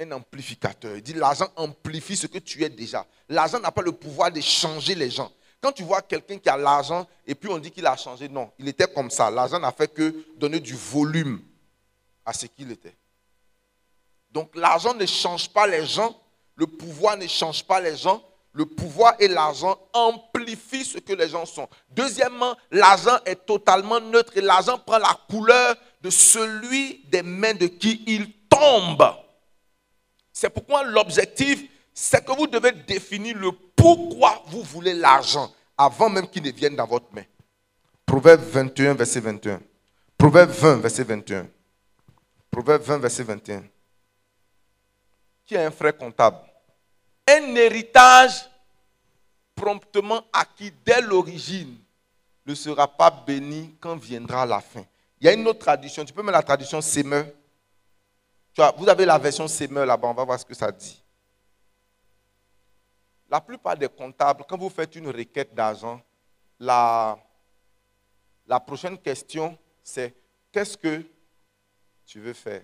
Un 0.00 0.12
amplificateur. 0.12 0.96
Il 0.96 1.02
dit 1.02 1.14
l'argent 1.14 1.48
amplifie 1.56 2.16
ce 2.16 2.26
que 2.26 2.38
tu 2.38 2.62
es 2.64 2.68
déjà. 2.68 3.06
L'argent 3.28 3.60
n'a 3.60 3.70
pas 3.70 3.82
le 3.82 3.92
pouvoir 3.92 4.30
de 4.30 4.40
changer 4.40 4.94
les 4.94 5.10
gens. 5.10 5.30
Quand 5.62 5.70
tu 5.70 5.84
vois 5.84 6.02
quelqu'un 6.02 6.38
qui 6.38 6.48
a 6.48 6.56
l'argent 6.56 7.06
et 7.24 7.36
puis 7.36 7.48
on 7.48 7.58
dit 7.58 7.70
qu'il 7.70 7.86
a 7.86 7.96
changé, 7.96 8.28
non, 8.28 8.50
il 8.58 8.66
était 8.66 8.88
comme 8.88 9.10
ça. 9.10 9.30
L'argent 9.30 9.60
n'a 9.60 9.70
fait 9.70 9.86
que 9.86 10.12
donner 10.36 10.58
du 10.58 10.74
volume 10.74 11.40
à 12.26 12.32
ce 12.32 12.46
qu'il 12.46 12.72
était. 12.72 12.96
Donc 14.32 14.56
l'argent 14.56 14.92
ne 14.92 15.06
change 15.06 15.48
pas 15.48 15.68
les 15.68 15.86
gens, 15.86 16.18
le 16.56 16.66
pouvoir 16.66 17.16
ne 17.16 17.28
change 17.28 17.62
pas 17.62 17.80
les 17.80 17.96
gens, 17.96 18.20
le 18.52 18.66
pouvoir 18.66 19.14
et 19.20 19.28
l'argent 19.28 19.78
amplifient 19.92 20.84
ce 20.84 20.98
que 20.98 21.12
les 21.12 21.28
gens 21.28 21.46
sont. 21.46 21.68
Deuxièmement, 21.90 22.56
l'argent 22.72 23.18
est 23.24 23.46
totalement 23.46 24.00
neutre 24.00 24.36
et 24.36 24.40
l'argent 24.40 24.78
prend 24.78 24.98
la 24.98 25.16
couleur 25.30 25.76
de 26.00 26.10
celui 26.10 27.04
des 27.04 27.22
mains 27.22 27.54
de 27.54 27.68
qui 27.68 28.02
il 28.08 28.32
tombe. 28.48 29.04
C'est 30.32 30.50
pourquoi 30.50 30.82
l'objectif, 30.82 31.62
c'est 31.94 32.24
que 32.24 32.32
vous 32.32 32.48
devez 32.48 32.72
définir 32.72 33.36
le 33.36 33.52
pourquoi 33.82 34.40
vous 34.46 34.62
voulez 34.62 34.94
l'argent 34.94 35.52
avant 35.76 36.08
même 36.08 36.28
qu'il 36.28 36.44
ne 36.44 36.52
vienne 36.52 36.76
dans 36.76 36.86
votre 36.86 37.12
main? 37.12 37.24
Proverbe 38.06 38.40
21, 38.40 38.94
verset 38.94 39.18
21. 39.18 39.60
Proverbe 40.16 40.50
20, 40.50 40.76
verset 40.76 41.02
21. 41.02 41.48
Proverbe 42.48 42.82
20, 42.82 42.98
verset 42.98 43.24
21. 43.24 43.64
Qui 45.44 45.56
a 45.56 45.66
un 45.66 45.70
frère 45.72 45.96
comptable? 45.96 46.36
Un 47.28 47.56
héritage 47.56 48.48
promptement 49.56 50.22
acquis 50.32 50.72
dès 50.84 51.00
l'origine 51.00 51.76
ne 52.46 52.54
sera 52.54 52.86
pas 52.86 53.10
béni 53.10 53.74
quand 53.80 53.96
viendra 53.96 54.46
la 54.46 54.60
fin. 54.60 54.84
Il 55.20 55.26
y 55.26 55.28
a 55.28 55.32
une 55.32 55.46
autre 55.48 55.58
tradition. 55.58 56.04
Tu 56.04 56.12
peux 56.12 56.22
mettre 56.22 56.38
la 56.38 56.42
tradition 56.42 56.80
Semeur. 56.80 57.26
vous 58.76 58.88
avez 58.88 59.06
la 59.06 59.18
version 59.18 59.48
Semeur 59.48 59.86
là-bas. 59.86 60.06
On 60.06 60.14
va 60.14 60.24
voir 60.24 60.38
ce 60.38 60.44
que 60.44 60.54
ça 60.54 60.70
dit. 60.70 61.01
La 63.32 63.40
plupart 63.40 63.78
des 63.78 63.88
comptables, 63.88 64.44
quand 64.46 64.58
vous 64.58 64.68
faites 64.68 64.94
une 64.94 65.08
requête 65.08 65.54
d'argent, 65.54 66.02
la, 66.60 67.18
la 68.46 68.60
prochaine 68.60 68.98
question, 68.98 69.58
c'est 69.82 70.14
qu'est-ce 70.52 70.76
que 70.76 71.02
tu 72.04 72.20
veux 72.20 72.34
faire? 72.34 72.62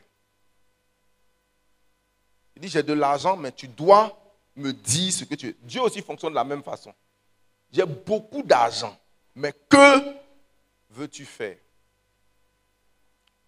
Il 2.55 2.61
dit, 2.61 2.69
j'ai 2.69 2.83
de 2.83 2.93
l'argent, 2.93 3.35
mais 3.35 3.51
tu 3.51 3.67
dois 3.67 4.15
me 4.57 4.71
dire 4.75 5.11
ce 5.11 5.25
que 5.25 5.37
tu 5.37 5.47
veux. 5.47 5.57
Dieu 5.63 5.81
aussi 5.81 6.03
fonctionne 6.03 6.33
de 6.33 6.35
la 6.35 6.45
même 6.45 6.63
façon. 6.63 6.95
J'ai 7.73 7.87
beaucoup 7.87 8.43
d'argent, 8.43 8.95
mais 9.35 9.55
que 9.71 10.19
veux-tu 10.91 11.25
faire? 11.25 11.57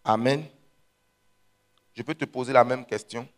Amen. 0.05 0.47
Je 1.93 2.03
peux 2.03 2.15
te 2.15 2.25
poser 2.25 2.55
la 2.55 2.65
même 2.65 2.87
question. 2.87 3.29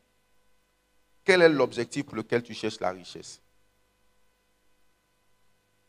Quel 1.24 1.42
est 1.42 1.48
l'objectif 1.48 2.04
pour 2.04 2.14
lequel 2.14 2.44
tu 2.44 2.54
cherches 2.54 2.78
la 2.78 2.92
richesse? 2.92 3.41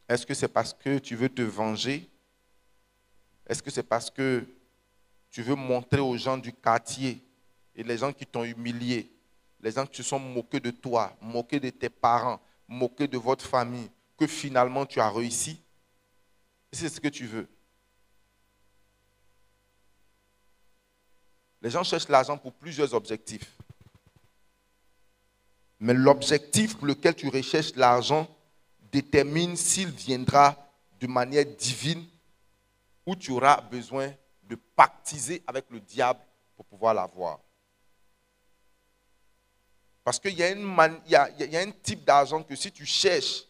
Est-ce 0.07 0.25
que 0.25 0.33
c'est 0.33 0.47
parce 0.47 0.73
que 0.73 0.99
tu 0.99 1.15
veux 1.15 1.29
te 1.29 1.41
venger? 1.41 2.09
Est-ce 3.47 3.61
que 3.61 3.71
c'est 3.71 3.83
parce 3.83 4.09
que 4.09 4.45
tu 5.29 5.41
veux 5.41 5.55
montrer 5.55 5.99
aux 5.99 6.17
gens 6.17 6.37
du 6.37 6.53
quartier 6.53 7.23
et 7.75 7.83
les 7.83 7.97
gens 7.97 8.13
qui 8.13 8.25
t'ont 8.25 8.43
humilié, 8.43 9.11
les 9.59 9.71
gens 9.71 9.85
qui 9.85 9.97
se 9.97 10.03
sont 10.03 10.19
moqués 10.19 10.59
de 10.59 10.71
toi, 10.71 11.15
moqués 11.21 11.59
de 11.59 11.69
tes 11.69 11.89
parents, 11.89 12.39
moqués 12.67 13.07
de 13.07 13.17
votre 13.17 13.45
famille, 13.45 13.89
que 14.17 14.27
finalement 14.27 14.85
tu 14.85 14.99
as 14.99 15.09
réussi? 15.09 15.59
C'est 16.71 16.89
ce 16.89 16.99
que 16.99 17.07
tu 17.07 17.25
veux. 17.25 17.47
Les 21.61 21.69
gens 21.69 21.83
cherchent 21.83 22.09
l'argent 22.09 22.37
pour 22.37 22.53
plusieurs 22.53 22.93
objectifs. 22.93 23.55
Mais 25.79 25.93
l'objectif 25.93 26.77
pour 26.77 26.87
lequel 26.87 27.15
tu 27.15 27.29
recherches 27.29 27.75
l'argent, 27.75 28.27
détermine 28.93 29.57
s'il 29.57 29.89
viendra 29.89 30.55
de 30.99 31.07
manière 31.07 31.45
divine 31.45 32.07
ou 33.05 33.15
tu 33.15 33.31
auras 33.31 33.59
besoin 33.59 34.13
de 34.43 34.55
pactiser 34.55 35.43
avec 35.47 35.65
le 35.71 35.79
diable 35.79 36.19
pour 36.55 36.63
pouvoir 36.65 36.93
l'avoir. 36.93 37.39
Parce 40.03 40.19
qu'il 40.19 40.37
y, 40.37 40.43
a 40.43 41.59
un 41.59 41.71
type 41.71 42.03
d'argent 42.03 42.43
que 42.43 42.55
si 42.55 42.71
tu 42.71 42.85
cherches 42.85 43.45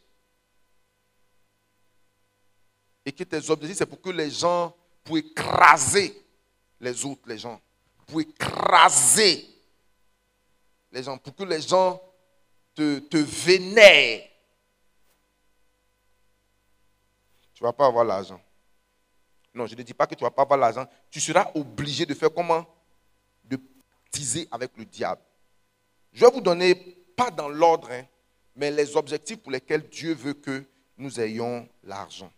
et 3.05 3.11
que 3.11 3.23
tes 3.23 3.49
objectifs, 3.49 3.79
c'est 3.79 3.85
pour 3.85 4.01
que 4.01 4.11
les 4.11 4.31
gens, 4.31 4.73
pour 5.03 5.17
écraser 5.17 6.15
les 6.79 7.03
autres, 7.03 7.27
les 7.27 7.37
gens, 7.37 7.59
pour 8.07 8.21
écraser 8.21 9.49
les 10.91 11.03
gens, 11.03 11.17
pour 11.17 11.35
que 11.35 11.43
les 11.43 11.61
gens 11.61 12.01
te, 12.73 12.99
te 12.99 13.17
vénèrent, 13.17 14.29
tu 17.63 17.67
ne 17.67 17.69
vas 17.69 17.77
pas 17.77 17.87
avoir 17.87 18.03
l'argent. 18.03 18.41
Non, 19.53 19.65
je 19.67 19.75
ne 19.75 19.83
dis 19.83 19.93
pas 19.93 20.05
que 20.05 20.15
tu 20.15 20.23
ne 20.23 20.27
vas 20.27 20.31
pas 20.31 20.41
avoir 20.41 20.59
l'argent. 20.59 20.85
Tu 21.09 21.21
seras 21.21 21.49
obligé 21.55 22.05
de 22.05 22.13
faire 22.13 22.33
comment? 22.33 22.65
De 23.45 23.57
teaser 24.11 24.49
avec 24.51 24.71
le 24.75 24.83
diable. 24.83 25.21
Je 26.11 26.25
vais 26.25 26.31
vous 26.31 26.41
donner, 26.41 26.75
pas 27.15 27.31
dans 27.31 27.47
l'ordre, 27.47 27.89
hein, 27.89 28.03
mais 28.53 28.69
les 28.69 28.97
objectifs 28.97 29.37
pour 29.37 29.53
lesquels 29.53 29.87
Dieu 29.87 30.13
veut 30.13 30.33
que 30.33 30.65
nous 30.97 31.21
ayons 31.21 31.69
l'argent. 31.83 32.29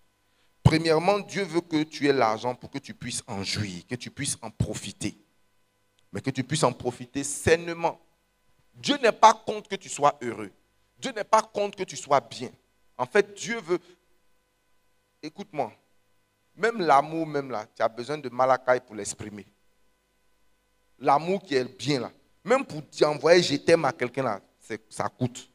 Premièrement, 0.62 1.18
Dieu 1.18 1.44
veut 1.44 1.62
que 1.62 1.82
tu 1.82 2.08
aies 2.08 2.14
l'argent 2.14 2.54
pour 2.54 2.70
que 2.70 2.78
tu 2.78 2.94
puisses 2.94 3.24
en 3.26 3.42
jouir, 3.44 3.82
que 3.90 3.96
tu 3.96 4.12
puisses 4.12 4.38
en 4.44 4.52
profiter. 4.52 5.18
Mais 6.14 6.22
que 6.22 6.30
tu 6.30 6.44
puisses 6.44 6.64
en 6.64 6.72
profiter 6.72 7.24
sainement. 7.24 8.00
Dieu 8.76 8.98
n'est 9.02 9.12
pas 9.12 9.34
contre 9.34 9.70
que 9.70 9.76
tu 9.76 9.90
sois 9.90 10.20
heureux. 10.22 10.52
Dieu 11.00 11.12
n'est 11.14 11.24
pas 11.24 11.42
contre 11.42 11.80
que 11.80 11.84
tu 11.84 11.98
sois 11.98 12.22
bien. 12.22 12.52
En 12.96 13.08
fait, 13.08 13.34
Dieu 13.34 13.60
veut... 13.62 13.80
Écoute-moi. 15.22 15.72
Même 16.56 16.80
l'amour, 16.80 17.28
même 17.28 17.52
là, 17.52 17.66
tu 17.76 17.82
as 17.82 17.90
besoin 17.90 18.18
de 18.18 18.30
malakai 18.30 18.80
pour 18.80 18.96
l'exprimer. 18.96 19.46
L'amour 21.00 21.44
qui 21.44 21.56
est 21.56 21.66
bien 21.66 22.00
là. 22.00 22.12
Même 22.44 22.64
pour 22.66 22.82
envoyer 23.04 23.44
je 23.44 23.56
t'aime 23.56 23.86
à 23.86 23.92
quelqu'un 23.92 24.24
là, 24.24 24.42
ça 24.90 25.10
coûte. 25.10 25.50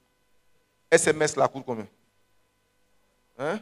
SMS 0.90 1.36
là 1.36 1.48
coûte 1.48 1.62
combien? 1.64 1.86
Hein? 3.38 3.60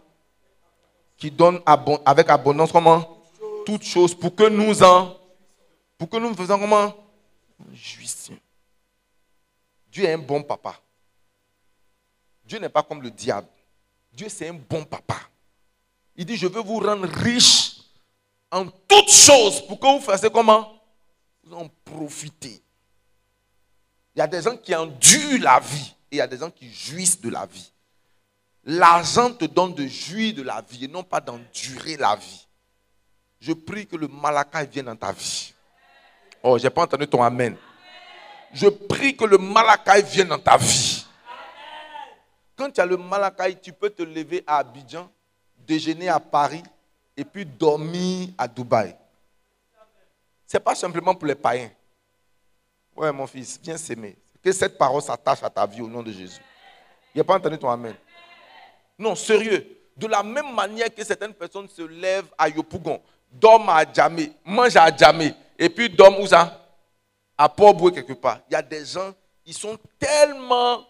Qui 1.18 1.32
donne 1.32 1.60
avec 2.06 2.30
abondance 2.30 2.72
comment? 2.72 3.20
Toutes 3.66 3.84
choses 3.84 4.14
pour 4.14 4.36
que 4.36 4.48
nous 4.48 4.84
en, 4.84 5.18
pour 5.98 6.08
que 6.08 6.18
nous 6.18 6.30
nous 6.30 6.36
faisons 6.36 6.60
comment? 6.60 6.94
Jouissions. 7.74 8.38
Dieu 9.92 10.04
est 10.04 10.14
un 10.14 10.20
bon 10.20 10.44
papa. 10.44 10.80
Dieu 12.46 12.60
n'est 12.60 12.70
pas 12.70 12.84
comme 12.84 13.02
le 13.02 13.10
diable. 13.10 13.48
Dieu 14.14 14.30
c'est 14.30 14.50
un 14.50 14.54
bon 14.54 14.84
papa. 14.84 15.16
Il 16.16 16.26
dit, 16.26 16.38
je 16.38 16.48
veux 16.48 16.62
vous 16.62 16.80
rendre 16.80 17.08
riche 17.08 17.78
en 18.52 18.68
toutes 18.68 19.12
choses 19.12 19.66
pour 19.68 19.80
que 19.80 19.88
vous 19.88 20.00
fassiez 20.00 20.30
comment? 20.30 20.82
Vous 21.44 21.54
en 21.54 21.70
profitez. 21.84 22.62
Il 24.16 24.20
y 24.20 24.22
a 24.22 24.28
des 24.28 24.42
gens 24.42 24.56
qui 24.56 24.74
endurent 24.74 25.42
la 25.42 25.60
vie 25.60 25.94
et 26.10 26.16
il 26.16 26.18
y 26.18 26.22
a 26.22 26.28
des 26.28 26.38
gens 26.38 26.50
qui 26.50 26.72
jouissent 26.72 27.20
de 27.20 27.30
la 27.30 27.46
vie. 27.46 27.72
L'argent 28.64 29.32
te 29.34 29.46
donne 29.46 29.76
de 29.76 29.86
jouir 29.86 30.34
de 30.34 30.42
la 30.42 30.62
vie 30.62 30.86
et 30.86 30.88
non 30.88 31.04
pas 31.04 31.20
d'endurer 31.20 31.98
la 31.98 32.16
vie. 32.16 32.48
Je 33.40 33.52
prie 33.52 33.86
que 33.86 33.96
le 33.96 34.08
malakai 34.08 34.66
vienne 34.66 34.86
dans 34.86 34.96
ta 34.96 35.12
vie. 35.12 35.54
Oh, 36.42 36.58
j'ai 36.58 36.70
pas 36.70 36.84
entendu 36.84 37.08
ton 37.08 37.22
amen. 37.22 37.58
Je 38.54 38.68
prie 38.68 39.16
que 39.16 39.26
le 39.26 39.38
malakai 39.38 40.02
vienne 40.02 40.30
dans 40.30 40.40
ta 40.40 40.58
vie. 40.58 41.06
Quand 42.56 42.72
tu 42.72 42.80
as 42.80 42.86
le 42.86 42.96
malakai, 42.96 43.60
tu 43.60 43.74
peux 43.74 43.90
te 43.90 44.02
lever 44.02 44.44
à 44.48 44.60
Abidjan 44.60 45.12
déjeuner 45.66 46.10
à 46.10 46.20
Paris 46.20 46.64
et 47.16 47.24
puis 47.24 47.46
dormir 47.46 48.30
à 48.38 48.48
Dubaï. 48.48 48.96
Ce 50.48 50.58
n'est 50.58 50.64
pas 50.64 50.76
simplement 50.76 51.16
pour 51.16 51.28
les 51.28 51.36
païens. 51.36 51.72
Ouais, 52.96 53.12
mon 53.12 53.28
fils, 53.28 53.60
viens 53.62 53.78
s'aimer. 53.78 54.16
Que 54.44 54.52
cette 54.52 54.78
parole 54.78 55.02
s'attache 55.02 55.44
à 55.44 55.50
ta 55.50 55.66
vie 55.66 55.82
au 55.82 55.88
nom 55.88 56.04
de 56.04 56.12
Jésus. 56.12 56.40
Il 57.14 57.22
a 57.22 57.24
pas 57.24 57.36
entendu 57.36 57.58
ton 57.58 57.70
Amen. 57.70 57.96
Non, 58.98 59.16
sérieux. 59.16 59.66
De 59.98 60.08
la 60.08 60.22
même 60.22 60.54
manière 60.54 60.94
que 60.94 61.04
certaines 61.04 61.34
personnes 61.34 61.68
se 61.70 61.82
lèvent 61.82 62.30
à 62.38 62.50
Yopougon, 62.50 63.02
dorment 63.32 63.70
à 63.70 63.86
Djamé, 63.92 64.32
mangent 64.44 64.76
à 64.76 64.96
Djamé, 64.96 65.34
et 65.58 65.70
puis 65.70 65.90
dorment 65.90 66.20
où 66.20 66.28
ça? 66.28 66.62
À 67.38 67.50
port 67.50 67.76
quelque 67.94 68.14
part. 68.14 68.40
Il 68.50 68.54
y 68.54 68.56
a 68.56 68.62
des 68.62 68.86
gens, 68.86 69.14
ils 69.46 69.54
sont 69.54 69.78
tellement 69.98 70.86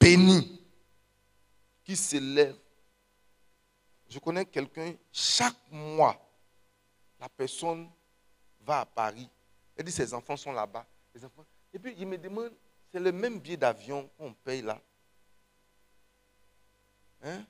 bénis 0.00 0.60
qu'ils 1.84 1.96
se 1.96 2.16
lèvent 2.16 2.56
je 4.08 4.18
connais 4.18 4.44
quelqu'un, 4.44 4.94
chaque 5.12 5.70
mois, 5.70 6.16
la 7.20 7.28
personne 7.28 7.90
va 8.60 8.80
à 8.80 8.86
Paris. 8.86 9.28
Elle 9.76 9.84
dit 9.84 9.92
ses 9.92 10.12
enfants 10.14 10.36
sont 10.36 10.52
là-bas. 10.52 10.86
Et 11.72 11.78
puis 11.78 11.94
il 11.98 12.06
me 12.06 12.16
demande, 12.16 12.52
c'est 12.90 13.00
le 13.00 13.12
même 13.12 13.38
billet 13.38 13.56
d'avion 13.56 14.08
qu'on 14.16 14.32
paye 14.32 14.62
là. 14.62 14.80
Hein? 17.22 17.44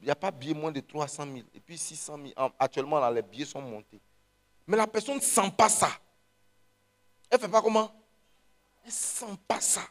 Il 0.00 0.06
n'y 0.06 0.10
a 0.10 0.16
pas 0.16 0.30
billet 0.30 0.54
moins 0.54 0.72
de 0.72 0.80
300 0.80 1.24
000. 1.24 1.36
Et 1.54 1.60
puis 1.60 1.76
600 1.76 2.18
000. 2.36 2.52
Actuellement, 2.58 3.06
les 3.10 3.22
billets 3.22 3.44
sont 3.44 3.60
montés. 3.60 4.00
Mais 4.66 4.76
la 4.76 4.86
personne 4.86 5.16
ne 5.16 5.20
sent 5.20 5.50
pas 5.56 5.68
ça. 5.68 5.90
Elle 7.28 7.38
ne 7.38 7.42
fait 7.44 7.50
pas 7.50 7.60
comment? 7.60 7.92
Elle 8.82 8.88
ne 8.88 8.92
sent 8.92 9.38
pas 9.46 9.60
ça. 9.60 9.82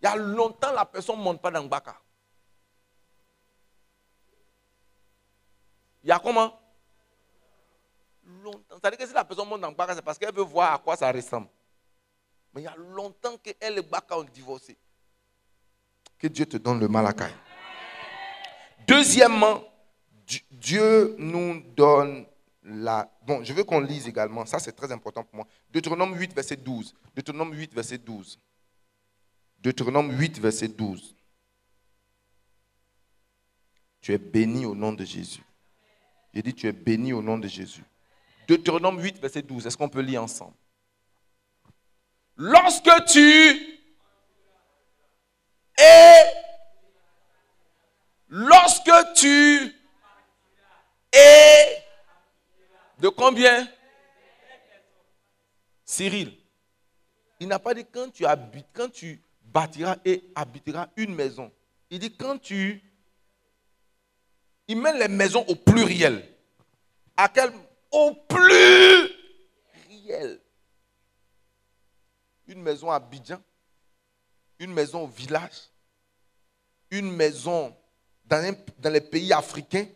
Il 0.00 0.06
y 0.06 0.08
a 0.08 0.16
longtemps, 0.16 0.72
la 0.72 0.84
personne 0.84 1.18
ne 1.18 1.22
monte 1.22 1.40
pas 1.40 1.52
dans 1.52 1.62
le 1.62 1.68
Baka. 1.68 1.96
Il 6.02 6.08
y 6.08 6.12
a 6.12 6.18
comment? 6.18 6.58
Longtemps. 8.42 8.78
Ça 8.82 8.90
veut 8.90 8.96
dire 8.96 8.98
que 8.98 9.06
si 9.06 9.14
la 9.14 9.24
personne 9.24 9.48
monte 9.48 9.62
le 9.62 9.74
Baka, 9.74 9.94
c'est 9.94 10.02
parce 10.02 10.18
qu'elle 10.18 10.34
veut 10.34 10.42
voir 10.42 10.74
à 10.74 10.78
quoi 10.78 10.96
ça 10.96 11.10
ressemble. 11.10 11.48
Mais 12.54 12.62
il 12.62 12.64
y 12.64 12.68
a 12.68 12.76
longtemps 12.76 13.36
qu'elle 13.38 13.78
et 13.78 13.82
Baka 13.82 14.18
ont 14.18 14.24
divorcé. 14.24 14.76
Que 16.18 16.26
Dieu 16.28 16.46
te 16.46 16.56
donne 16.56 16.80
le 16.80 16.88
malakai. 16.88 17.32
Deuxièmement, 18.86 19.62
Dieu 20.50 21.14
nous 21.18 21.62
donne 21.76 22.26
la. 22.62 23.10
Bon, 23.22 23.42
je 23.42 23.52
veux 23.52 23.64
qu'on 23.64 23.80
lise 23.80 24.06
également. 24.08 24.46
Ça, 24.46 24.58
c'est 24.58 24.72
très 24.72 24.90
important 24.92 25.24
pour 25.24 25.36
moi. 25.36 25.46
Deutéronome 25.70 26.16
8, 26.16 26.34
verset 26.34 26.56
12. 26.56 26.94
Deutéronome 27.14 27.52
8, 27.54 27.74
verset 27.74 27.98
12. 27.98 28.38
Deutéronome 29.58 30.12
8, 30.18 30.38
verset 30.38 30.68
12. 30.68 31.14
Tu 34.00 34.12
es 34.12 34.18
béni 34.18 34.66
au 34.66 34.74
nom 34.74 34.92
de 34.92 35.04
Jésus. 35.04 35.42
J'ai 36.34 36.42
dit, 36.42 36.54
tu 36.54 36.66
es 36.66 36.72
béni 36.72 37.12
au 37.12 37.22
nom 37.22 37.38
de 37.38 37.48
Jésus. 37.48 37.84
Deutéronome 38.48 39.02
8, 39.02 39.18
verset 39.18 39.42
12. 39.42 39.66
Est-ce 39.66 39.76
qu'on 39.76 39.88
peut 39.88 40.00
lire 40.00 40.22
ensemble? 40.22 40.54
Lorsque 42.36 43.04
tu 43.06 43.78
es, 45.78 46.34
lorsque 48.28 48.90
tu 49.14 49.74
es, 51.12 51.82
de 52.98 53.08
combien? 53.08 53.68
Cyril. 55.84 56.38
Il 57.38 57.48
n'a 57.48 57.58
pas 57.58 57.74
dit 57.74 57.84
quand 57.84 58.10
tu 58.10 58.24
habites, 58.24 58.68
quand 58.72 58.90
tu 58.90 59.20
bâtiras 59.42 59.96
et 60.04 60.24
habiteras 60.34 60.88
une 60.96 61.14
maison. 61.14 61.52
Il 61.90 61.98
dit 61.98 62.16
quand 62.16 62.38
tu 62.38 62.82
il 64.68 64.76
met 64.76 64.96
les 64.98 65.08
maisons 65.08 65.44
au 65.48 65.54
pluriel. 65.54 66.24
À 67.16 67.28
quel 67.28 67.52
Au 67.90 68.12
pluriel? 68.28 69.10
une 72.48 72.60
maison 72.62 72.90
à 72.90 72.96
Abidjan, 72.96 73.40
une 74.58 74.72
maison 74.72 75.04
au 75.04 75.06
village, 75.06 75.70
une 76.90 77.10
maison 77.10 77.74
dans, 78.26 78.44
un- 78.44 78.90
les 78.90 79.00
pays 79.00 79.32
africains, 79.32 79.86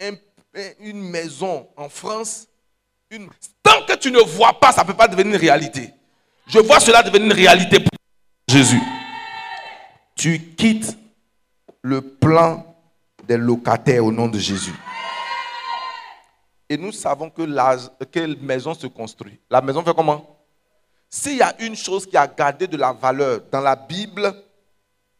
un- 0.00 0.12
un- 0.54 0.72
une 0.80 1.00
maison 1.02 1.68
en 1.76 1.88
France. 1.88 2.46
Tant 3.62 3.84
que 3.86 3.94
tu 3.96 4.10
ne 4.10 4.18
vois 4.20 4.58
pas, 4.58 4.72
ça 4.72 4.82
ne 4.82 4.86
peut 4.88 4.96
pas 4.96 5.08
devenir 5.08 5.34
une 5.34 5.40
réalité. 5.40 5.90
Je 6.48 6.58
vois 6.58 6.80
cela 6.80 7.02
devenir 7.02 7.26
une 7.26 7.32
réalité 7.32 7.78
pour 7.80 7.90
Jésus. 8.48 8.80
Tu 10.16 10.54
quittes 10.54 10.96
le 11.82 12.02
plan 12.02 12.71
des 13.22 13.36
locataires 13.36 14.04
au 14.04 14.12
nom 14.12 14.28
de 14.28 14.38
Jésus. 14.38 14.74
Et 16.68 16.76
nous 16.76 16.92
savons 16.92 17.28
que 17.28 17.42
la 17.42 17.76
que 18.10 18.34
maison 18.42 18.74
se 18.74 18.86
construit. 18.86 19.38
La 19.50 19.60
maison 19.60 19.84
fait 19.84 19.94
comment? 19.94 20.38
S'il 21.08 21.36
y 21.36 21.42
a 21.42 21.54
une 21.60 21.76
chose 21.76 22.06
qui 22.06 22.16
a 22.16 22.26
gardé 22.26 22.66
de 22.66 22.76
la 22.76 22.92
valeur 22.92 23.42
dans 23.50 23.60
la 23.60 23.76
Bible, 23.76 24.34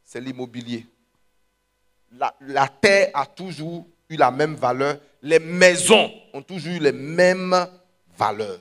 c'est 0.02 0.20
l'immobilier. 0.20 0.86
La, 2.12 2.34
la 2.40 2.68
terre 2.68 3.10
a 3.12 3.26
toujours 3.26 3.86
eu 4.08 4.16
la 4.16 4.30
même 4.30 4.54
valeur. 4.54 4.98
Les 5.20 5.38
maisons 5.38 6.10
ont 6.32 6.42
toujours 6.42 6.72
eu 6.72 6.78
les 6.78 6.92
mêmes 6.92 7.54
valeurs. 8.16 8.60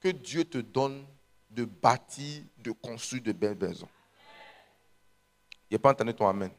Que 0.00 0.08
Dieu 0.08 0.44
te 0.44 0.58
donne 0.58 1.04
de 1.50 1.64
bâtir, 1.64 2.42
de 2.58 2.72
construire 2.72 3.22
de 3.22 3.32
belles 3.32 3.56
maisons. 3.58 3.88
Il 5.70 5.74
n'a 5.74 5.78
pas 5.78 5.90
entendu 5.90 6.12
ton 6.12 6.28
Amen. 6.28 6.50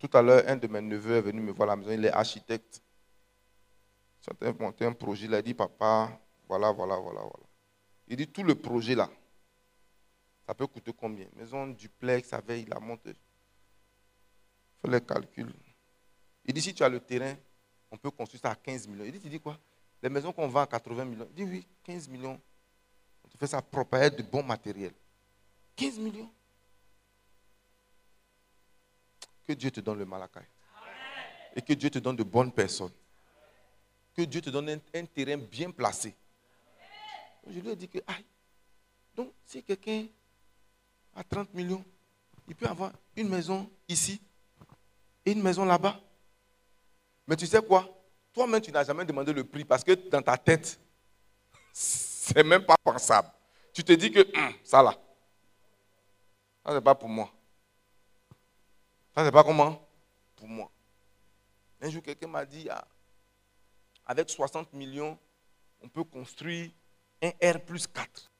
Tout 0.00 0.08
à 0.14 0.22
l'heure, 0.22 0.42
un 0.46 0.56
de 0.56 0.66
mes 0.66 0.80
neveux 0.80 1.16
est 1.16 1.20
venu 1.20 1.42
me 1.42 1.52
voir 1.52 1.68
à 1.68 1.72
la 1.72 1.76
maison. 1.76 1.90
Il 1.92 2.06
est 2.06 2.10
architecte. 2.10 2.82
Il 4.40 4.46
a 4.46 4.52
monté 4.54 4.86
un 4.86 4.94
projet. 4.94 5.26
Il 5.26 5.34
a 5.34 5.42
dit, 5.42 5.52
papa, 5.52 6.18
voilà, 6.48 6.72
voilà, 6.72 6.96
voilà, 6.96 7.20
voilà. 7.20 7.46
Il 8.08 8.16
dit, 8.16 8.26
tout 8.26 8.42
le 8.42 8.54
projet 8.54 8.94
là, 8.94 9.10
ça 10.46 10.54
peut 10.54 10.66
coûter 10.66 10.92
combien? 10.94 11.26
Maison 11.36 11.66
duplex 11.66 12.32
avec, 12.32 12.66
il 12.66 12.72
a 12.72 12.80
monté. 12.80 13.12
Fais 14.80 14.90
les 14.90 15.02
calculs. 15.02 15.52
Il 16.46 16.54
dit, 16.54 16.62
si 16.62 16.72
tu 16.72 16.82
as 16.82 16.88
le 16.88 17.00
terrain, 17.00 17.34
on 17.90 17.98
peut 17.98 18.10
construire 18.10 18.40
ça 18.40 18.50
à 18.52 18.54
15 18.54 18.88
millions. 18.88 19.04
Il 19.04 19.12
dit, 19.12 19.20
tu 19.20 19.28
dis 19.28 19.38
quoi? 19.38 19.58
Les 20.02 20.08
maisons 20.08 20.32
qu'on 20.32 20.48
vend 20.48 20.60
à 20.60 20.66
80 20.66 21.04
millions. 21.04 21.28
Il 21.36 21.44
dit, 21.44 21.44
oui, 21.44 21.66
15 21.84 22.08
millions. 22.08 22.40
On 23.22 23.28
te 23.28 23.36
fait 23.36 23.48
ça 23.48 23.60
propre 23.60 24.08
de 24.08 24.22
bons 24.22 24.42
matériels. 24.42 24.94
15 25.76 25.98
millions. 25.98 26.30
Que 29.50 29.54
Dieu 29.56 29.72
te 29.72 29.80
donne 29.80 29.98
le 29.98 30.04
malakai. 30.04 30.46
Et 31.56 31.60
que 31.60 31.72
Dieu 31.72 31.90
te 31.90 31.98
donne 31.98 32.14
de 32.14 32.22
bonnes 32.22 32.52
personnes. 32.52 32.92
Que 34.14 34.22
Dieu 34.22 34.40
te 34.40 34.48
donne 34.48 34.80
un, 34.94 35.04
terrain 35.06 35.38
bien 35.38 35.72
placé. 35.72 36.14
Je 37.48 37.58
lui 37.58 37.70
ai 37.70 37.74
dit 37.74 37.88
que, 37.88 37.98
aïe, 38.06 38.24
donc 39.16 39.32
si 39.44 39.60
quelqu'un 39.64 40.06
a 41.16 41.24
30 41.24 41.52
millions, 41.52 41.84
il 42.46 42.54
peut 42.54 42.68
avoir 42.68 42.92
une 43.16 43.28
maison 43.28 43.68
ici 43.88 44.22
et 45.26 45.32
une 45.32 45.42
maison 45.42 45.64
là-bas. 45.64 45.98
Mais 47.26 47.34
tu 47.34 47.48
sais 47.48 47.60
quoi? 47.60 47.88
Toi-même, 48.32 48.60
tu 48.60 48.70
n'as 48.70 48.84
jamais 48.84 49.04
demandé 49.04 49.32
le 49.32 49.42
prix 49.42 49.64
parce 49.64 49.82
que 49.82 49.94
dans 50.10 50.22
ta 50.22 50.38
tête, 50.38 50.78
c'est 51.72 52.44
même 52.44 52.64
pas 52.64 52.76
pensable. 52.84 53.32
Tu 53.72 53.82
te 53.82 53.94
dis 53.94 54.12
que 54.12 54.20
Hum, 54.20 54.54
ça 54.62 54.80
là, 54.80 54.96
ça 56.64 56.72
c'est 56.72 56.80
pas 56.80 56.94
pour 56.94 57.08
moi. 57.08 57.32
Ça 59.14 59.24
c'est 59.24 59.32
pas 59.32 59.44
comment 59.44 59.86
Pour 60.36 60.48
moi. 60.48 60.70
Un 61.80 61.90
jour, 61.90 62.02
quelqu'un 62.02 62.26
m'a 62.26 62.44
dit, 62.44 62.68
ah, 62.68 62.86
avec 64.06 64.28
60 64.28 64.72
millions, 64.72 65.18
on 65.82 65.88
peut 65.88 66.04
construire 66.04 66.70
un 67.22 67.30
R 67.42 67.60
plus 67.60 67.86
4. 67.86 68.30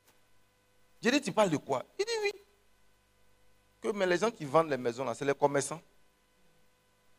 J'ai 1.03 1.11
dit, 1.11 1.21
tu 1.21 1.33
parles 1.33 1.51
de 1.51 1.57
quoi? 1.57 1.85
Il 1.99 2.05
dit 2.05 2.13
oui. 2.23 2.33
Que, 3.81 3.93
mais 3.93 4.07
les 4.07 4.19
gens 4.19 4.31
qui 4.31 4.45
vendent 4.45 4.69
les 4.69 4.77
maisons, 4.77 5.05
là, 5.05 5.15
c'est 5.15 5.25
les 5.25 5.35
commerçants. 5.35 5.81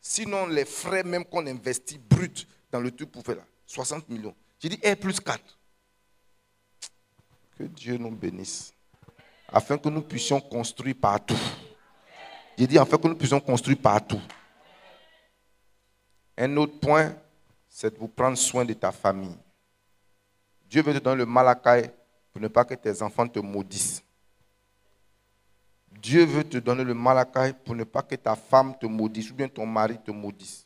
Sinon, 0.00 0.46
les 0.46 0.64
frais 0.64 1.02
même 1.02 1.24
qu'on 1.24 1.46
investit 1.46 1.98
brut 1.98 2.46
dans 2.70 2.80
le 2.80 2.90
truc 2.90 3.10
pour 3.10 3.24
faire 3.24 3.36
là, 3.36 3.44
60 3.66 4.08
millions. 4.08 4.34
J'ai 4.60 4.68
dit 4.68 4.80
R 4.84 4.96
plus 4.96 5.18
4. 5.20 5.58
Que 7.58 7.64
Dieu 7.64 7.96
nous 7.96 8.10
bénisse. 8.10 8.72
Afin 9.48 9.76
que 9.76 9.88
nous 9.88 10.02
puissions 10.02 10.40
construire 10.40 10.96
partout. 11.00 11.38
J'ai 12.62 12.68
dit 12.68 12.78
afin 12.78 12.96
que 12.96 13.08
nous 13.08 13.16
puissions 13.16 13.40
construire 13.40 13.76
partout. 13.76 14.20
Un 16.38 16.56
autre 16.58 16.78
point, 16.78 17.12
c'est 17.68 17.92
de 17.92 17.98
vous 17.98 18.06
prendre 18.06 18.38
soin 18.38 18.64
de 18.64 18.72
ta 18.72 18.92
famille. 18.92 19.36
Dieu 20.66 20.80
veut 20.80 20.94
te 20.94 21.00
donner 21.00 21.16
le 21.16 21.26
malakai 21.26 21.90
pour 22.30 22.40
ne 22.40 22.46
pas 22.46 22.64
que 22.64 22.74
tes 22.74 23.02
enfants 23.02 23.26
te 23.26 23.40
maudissent. 23.40 24.04
Dieu 25.90 26.24
veut 26.24 26.44
te 26.44 26.58
donner 26.58 26.84
le 26.84 26.94
malakai 26.94 27.52
pour 27.64 27.74
ne 27.74 27.82
pas 27.82 28.02
que 28.02 28.14
ta 28.14 28.36
femme 28.36 28.78
te 28.78 28.86
maudisse 28.86 29.32
ou 29.32 29.34
bien 29.34 29.48
ton 29.48 29.66
mari 29.66 29.98
te 29.98 30.12
maudisse. 30.12 30.64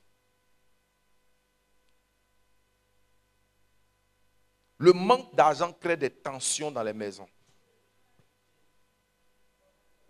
Le 4.76 4.92
manque 4.92 5.34
d'argent 5.34 5.72
crée 5.72 5.96
des 5.96 6.10
tensions 6.10 6.70
dans 6.70 6.82
les 6.82 6.92
maisons. 6.92 7.26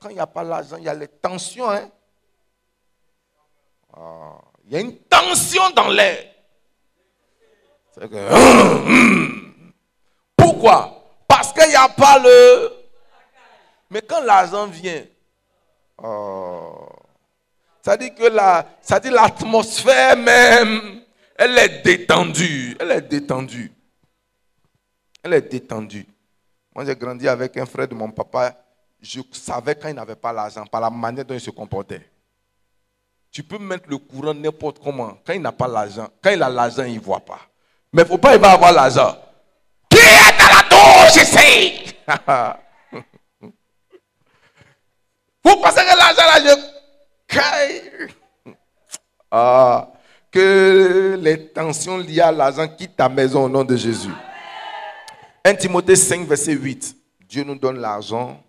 Quand 0.01 0.09
il 0.11 0.15
n'y 0.15 0.21
a 0.21 0.27
pas 0.27 0.43
l'argent, 0.43 0.77
il 0.77 0.85
y 0.85 0.89
a 0.89 0.95
les 0.95 1.09
tensions. 1.09 1.71
Hein? 1.71 1.89
Ah, 3.97 4.39
il 4.67 4.73
y 4.73 4.77
a 4.77 4.81
une 4.81 4.97
tension 4.99 5.71
dans 5.71 5.89
l'air. 5.89 6.33
Que- 7.99 9.67
Pourquoi? 10.37 11.03
Parce 11.27 11.53
qu'il 11.53 11.69
n'y 11.69 11.75
a 11.77 11.89
pas 11.89 12.19
le... 12.19 12.73
Mais 13.89 14.03
quand 14.03 14.21
l'argent 14.23 14.67
vient, 14.67 15.05
oh, 16.03 16.89
ça 17.83 17.97
dit 17.97 18.13
que 18.15 18.25
la, 18.25 18.67
ça 18.83 18.99
dit 19.01 19.11
l'atmosphère 19.11 20.17
même, 20.17 21.03
elle 21.37 21.57
est 21.57 21.83
détendue. 21.83 22.77
Elle 22.81 22.91
est 22.91 23.01
détendue. 23.03 23.73
Elle 25.23 25.35
est 25.35 25.43
détendue. 25.51 26.07
Moi, 26.75 26.85
j'ai 26.85 26.97
grandi 26.97 27.27
avec 27.29 27.57
un 27.57 27.65
frère 27.65 27.89
de 27.89 27.95
mon 27.95 28.11
papa. 28.11 28.55
Je 29.01 29.21
savais 29.33 29.75
quand 29.75 29.89
il 29.89 29.95
n'avait 29.95 30.17
pas 30.17 30.33
l'argent, 30.33 30.65
par 30.67 30.81
la 30.81 30.91
manière 30.91 31.25
dont 31.25 31.35
il 31.35 31.41
se 31.41 31.51
comportait. 31.51 32.11
Tu 33.31 33.43
peux 33.43 33.59
mettre 33.59 33.89
le 33.89 33.99
courant 33.99 34.33
n'importe 34.35 34.79
comment. 34.83 35.19
Quand 35.27 35.35
il 35.35 35.43
n'a 35.43 35.53
pas 35.53 35.69
l'argent, 35.69 36.09
quand 36.23 36.31
il 36.31 36.43
a 36.43 36.49
l'argent, 36.49 36.85
il 36.85 36.95
ne 36.95 37.01
voit 37.01 37.21
pas. 37.21 37.41
Mais 37.93 38.03
il 38.03 38.05
ne 38.05 38.09
faut 38.09 38.19
pas, 38.19 38.37
va 38.39 38.53
avoir 38.53 38.73
l'argent. 38.73 39.17
Qui 39.91 39.99
est 39.99 40.39
dans 40.39 40.49
la 40.49 40.63
douche 40.71 41.23
ici? 41.23 41.95
Vous 45.45 45.57
pensez 45.57 45.81
que 45.81 45.97
l'argent 45.97 46.27
là, 46.27 46.41
je. 46.45 46.77
Ah, 49.31 49.93
que 50.31 51.19
les 51.21 51.49
tensions 51.49 51.99
liées 51.99 52.21
à 52.21 52.33
l'argent 52.33 52.67
quittent 52.69 52.97
ta 52.97 53.09
maison 53.09 53.45
au 53.45 53.49
nom 53.49 53.65
de 53.65 53.77
Jésus. 53.77 54.13
1 55.45 55.55
Timothée 55.55 55.97
5, 55.97 56.27
verset 56.27 56.53
8. 56.53 56.97
Dieu 57.29 57.45
nous 57.45 57.55
donne 57.57 57.79
l'argent. 57.79 58.43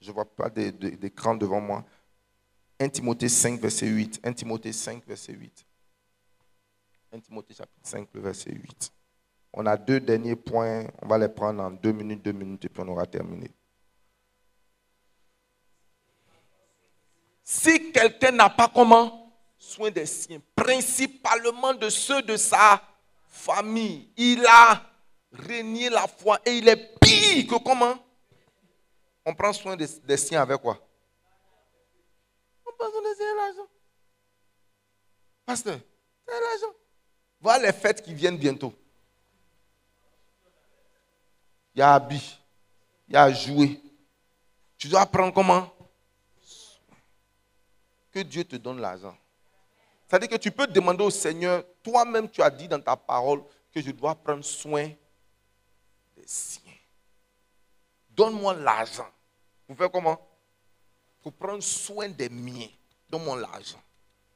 Je 0.00 0.08
ne 0.08 0.14
vois 0.14 0.24
pas 0.24 0.48
d'é- 0.48 0.72
d'é- 0.72 0.96
d'écran 0.96 1.34
devant 1.34 1.60
moi. 1.60 1.84
1 2.80 2.88
Timothée 2.88 3.28
5, 3.28 3.60
verset 3.60 3.86
8. 3.86 4.20
1 4.24 4.32
Timothée 4.32 4.72
5, 4.72 5.06
verset 5.06 5.32
8. 5.32 5.64
1 7.12 7.20
Timothée 7.20 7.54
chapitre 7.54 7.80
5, 7.88 8.08
le 8.14 8.20
verset 8.20 8.50
8. 8.52 8.92
On 9.52 9.66
a 9.66 9.76
deux 9.76 10.00
derniers 10.00 10.36
points. 10.36 10.84
On 11.02 11.06
va 11.06 11.18
les 11.18 11.28
prendre 11.28 11.62
en 11.62 11.70
deux 11.70 11.92
minutes, 11.92 12.22
deux 12.22 12.32
minutes, 12.32 12.64
et 12.64 12.68
puis 12.68 12.82
on 12.82 12.88
aura 12.88 13.06
terminé. 13.06 13.50
Si 17.42 17.92
quelqu'un 17.92 18.32
n'a 18.32 18.48
pas 18.50 18.68
comment 18.74 19.32
soin 19.58 19.90
des 19.90 20.06
siens, 20.06 20.40
principalement 20.56 21.74
de 21.74 21.88
ceux 21.88 22.22
de 22.22 22.36
sa 22.36 22.82
famille, 23.28 24.08
il 24.16 24.44
a 24.46 24.82
régné 25.32 25.90
la 25.90 26.06
foi 26.06 26.40
et 26.46 26.58
il 26.58 26.68
est 26.68 26.98
pire 27.00 27.46
que 27.46 27.62
comment? 27.62 27.98
On 29.24 29.34
prend 29.34 29.52
soin 29.52 29.76
des, 29.76 29.86
des 30.00 30.16
siens 30.16 30.42
avec 30.42 30.60
quoi? 30.60 30.78
On 32.66 32.72
prend 32.72 32.90
soin 32.90 33.02
des 33.02 33.14
siens 33.14 33.34
l'argent. 33.36 33.68
Pasteur, 35.46 35.78
c'est 36.26 36.40
l'argent. 36.40 36.74
Voilà 37.40 37.66
les 37.66 37.72
fêtes 37.72 38.02
qui 38.02 38.14
viennent 38.14 38.38
bientôt. 38.38 38.74
Il 41.74 41.80
y 41.80 41.82
a 41.82 41.94
habit, 41.94 42.38
il 43.08 43.14
y 43.14 43.16
a 43.16 43.32
jouer. 43.32 43.80
Tu 44.78 44.88
dois 44.88 45.04
prendre 45.06 45.32
comment? 45.32 45.70
Que 48.12 48.20
Dieu 48.20 48.44
te 48.44 48.56
donne 48.56 48.80
l'argent. 48.80 49.16
C'est-à-dire 50.06 50.28
que 50.28 50.36
tu 50.36 50.50
peux 50.52 50.66
demander 50.66 51.02
au 51.02 51.10
Seigneur, 51.10 51.64
toi-même 51.82 52.30
tu 52.30 52.42
as 52.42 52.50
dit 52.50 52.68
dans 52.68 52.80
ta 52.80 52.96
parole 52.96 53.42
que 53.72 53.80
je 53.80 53.90
dois 53.90 54.14
prendre 54.14 54.44
soin 54.44 54.88
des 56.16 56.26
siens. 56.26 56.72
Donne-moi 58.10 58.54
l'argent. 58.54 59.10
Pour 59.66 59.76
faire 59.76 59.90
comment? 59.90 60.20
Pour 61.22 61.32
prendre 61.32 61.62
soin 61.62 62.08
des 62.08 62.28
miens. 62.28 62.68
Donne-moi 63.08 63.40
l'argent. 63.40 63.80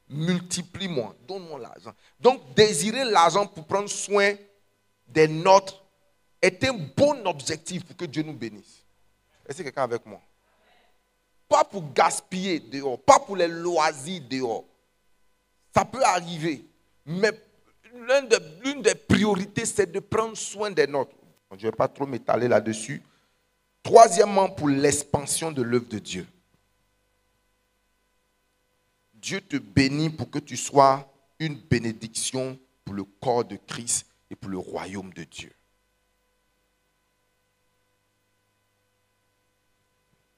Multiplie-moi. 0.09 1.15
Donne-moi 1.27 1.59
l'argent. 1.59 1.93
Donc, 2.19 2.55
désirer 2.55 3.05
l'argent 3.05 3.47
pour 3.47 3.67
prendre 3.67 3.89
soin 3.89 4.35
des 5.07 5.29
nôtres 5.29 5.83
est 6.41 6.63
un 6.65 6.75
bon 6.97 7.27
objectif 7.27 7.85
pour 7.85 7.97
que 7.97 8.05
Dieu 8.05 8.23
nous 8.23 8.33
bénisse. 8.33 8.85
Est-ce 9.47 9.59
que 9.59 9.63
quelqu'un 9.65 9.83
avec 9.83 10.05
moi? 10.07 10.21
Pas 11.49 11.65
pour 11.65 11.93
gaspiller 11.93 12.61
dehors, 12.61 13.01
pas 13.01 13.19
pour 13.19 13.37
les 13.37 13.49
loisirs 13.49 14.23
dehors. 14.29 14.65
Ça 15.75 15.85
peut 15.85 16.03
arriver. 16.05 16.65
Mais 17.07 17.33
l'une 18.63 18.83
des 18.83 18.95
priorités, 18.95 19.65
c'est 19.65 19.91
de 19.91 19.99
prendre 19.99 20.37
soin 20.37 20.71
des 20.71 20.87
nôtres. 20.87 21.17
Je 21.53 21.57
ne 21.57 21.63
vais 21.71 21.77
pas 21.77 21.89
trop 21.89 22.07
m'étaler 22.07 22.49
là-dessus. 22.49 23.03
Troisièmement, 23.89 24.51
pour 24.51 24.69
l'expansion 24.69 25.51
de 25.51 25.63
l'œuvre 25.63 25.89
de 25.89 25.99
Dieu. 25.99 26.27
Dieu 29.15 29.41
te 29.41 29.57
bénit 29.57 30.11
pour 30.11 30.29
que 30.31 30.39
tu 30.39 30.59
sois 30.59 31.11
une 31.39 31.55
bénédiction 31.55 32.59
pour 32.85 32.95
le 32.95 33.05
corps 33.05 33.47
de 33.47 33.57
Christ 33.57 34.05
et 34.29 34.37
pour 34.37 34.51
le 34.51 34.59
royaume 34.59 35.11
de 35.15 35.25
Dieu. 35.25 35.51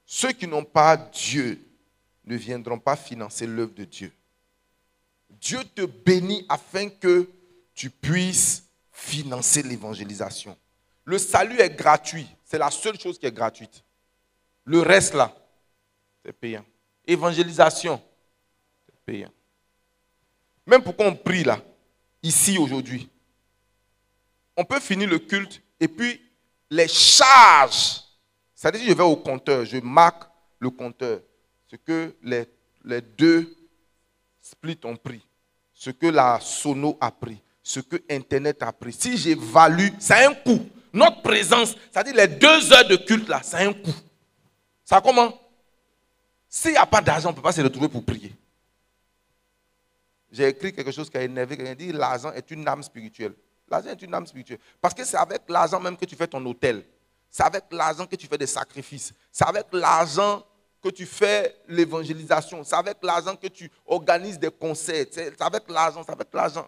Ceux 0.05 0.31
qui 0.31 0.47
n'ont 0.47 0.63
pas 0.63 0.95
Dieu 0.95 1.61
ne 2.23 2.37
viendront 2.37 2.79
pas 2.79 2.95
financer 2.95 3.47
l'œuvre 3.47 3.73
de 3.73 3.83
Dieu. 3.83 4.13
Dieu 5.29 5.59
te 5.75 5.81
bénit 5.81 6.45
afin 6.47 6.87
que 6.87 7.29
tu 7.73 7.89
puisses 7.89 8.63
financer 8.93 9.61
l'évangélisation. 9.61 10.57
Le 11.05 11.17
salut 11.17 11.59
est 11.59 11.69
gratuit. 11.69 12.27
C'est 12.43 12.57
la 12.57 12.71
seule 12.71 12.99
chose 12.99 13.17
qui 13.17 13.25
est 13.25 13.31
gratuite. 13.31 13.83
Le 14.65 14.81
reste 14.81 15.13
là, 15.13 15.33
c'est 16.23 16.33
payant. 16.33 16.65
Évangélisation, 17.05 18.01
c'est 18.85 18.99
payant. 19.05 19.31
Même 20.65 20.83
pourquoi 20.83 21.07
on 21.07 21.15
prie 21.15 21.43
là, 21.43 21.59
ici 22.21 22.57
aujourd'hui. 22.57 23.09
On 24.55 24.63
peut 24.63 24.79
finir 24.79 25.09
le 25.09 25.19
culte 25.19 25.61
et 25.79 25.87
puis 25.87 26.21
les 26.69 26.87
charges. 26.87 28.01
C'est-à-dire, 28.53 28.81
je 28.87 28.93
vais 28.93 29.03
au 29.03 29.15
compteur, 29.15 29.65
je 29.65 29.77
marque 29.77 30.23
le 30.59 30.69
compteur. 30.69 31.21
Ce 31.67 31.75
que 31.77 32.15
les, 32.21 32.45
les 32.83 33.01
deux 33.01 33.55
splits 34.41 34.79
ont 34.83 34.95
pris. 34.95 35.25
Ce 35.73 35.89
que 35.89 36.07
la 36.07 36.39
sono 36.39 36.97
a 37.01 37.09
pris. 37.11 37.41
Ce 37.63 37.79
que 37.79 37.95
Internet 38.09 38.61
a 38.61 38.71
pris. 38.71 38.93
Si 38.93 39.17
j'évalue, 39.17 39.89
a 40.09 40.27
un 40.27 40.33
coût. 40.35 40.69
Notre 40.93 41.21
présence, 41.21 41.75
c'est-à-dire 41.91 42.15
les 42.15 42.27
deux 42.27 42.73
heures 42.73 42.87
de 42.87 42.95
culte 42.97 43.27
là, 43.29 43.41
ça 43.43 43.57
a 43.57 43.65
un 43.65 43.73
coût. 43.73 43.93
Ça 44.83 44.99
comment? 45.01 45.39
S'il 46.49 46.71
n'y 46.71 46.77
a 46.77 46.85
pas 46.85 47.01
d'argent, 47.01 47.29
on 47.29 47.31
ne 47.31 47.35
peut 47.37 47.41
pas 47.41 47.53
se 47.53 47.61
retrouver 47.61 47.87
pour 47.87 48.03
prier. 48.03 48.35
J'ai 50.31 50.47
écrit 50.47 50.73
quelque 50.73 50.91
chose 50.91 51.09
qui 51.09 51.17
a 51.17 51.23
énervé 51.23 51.57
quelqu'un. 51.57 51.75
dit 51.75 51.91
l'argent 51.91 52.31
est 52.31 52.49
une 52.51 52.67
âme 52.67 52.83
spirituelle. 52.83 53.33
L'argent 53.69 53.89
est 53.89 54.01
une 54.01 54.13
âme 54.13 54.25
spirituelle. 54.25 54.59
Parce 54.81 54.93
que 54.93 55.03
c'est 55.05 55.17
avec 55.17 55.41
l'argent 55.47 55.79
même 55.79 55.95
que 55.95 56.05
tu 56.05 56.15
fais 56.15 56.27
ton 56.27 56.45
hôtel. 56.45 56.83
C'est 57.29 57.43
avec 57.43 57.65
l'argent 57.71 58.05
que 58.05 58.15
tu 58.15 58.27
fais 58.27 58.37
des 58.37 58.47
sacrifices. 58.47 59.13
C'est 59.31 59.45
avec 59.47 59.67
l'argent 59.71 60.45
que 60.83 60.89
tu 60.89 61.05
fais 61.05 61.55
l'évangélisation. 61.67 62.63
C'est 62.63 62.75
avec 62.75 62.97
l'argent 63.01 63.35
que 63.35 63.47
tu 63.47 63.71
organises 63.85 64.39
des 64.39 64.51
concerts. 64.51 65.05
C'est 65.11 65.41
avec 65.41 65.69
l'argent, 65.69 66.03
c'est 66.05 66.11
avec 66.11 66.27
l'argent. 66.33 66.67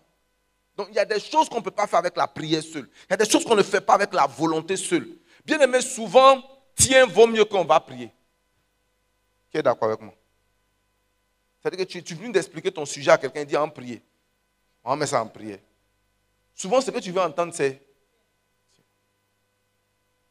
Donc 0.75 0.87
il 0.89 0.95
y 0.95 0.99
a 0.99 1.05
des 1.05 1.19
choses 1.19 1.49
qu'on 1.49 1.57
ne 1.57 1.63
peut 1.63 1.71
pas 1.71 1.87
faire 1.87 1.99
avec 1.99 2.15
la 2.17 2.27
prière 2.27 2.63
seule. 2.63 2.89
Il 3.07 3.11
y 3.11 3.13
a 3.13 3.17
des 3.17 3.29
choses 3.29 3.45
qu'on 3.45 3.55
ne 3.55 3.63
fait 3.63 3.81
pas 3.81 3.93
avec 3.93 4.13
la 4.13 4.25
volonté 4.25 4.75
seule. 4.75 5.07
Bien 5.45 5.59
aimé, 5.59 5.81
souvent, 5.81 6.41
tiens, 6.75 7.05
vaut 7.05 7.27
mieux 7.27 7.45
qu'on 7.45 7.63
va 7.63 7.79
prier. 7.79 8.11
Qui 9.51 9.57
est 9.57 9.63
d'accord 9.63 9.89
avec 9.89 10.01
moi? 10.01 10.13
C'est-à-dire 11.61 11.85
que 11.85 11.91
tu, 11.91 12.03
tu 12.03 12.15
viens 12.15 12.29
d'expliquer 12.29 12.71
ton 12.71 12.85
sujet 12.85 13.11
à 13.11 13.17
quelqu'un, 13.17 13.45
dit 13.45 13.55
en 13.55 13.69
prier. 13.69 14.01
On 14.83 14.95
met 14.95 15.05
ça 15.05 15.21
en 15.21 15.27
prière. 15.27 15.59
Souvent, 16.55 16.81
ce 16.81 16.91
que 16.91 16.99
tu 16.99 17.11
veux 17.11 17.21
entendre, 17.21 17.53
c'est. 17.53 17.81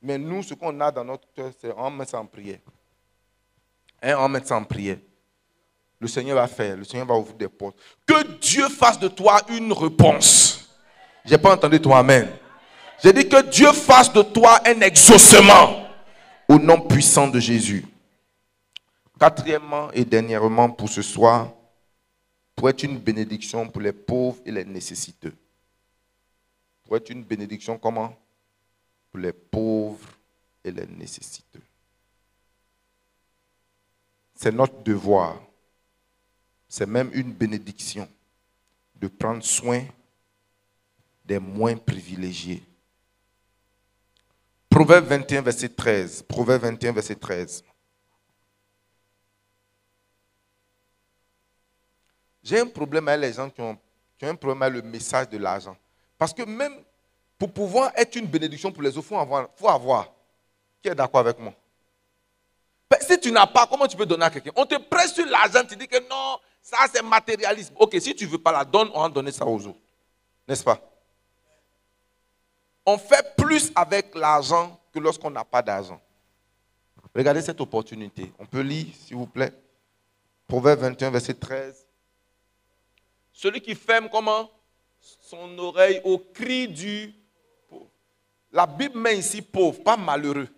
Mais 0.00 0.18
nous, 0.18 0.42
ce 0.42 0.54
qu'on 0.54 0.78
a 0.80 0.90
dans 0.90 1.04
notre 1.04 1.32
cœur, 1.32 1.52
c'est 1.60 1.72
on 1.76 1.90
met 1.90 2.04
ça 2.04 2.18
en 2.18 2.26
prière. 2.26 2.58
Hein, 4.02 4.16
on 4.18 4.28
met 4.28 4.44
ça 4.44 4.56
en 4.56 4.64
prière 4.64 4.98
le 6.02 6.08
Seigneur 6.08 6.34
va 6.34 6.48
faire, 6.48 6.76
le 6.76 6.82
Seigneur 6.82 7.06
va 7.06 7.14
ouvrir 7.14 7.36
des 7.36 7.48
portes. 7.48 7.76
Que 8.04 8.36
Dieu 8.38 8.68
fasse 8.68 8.98
de 8.98 9.06
toi 9.06 9.40
une 9.48 9.72
réponse. 9.72 10.68
Je 11.24 11.30
n'ai 11.30 11.38
pas 11.38 11.54
entendu 11.54 11.80
toi, 11.80 11.98
Amen. 11.98 12.28
J'ai 13.00 13.12
dit 13.12 13.28
que 13.28 13.40
Dieu 13.48 13.72
fasse 13.72 14.12
de 14.12 14.20
toi 14.22 14.60
un 14.66 14.80
exaucement 14.80 15.86
au 16.48 16.58
nom 16.58 16.80
puissant 16.80 17.28
de 17.28 17.38
Jésus. 17.38 17.86
Quatrièmement 19.16 19.92
et 19.92 20.04
dernièrement 20.04 20.70
pour 20.70 20.88
ce 20.88 21.02
soir, 21.02 21.52
pour 22.56 22.68
être 22.68 22.82
une 22.82 22.98
bénédiction 22.98 23.68
pour 23.68 23.80
les 23.80 23.92
pauvres 23.92 24.40
et 24.44 24.50
les 24.50 24.64
nécessiteux. 24.64 25.34
Pour 26.84 26.96
être 26.96 27.10
une 27.10 27.22
bénédiction 27.22 27.78
comment? 27.78 28.12
Pour 29.12 29.20
les 29.20 29.32
pauvres 29.32 30.08
et 30.64 30.72
les 30.72 30.86
nécessiteux. 30.86 31.62
C'est 34.34 34.52
notre 34.52 34.82
devoir 34.82 35.36
c'est 36.72 36.86
même 36.86 37.10
une 37.12 37.34
bénédiction 37.34 38.08
de 38.96 39.06
prendre 39.06 39.44
soin 39.44 39.84
des 41.22 41.38
moins 41.38 41.76
privilégiés. 41.76 42.62
Proverbe 44.70 45.04
21, 45.04 45.42
verset 45.42 45.68
13. 45.68 46.22
Proverbe 46.22 46.62
21, 46.62 46.92
verset 46.92 47.16
13. 47.16 47.62
J'ai 52.42 52.60
un 52.60 52.66
problème 52.66 53.06
avec 53.06 53.20
les 53.20 53.34
gens 53.34 53.50
qui 53.50 53.60
ont, 53.60 53.78
un 54.22 54.34
problème 54.34 54.62
avec 54.62 54.82
le 54.82 54.88
message 54.88 55.28
de 55.28 55.36
l'argent. 55.36 55.76
Parce 56.16 56.32
que 56.32 56.42
même 56.42 56.72
pour 57.36 57.52
pouvoir 57.52 57.92
être 57.96 58.16
une 58.16 58.26
bénédiction 58.26 58.72
pour 58.72 58.82
les 58.82 58.96
autres, 58.96 59.08
il 59.08 59.08
faut 59.10 59.18
avoir, 59.18 59.50
faut 59.56 59.68
avoir. 59.68 60.10
Qui 60.82 60.88
est 60.88 60.94
d'accord 60.94 61.20
avec 61.20 61.38
moi? 61.38 61.52
Ben, 62.88 62.98
Si 63.02 63.20
tu 63.20 63.30
n'as 63.30 63.46
pas, 63.46 63.66
comment 63.66 63.86
tu 63.86 63.94
peux 63.94 64.06
donner 64.06 64.24
à 64.24 64.30
quelqu'un? 64.30 64.52
On 64.56 64.64
te 64.64 64.78
presse 64.78 65.12
sur 65.12 65.26
l'argent, 65.26 65.66
tu 65.68 65.76
dis 65.76 65.86
que 65.86 66.00
non, 66.08 66.38
ça, 66.62 66.78
c'est 66.92 67.02
matérialisme. 67.02 67.74
Ok, 67.76 67.96
si 68.00 68.14
tu 68.14 68.24
ne 68.24 68.30
veux 68.30 68.38
pas 68.38 68.52
la 68.52 68.64
donner, 68.64 68.90
on 68.94 69.02
va 69.02 69.08
donner 69.08 69.32
ça 69.32 69.44
aux 69.44 69.66
autres. 69.66 69.80
N'est-ce 70.46 70.62
pas? 70.62 70.80
On 72.86 72.96
fait 72.96 73.34
plus 73.36 73.72
avec 73.74 74.14
l'argent 74.14 74.80
que 74.92 75.00
lorsqu'on 75.00 75.30
n'a 75.30 75.44
pas 75.44 75.60
d'argent. 75.60 76.00
Regardez 77.14 77.42
cette 77.42 77.60
opportunité. 77.60 78.32
On 78.38 78.46
peut 78.46 78.60
lire, 78.60 78.86
s'il 78.94 79.16
vous 79.16 79.26
plaît. 79.26 79.52
Proverbe 80.46 80.80
21, 80.80 81.10
verset 81.10 81.34
13. 81.34 81.86
Celui 83.32 83.60
qui 83.60 83.74
ferme 83.74 84.08
comment? 84.08 84.48
Son 85.00 85.58
oreille 85.58 86.00
au 86.04 86.18
cri 86.18 86.68
du 86.68 87.12
pauvre. 87.68 87.90
La 88.52 88.66
Bible 88.66 88.98
met 88.98 89.18
ici 89.18 89.42
pauvre, 89.42 89.82
pas 89.82 89.96
malheureux. 89.96 90.48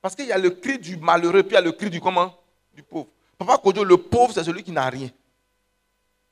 Parce 0.00 0.14
qu'il 0.14 0.26
y 0.26 0.32
a 0.32 0.38
le 0.38 0.50
cri 0.50 0.78
du 0.78 0.96
malheureux, 0.96 1.42
puis 1.42 1.52
il 1.52 1.54
y 1.54 1.58
a 1.58 1.60
le 1.60 1.72
cri 1.72 1.90
du 1.90 2.00
comment? 2.00 2.34
Du 2.72 2.82
pauvre. 2.82 3.08
Papa 3.38 3.58
Kojo, 3.58 3.84
le 3.84 3.96
pauvre, 3.96 4.32
c'est 4.32 4.44
celui 4.44 4.62
qui 4.62 4.72
n'a 4.72 4.88
rien. 4.88 5.10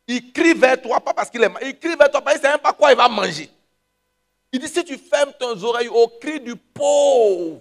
Il 0.07 0.33
crie 0.33 0.55
vers 0.55 0.81
toi, 0.81 1.01
pas 1.01 1.15
parce 1.15 1.31
qu'il 1.31 1.43
est 1.43 1.51
Il 1.63 1.79
crie 1.79 1.97
vers 1.97 2.11
toi 2.11 2.21
parce 2.23 2.37
qu'il 2.37 2.43
ne 2.43 2.47
sait 2.47 2.53
même 2.53 2.61
pas 2.61 2.73
quoi 2.73 2.93
il 2.93 2.97
va 2.97 3.09
manger. 3.09 3.51
Il 4.53 4.61
dit, 4.61 4.69
si 4.69 4.85
tu 4.85 4.97
fermes 4.99 5.33
ton 5.39 5.61
oreille 5.63 5.89
au 5.89 6.07
cri 6.09 6.41
du 6.41 6.55
pauvre, 6.55 7.61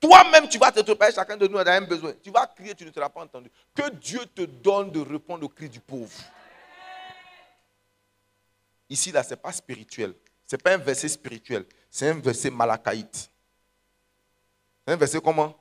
toi-même, 0.00 0.48
tu 0.48 0.58
vas 0.58 0.70
te 0.70 0.80
trouver, 0.80 1.12
chacun 1.12 1.36
de 1.36 1.48
nous 1.48 1.58
a 1.58 1.70
un 1.70 1.80
besoin. 1.80 2.12
Tu 2.22 2.30
vas 2.30 2.46
crier, 2.46 2.74
tu 2.74 2.84
ne 2.84 2.92
seras 2.92 3.08
pas 3.08 3.22
entendu. 3.22 3.50
Que 3.74 3.90
Dieu 3.90 4.20
te 4.26 4.42
donne 4.42 4.92
de 4.92 5.00
répondre 5.00 5.44
au 5.44 5.48
cri 5.48 5.68
du 5.68 5.80
pauvre. 5.80 6.12
Ici, 8.88 9.10
là, 9.10 9.22
ce 9.22 9.30
n'est 9.30 9.36
pas 9.36 9.52
spirituel. 9.52 10.14
Ce 10.46 10.54
n'est 10.54 10.62
pas 10.62 10.72
un 10.72 10.78
verset 10.78 11.08
spirituel. 11.08 11.66
C'est 11.90 12.08
un 12.08 12.20
verset 12.20 12.50
malachaïte. 12.50 13.30
C'est 14.86 14.92
un 14.92 14.96
verset 14.96 15.20
comment? 15.20 15.54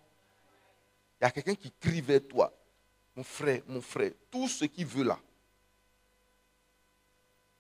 Il 1.20 1.24
y 1.24 1.28
a 1.28 1.32
quelqu'un 1.32 1.56
qui 1.56 1.72
crie 1.72 2.02
vers 2.02 2.22
toi 2.28 2.54
mon 3.18 3.24
frère, 3.24 3.64
mon 3.66 3.82
frère, 3.82 4.12
tout 4.30 4.48
ce 4.48 4.66
qui 4.66 4.84
veut 4.84 5.04
là, 5.04 5.20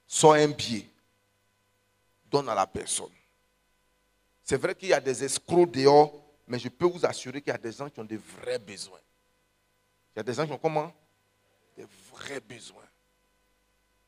soit 0.05 0.35
un 0.35 0.51
pied, 0.51 0.87
donne 2.29 2.47
à 2.47 2.53
la 2.53 2.67
personne. 2.67 3.11
C'est 4.43 4.57
vrai 4.57 4.75
qu'il 4.75 4.89
y 4.89 4.93
a 4.93 4.99
des 4.99 5.23
escrocs 5.23 5.71
dehors, 5.71 6.13
mais 6.45 6.59
je 6.59 6.69
peux 6.69 6.85
vous 6.85 7.03
assurer 7.03 7.41
qu'il 7.41 7.51
y 7.51 7.55
a 7.55 7.57
des 7.57 7.71
gens 7.71 7.89
qui 7.89 7.99
ont 7.99 8.05
des 8.05 8.17
vrais 8.17 8.59
besoins. 8.59 8.99
Il 10.15 10.17
y 10.17 10.19
a 10.19 10.23
des 10.23 10.33
gens 10.35 10.45
qui 10.45 10.51
ont 10.51 10.59
comment? 10.59 10.93
Des 11.75 11.87
vrais 12.11 12.39
besoins. 12.39 12.87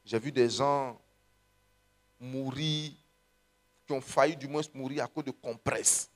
J'ai 0.06 0.20
vu 0.20 0.32
des 0.32 0.52
gens 0.52 1.02
mourir, 2.20 2.92
qui 3.88 3.94
ont 3.94 4.02
failli 4.02 4.38
du 4.38 4.48
moins 4.48 4.62
mourir 4.76 5.04
à 5.04 5.08
cause 5.08 5.24
de 5.24 5.32
compresses. 5.32 6.12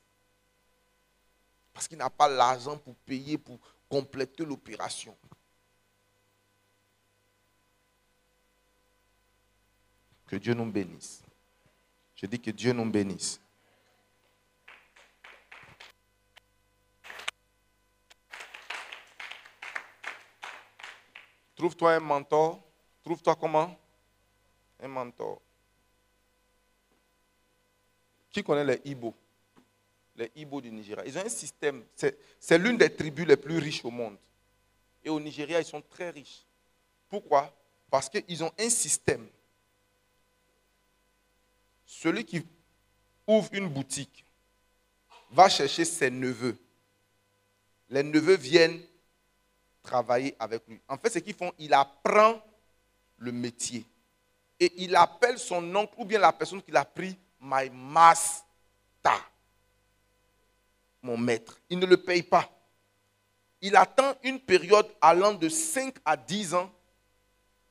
Parce 1.74 1.88
qu'il 1.88 1.98
n'a 1.98 2.12
pas 2.12 2.28
l'argent 2.28 2.78
pour 2.78 2.94
payer, 2.98 3.40
pour, 3.40 3.60
compléter 3.94 4.44
l'opération. 4.44 5.16
Que 10.26 10.36
Dieu 10.38 10.56
nous 10.56 10.72
bénisse. 10.72 11.22
Je 12.16 12.26
dis 12.26 12.40
que 12.40 12.50
Dieu 12.50 12.74
nous 12.74 12.90
bénisse. 12.90 13.40
Trouve-toi 21.56 21.94
un 21.94 22.00
mentor. 22.00 22.64
Trouve-toi 23.04 23.36
comment? 23.36 23.80
Un 24.80 24.88
mentor. 24.88 25.40
Qui 28.32 28.44
connaît 28.44 28.66
les 28.66 28.82
Igbo? 28.86 29.14
Les 30.16 30.32
Igbo 30.36 30.62
du 30.62 30.72
Nigeria. 30.72 31.04
Ils 31.06 31.18
ont 31.18 31.26
un 31.26 31.30
système. 31.30 31.84
C'est 31.96 32.18
c'est 32.40 32.58
l'une 32.58 32.78
des 32.78 32.94
tribus 32.94 33.26
les 33.26 33.38
plus 33.38 33.58
riches 33.58 33.84
au 33.84 33.90
monde. 33.90 34.18
Et 35.04 35.10
au 35.10 35.20
Nigeria, 35.20 35.60
ils 35.60 35.66
sont 35.66 35.82
très 35.82 36.10
riches. 36.12 36.46
Pourquoi? 37.10 37.54
Parce 37.90 38.10
qu'ils 38.10 38.44
ont 38.44 38.52
un 38.60 38.70
système. 38.70 39.28
Celui 41.86 42.24
qui 42.26 42.46
ouvre 43.28 43.50
une 43.54 43.68
boutique 43.68 44.26
va 45.32 45.50
chercher 45.50 45.86
ses 45.86 46.10
neveux. 46.10 46.58
Les 47.90 48.04
neveux 48.04 48.38
viennent 48.38 48.82
travailler 49.82 50.36
avec 50.40 50.68
lui. 50.68 50.80
En 50.88 50.98
fait, 50.98 51.10
ce 51.10 51.20
qu'ils 51.20 51.36
font, 51.36 51.52
il 51.60 51.74
apprend 51.74 52.42
le 53.18 53.32
métier. 53.32 53.86
Et 54.60 54.72
il 54.78 54.96
appelle 54.96 55.38
son 55.38 55.76
oncle 55.76 55.94
ou 55.98 56.06
bien 56.06 56.20
la 56.20 56.32
personne 56.32 56.62
qu'il 56.62 56.76
a 56.78 56.86
pris, 56.86 57.18
my 57.42 57.70
master, 57.70 59.32
mon 61.04 61.18
maître. 61.18 61.60
Il 61.70 61.78
ne 61.78 61.86
le 61.86 61.98
paye 61.98 62.24
pas. 62.24 62.50
Il 63.62 63.76
attend 63.76 64.16
une 64.24 64.40
période 64.40 64.88
allant 65.00 65.34
de 65.34 65.48
5 65.48 65.96
à 66.04 66.18
10 66.18 66.54
ans 66.56 66.72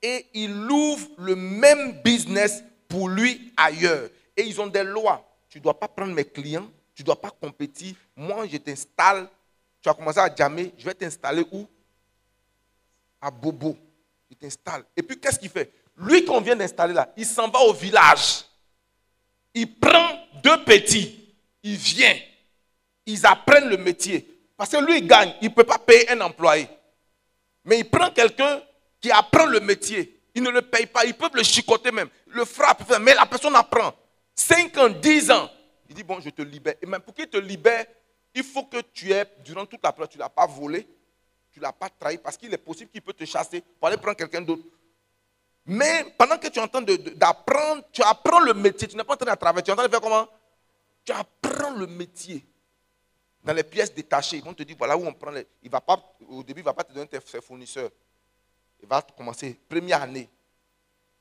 et 0.00 0.26
il 0.34 0.52
ouvre 0.70 1.08
le 1.18 1.34
même 1.36 2.00
business 2.02 2.62
pour 2.88 3.08
lui 3.08 3.52
ailleurs. 3.56 4.08
Et 4.36 4.42
ils 4.42 4.60
ont 4.60 4.66
des 4.66 4.84
lois. 4.84 5.28
Tu 5.48 5.58
ne 5.58 5.64
dois 5.64 5.78
pas 5.78 5.88
prendre 5.88 6.14
mes 6.14 6.24
clients, 6.24 6.70
tu 6.94 7.02
ne 7.02 7.06
dois 7.06 7.20
pas 7.20 7.30
compétir. 7.30 7.94
Moi, 8.16 8.46
je 8.46 8.56
t'installe. 8.56 9.28
Tu 9.80 9.88
as 9.88 9.94
commencé 9.94 10.18
à 10.18 10.34
jammer, 10.34 10.72
je 10.78 10.84
vais 10.84 10.94
t'installer 10.94 11.44
où? 11.52 11.66
À 13.20 13.30
Bobo. 13.30 13.76
Il 14.30 14.36
t'installe. 14.36 14.84
Et 14.96 15.02
puis, 15.02 15.18
qu'est-ce 15.18 15.38
qu'il 15.38 15.50
fait? 15.50 15.72
Lui 15.96 16.24
qu'on 16.24 16.40
vient 16.40 16.56
d'installer 16.56 16.94
là, 16.94 17.12
il 17.16 17.26
s'en 17.26 17.48
va 17.48 17.60
au 17.60 17.72
village. 17.72 18.44
Il 19.52 19.78
prend 19.78 20.26
deux 20.42 20.64
petits. 20.64 21.34
Il 21.62 21.76
vient. 21.76 22.16
Ils 23.06 23.26
apprennent 23.26 23.68
le 23.68 23.76
métier. 23.76 24.28
Parce 24.56 24.70
que 24.70 24.84
lui, 24.84 24.98
il 24.98 25.06
gagne. 25.06 25.34
Il 25.40 25.48
ne 25.48 25.54
peut 25.54 25.64
pas 25.64 25.78
payer 25.78 26.10
un 26.10 26.20
employé. 26.20 26.68
Mais 27.64 27.80
il 27.80 27.90
prend 27.90 28.10
quelqu'un 28.10 28.62
qui 29.00 29.10
apprend 29.10 29.46
le 29.46 29.60
métier. 29.60 30.20
Il 30.34 30.42
ne 30.42 30.50
le 30.50 30.62
paye 30.62 30.86
pas. 30.86 31.04
Ils 31.04 31.14
peuvent 31.14 31.34
le 31.34 31.42
chicoter 31.42 31.90
même. 31.90 32.08
Le 32.26 32.44
frappe. 32.44 32.82
Mais 33.00 33.14
la 33.14 33.26
personne 33.26 33.56
apprend. 33.56 33.94
5 34.34 34.76
ans, 34.78 34.88
10 34.88 35.30
ans. 35.30 35.50
Il 35.88 35.94
dit, 35.94 36.04
bon, 36.04 36.20
je 36.20 36.30
te 36.30 36.42
libère. 36.42 36.74
Et 36.80 36.86
même 36.86 37.02
pour 37.02 37.14
qu'il 37.14 37.28
te 37.28 37.36
libère, 37.36 37.84
il 38.34 38.42
faut 38.42 38.64
que 38.64 38.80
tu 38.92 39.12
aies, 39.12 39.26
durant 39.44 39.66
toute 39.66 39.82
la 39.82 39.92
période, 39.92 40.10
tu 40.10 40.16
ne 40.16 40.22
l'as 40.22 40.30
pas 40.30 40.46
volé, 40.46 40.88
tu 41.50 41.58
ne 41.58 41.64
l'as 41.64 41.72
pas 41.72 41.90
trahi, 41.90 42.16
parce 42.18 42.36
qu'il 42.36 42.52
est 42.52 42.58
possible 42.58 42.90
qu'il 42.90 43.02
peut 43.02 43.12
te 43.12 43.24
chasser 43.24 43.62
pour 43.78 43.88
aller 43.88 43.98
prendre 43.98 44.16
quelqu'un 44.16 44.40
d'autre. 44.40 44.62
Mais 45.66 46.06
pendant 46.16 46.38
que 46.38 46.48
tu 46.48 46.58
es 46.58 46.62
en 46.62 46.68
train 46.68 46.80
d'apprendre, 46.80 47.84
tu 47.92 48.02
apprends 48.02 48.40
le 48.40 48.54
métier, 48.54 48.88
tu 48.88 48.96
n'es 48.96 49.04
pas 49.04 49.12
en 49.12 49.16
train 49.16 49.30
de 49.30 49.38
travailler, 49.38 49.62
tu 49.62 49.70
es 49.70 49.72
en 49.74 49.76
train 49.76 49.86
de 49.86 49.90
faire 49.90 50.00
comment? 50.00 50.26
Tu 51.04 51.12
apprends 51.12 51.72
le 51.72 51.86
métier. 51.86 52.44
Dans 53.42 53.52
les 53.52 53.64
pièces 53.64 53.92
détachées, 53.92 54.36
ils 54.36 54.44
vont 54.44 54.54
te 54.54 54.62
dire, 54.62 54.76
voilà 54.78 54.96
où 54.96 55.04
on 55.04 55.12
prend 55.12 55.30
les... 55.30 55.46
Il 55.62 55.70
va 55.70 55.80
pas, 55.80 56.16
au 56.28 56.42
début, 56.42 56.60
il 56.60 56.64
ne 56.64 56.66
va 56.66 56.74
pas 56.74 56.84
te 56.84 56.92
donner 56.92 57.08
ses 57.24 57.40
fournisseurs. 57.40 57.90
Il 58.80 58.88
va 58.88 59.02
commencer, 59.02 59.58
première 59.68 60.02
année, 60.02 60.28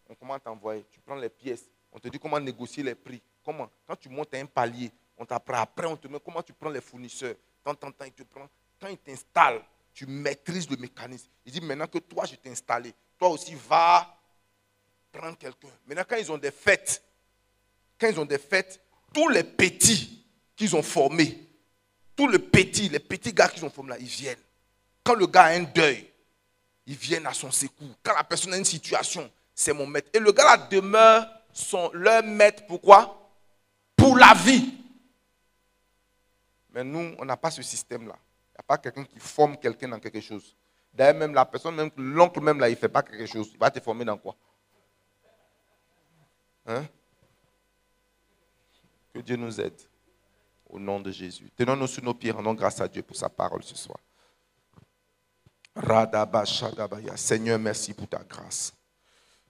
on 0.07 0.15
commence 0.15 0.37
à 0.37 0.39
t'envoyer. 0.41 0.85
Tu 0.91 0.99
prends 0.99 1.15
les 1.15 1.29
pièces. 1.29 1.65
On 1.91 1.99
te 1.99 2.07
dit 2.09 2.19
comment 2.19 2.39
négocier 2.39 2.83
les 2.83 2.95
prix. 2.95 3.21
Comment? 3.43 3.69
Quand 3.87 3.95
tu 3.95 4.09
montes 4.09 4.33
à 4.33 4.37
un 4.37 4.45
palier, 4.45 4.91
on 5.17 5.25
t'apprend. 5.25 5.57
Après, 5.57 5.85
on 5.87 5.97
te 5.97 6.07
met 6.07 6.19
comment 6.19 6.43
tu 6.43 6.53
prends 6.53 6.69
les 6.69 6.81
fournisseurs. 6.81 7.35
Tant, 7.63 7.75
tant, 7.75 7.91
tant, 7.91 8.05
il 8.05 8.11
te 8.11 8.23
prend. 8.23 8.47
Quand 8.79 8.87
il 8.87 8.97
t'installe, 8.97 9.63
tu 9.93 10.05
maîtrises 10.05 10.69
le 10.69 10.77
mécanisme. 10.77 11.27
Il 11.45 11.51
dit 11.51 11.61
maintenant 11.61 11.87
que 11.87 11.99
toi, 11.99 12.25
je 12.25 12.35
t'ai 12.35 12.49
installé, 12.49 12.93
toi 13.17 13.29
aussi, 13.29 13.55
va 13.55 14.17
prendre 15.11 15.37
quelqu'un. 15.37 15.69
Maintenant, 15.85 16.05
quand 16.07 16.17
ils 16.17 16.31
ont 16.31 16.37
des 16.37 16.51
fêtes, 16.51 17.03
quand 17.99 18.07
ils 18.07 18.19
ont 18.19 18.25
des 18.25 18.37
fêtes, 18.37 18.81
tous 19.13 19.29
les 19.29 19.43
petits 19.43 20.25
qu'ils 20.55 20.75
ont 20.75 20.83
formés, 20.83 21.50
tous 22.15 22.27
les 22.27 22.39
petits, 22.39 22.89
les 22.89 22.99
petits 22.99 23.33
gars 23.33 23.47
qu'ils 23.47 23.65
ont 23.65 23.69
formés 23.69 23.91
là, 23.91 23.97
ils 23.99 24.05
viennent. 24.05 24.39
Quand 25.03 25.15
le 25.15 25.27
gars 25.27 25.45
a 25.45 25.51
un 25.51 25.63
deuil, 25.63 26.11
ils 26.85 26.95
viennent 26.95 27.25
à 27.25 27.33
son 27.33 27.51
secours. 27.51 27.95
Quand 28.03 28.13
la 28.13 28.23
personne 28.23 28.53
a 28.53 28.57
une 28.57 28.65
situation, 28.65 29.29
c'est 29.53 29.73
mon 29.73 29.87
maître. 29.87 30.09
Et 30.13 30.19
le 30.19 30.31
gars 30.31 30.43
là 30.43 30.57
demeure 30.57 31.27
leur 31.93 32.23
maître. 32.23 32.63
Pourquoi? 32.67 33.31
Pour 33.95 34.17
la 34.17 34.33
vie. 34.33 34.73
Mais 36.73 36.83
nous, 36.83 37.15
on 37.17 37.25
n'a 37.25 37.37
pas 37.37 37.51
ce 37.51 37.61
système-là. 37.61 38.15
Il 38.15 38.53
n'y 38.53 38.59
a 38.59 38.63
pas 38.63 38.77
quelqu'un 38.77 39.03
qui 39.03 39.19
forme 39.19 39.57
quelqu'un 39.57 39.89
dans 39.89 39.99
quelque 39.99 40.21
chose. 40.21 40.55
D'ailleurs, 40.93 41.15
même 41.15 41.33
la 41.33 41.45
personne, 41.45 41.75
même 41.75 41.91
l'oncle 41.97 42.41
même 42.41 42.59
là, 42.59 42.69
il 42.69 42.73
ne 42.73 42.77
fait 42.77 42.89
pas 42.89 43.03
quelque 43.03 43.25
chose. 43.25 43.49
Il 43.53 43.59
va 43.59 43.71
te 43.71 43.79
former 43.79 44.05
dans 44.05 44.17
quoi? 44.17 44.35
Hein? 46.67 46.85
Que 49.13 49.19
Dieu 49.19 49.35
nous 49.35 49.59
aide. 49.59 49.79
Au 50.71 50.79
nom 50.79 51.01
de 51.01 51.11
Jésus. 51.11 51.51
Tenons-nous 51.57 51.87
sur 51.87 52.03
nos 52.03 52.13
pieds, 52.13 52.31
rendons 52.31 52.53
grâce 52.53 52.79
à 52.79 52.87
Dieu 52.87 53.01
pour 53.03 53.17
sa 53.17 53.27
parole 53.27 53.61
ce 53.61 53.75
soir. 53.75 53.99
Seigneur, 57.15 57.59
merci 57.59 57.93
pour 57.93 58.07
ta 58.07 58.19
grâce. 58.19 58.73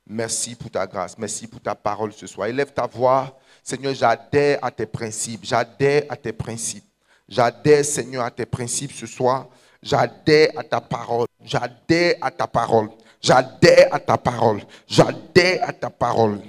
Merci 0.07 0.55
pour 0.55 0.71
ta 0.71 0.87
grâce. 0.87 1.15
Merci 1.17 1.47
pour 1.47 1.61
ta 1.61 1.75
parole 1.75 2.11
ce 2.11 2.25
soir. 2.25 2.47
Élève 2.47 2.73
ta 2.73 2.87
voix. 2.87 3.39
Seigneur, 3.63 3.93
j'adhère 3.93 4.59
à 4.63 4.71
tes 4.71 4.87
principes. 4.87 5.41
J'adhère 5.43 6.03
à 6.09 6.15
tes 6.15 6.33
principes. 6.33 6.85
J'adhère, 7.29 7.85
Seigneur, 7.85 8.25
à 8.25 8.31
tes 8.31 8.47
principes 8.47 8.91
ce 8.91 9.05
soir. 9.05 9.47
J'adhère 9.81 10.49
à 10.57 10.63
ta 10.63 10.81
parole. 10.81 11.27
J'adhère 11.43 12.15
à 12.21 12.31
ta 12.31 12.47
parole. 12.47 12.89
J'adhère 13.21 13.93
à 13.93 13.99
ta 13.99 14.17
parole. 14.17 14.61
J'adhère 14.87 15.69
à 15.69 15.71
ta 15.71 15.89
parole. 15.91 16.39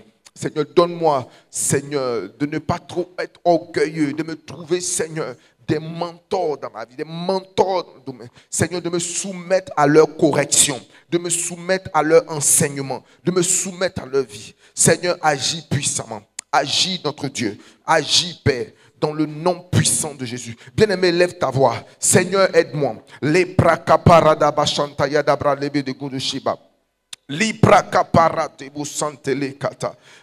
Seigneur, 0.43 0.65
donne-moi, 0.75 1.29
Seigneur, 1.49 2.29
de 2.37 2.47
ne 2.47 2.59
pas 2.59 2.81
trop 2.81 3.13
être 3.17 3.39
orgueilleux, 3.45 4.13
de 4.13 4.25
me 4.25 4.35
trouver, 4.35 4.81
Seigneur, 4.81 5.37
des 5.69 5.79
mentors 5.79 6.59
dans 6.59 6.71
ma 6.71 6.85
vie, 6.85 6.97
des 6.97 7.05
mentors, 7.05 8.03
Seigneur, 8.51 8.83
de 8.83 8.91
me 8.91 8.99
soumettre 8.99 9.71
à 9.77 9.87
leur 9.87 10.17
correction, 10.17 10.81
de 11.09 11.19
me 11.19 11.31
soumettre 11.31 11.89
à 11.95 12.03
leur 12.03 12.29
enseignement, 12.29 13.05
de 13.23 13.31
me 13.31 13.41
soumettre 13.41 14.03
à 14.03 14.07
leur 14.07 14.25
vie. 14.25 14.53
Seigneur, 14.75 15.17
agis 15.23 15.65
puissamment. 15.71 16.23
Agis, 16.51 17.01
notre 17.05 17.29
Dieu. 17.29 17.57
Agis, 17.87 18.41
Père 18.45 18.67
dans 19.01 19.13
le 19.13 19.27
nom 19.27 19.61
puissant 19.71 20.15
de 20.15 20.25
Jésus. 20.25 20.57
Bien-aimé, 20.77 21.13
lève 21.13 21.39
ta 21.39 21.51
voix. 21.51 21.77
Seigneur, 21.99 22.49
aide-moi. 22.55 22.97
Les 23.21 23.47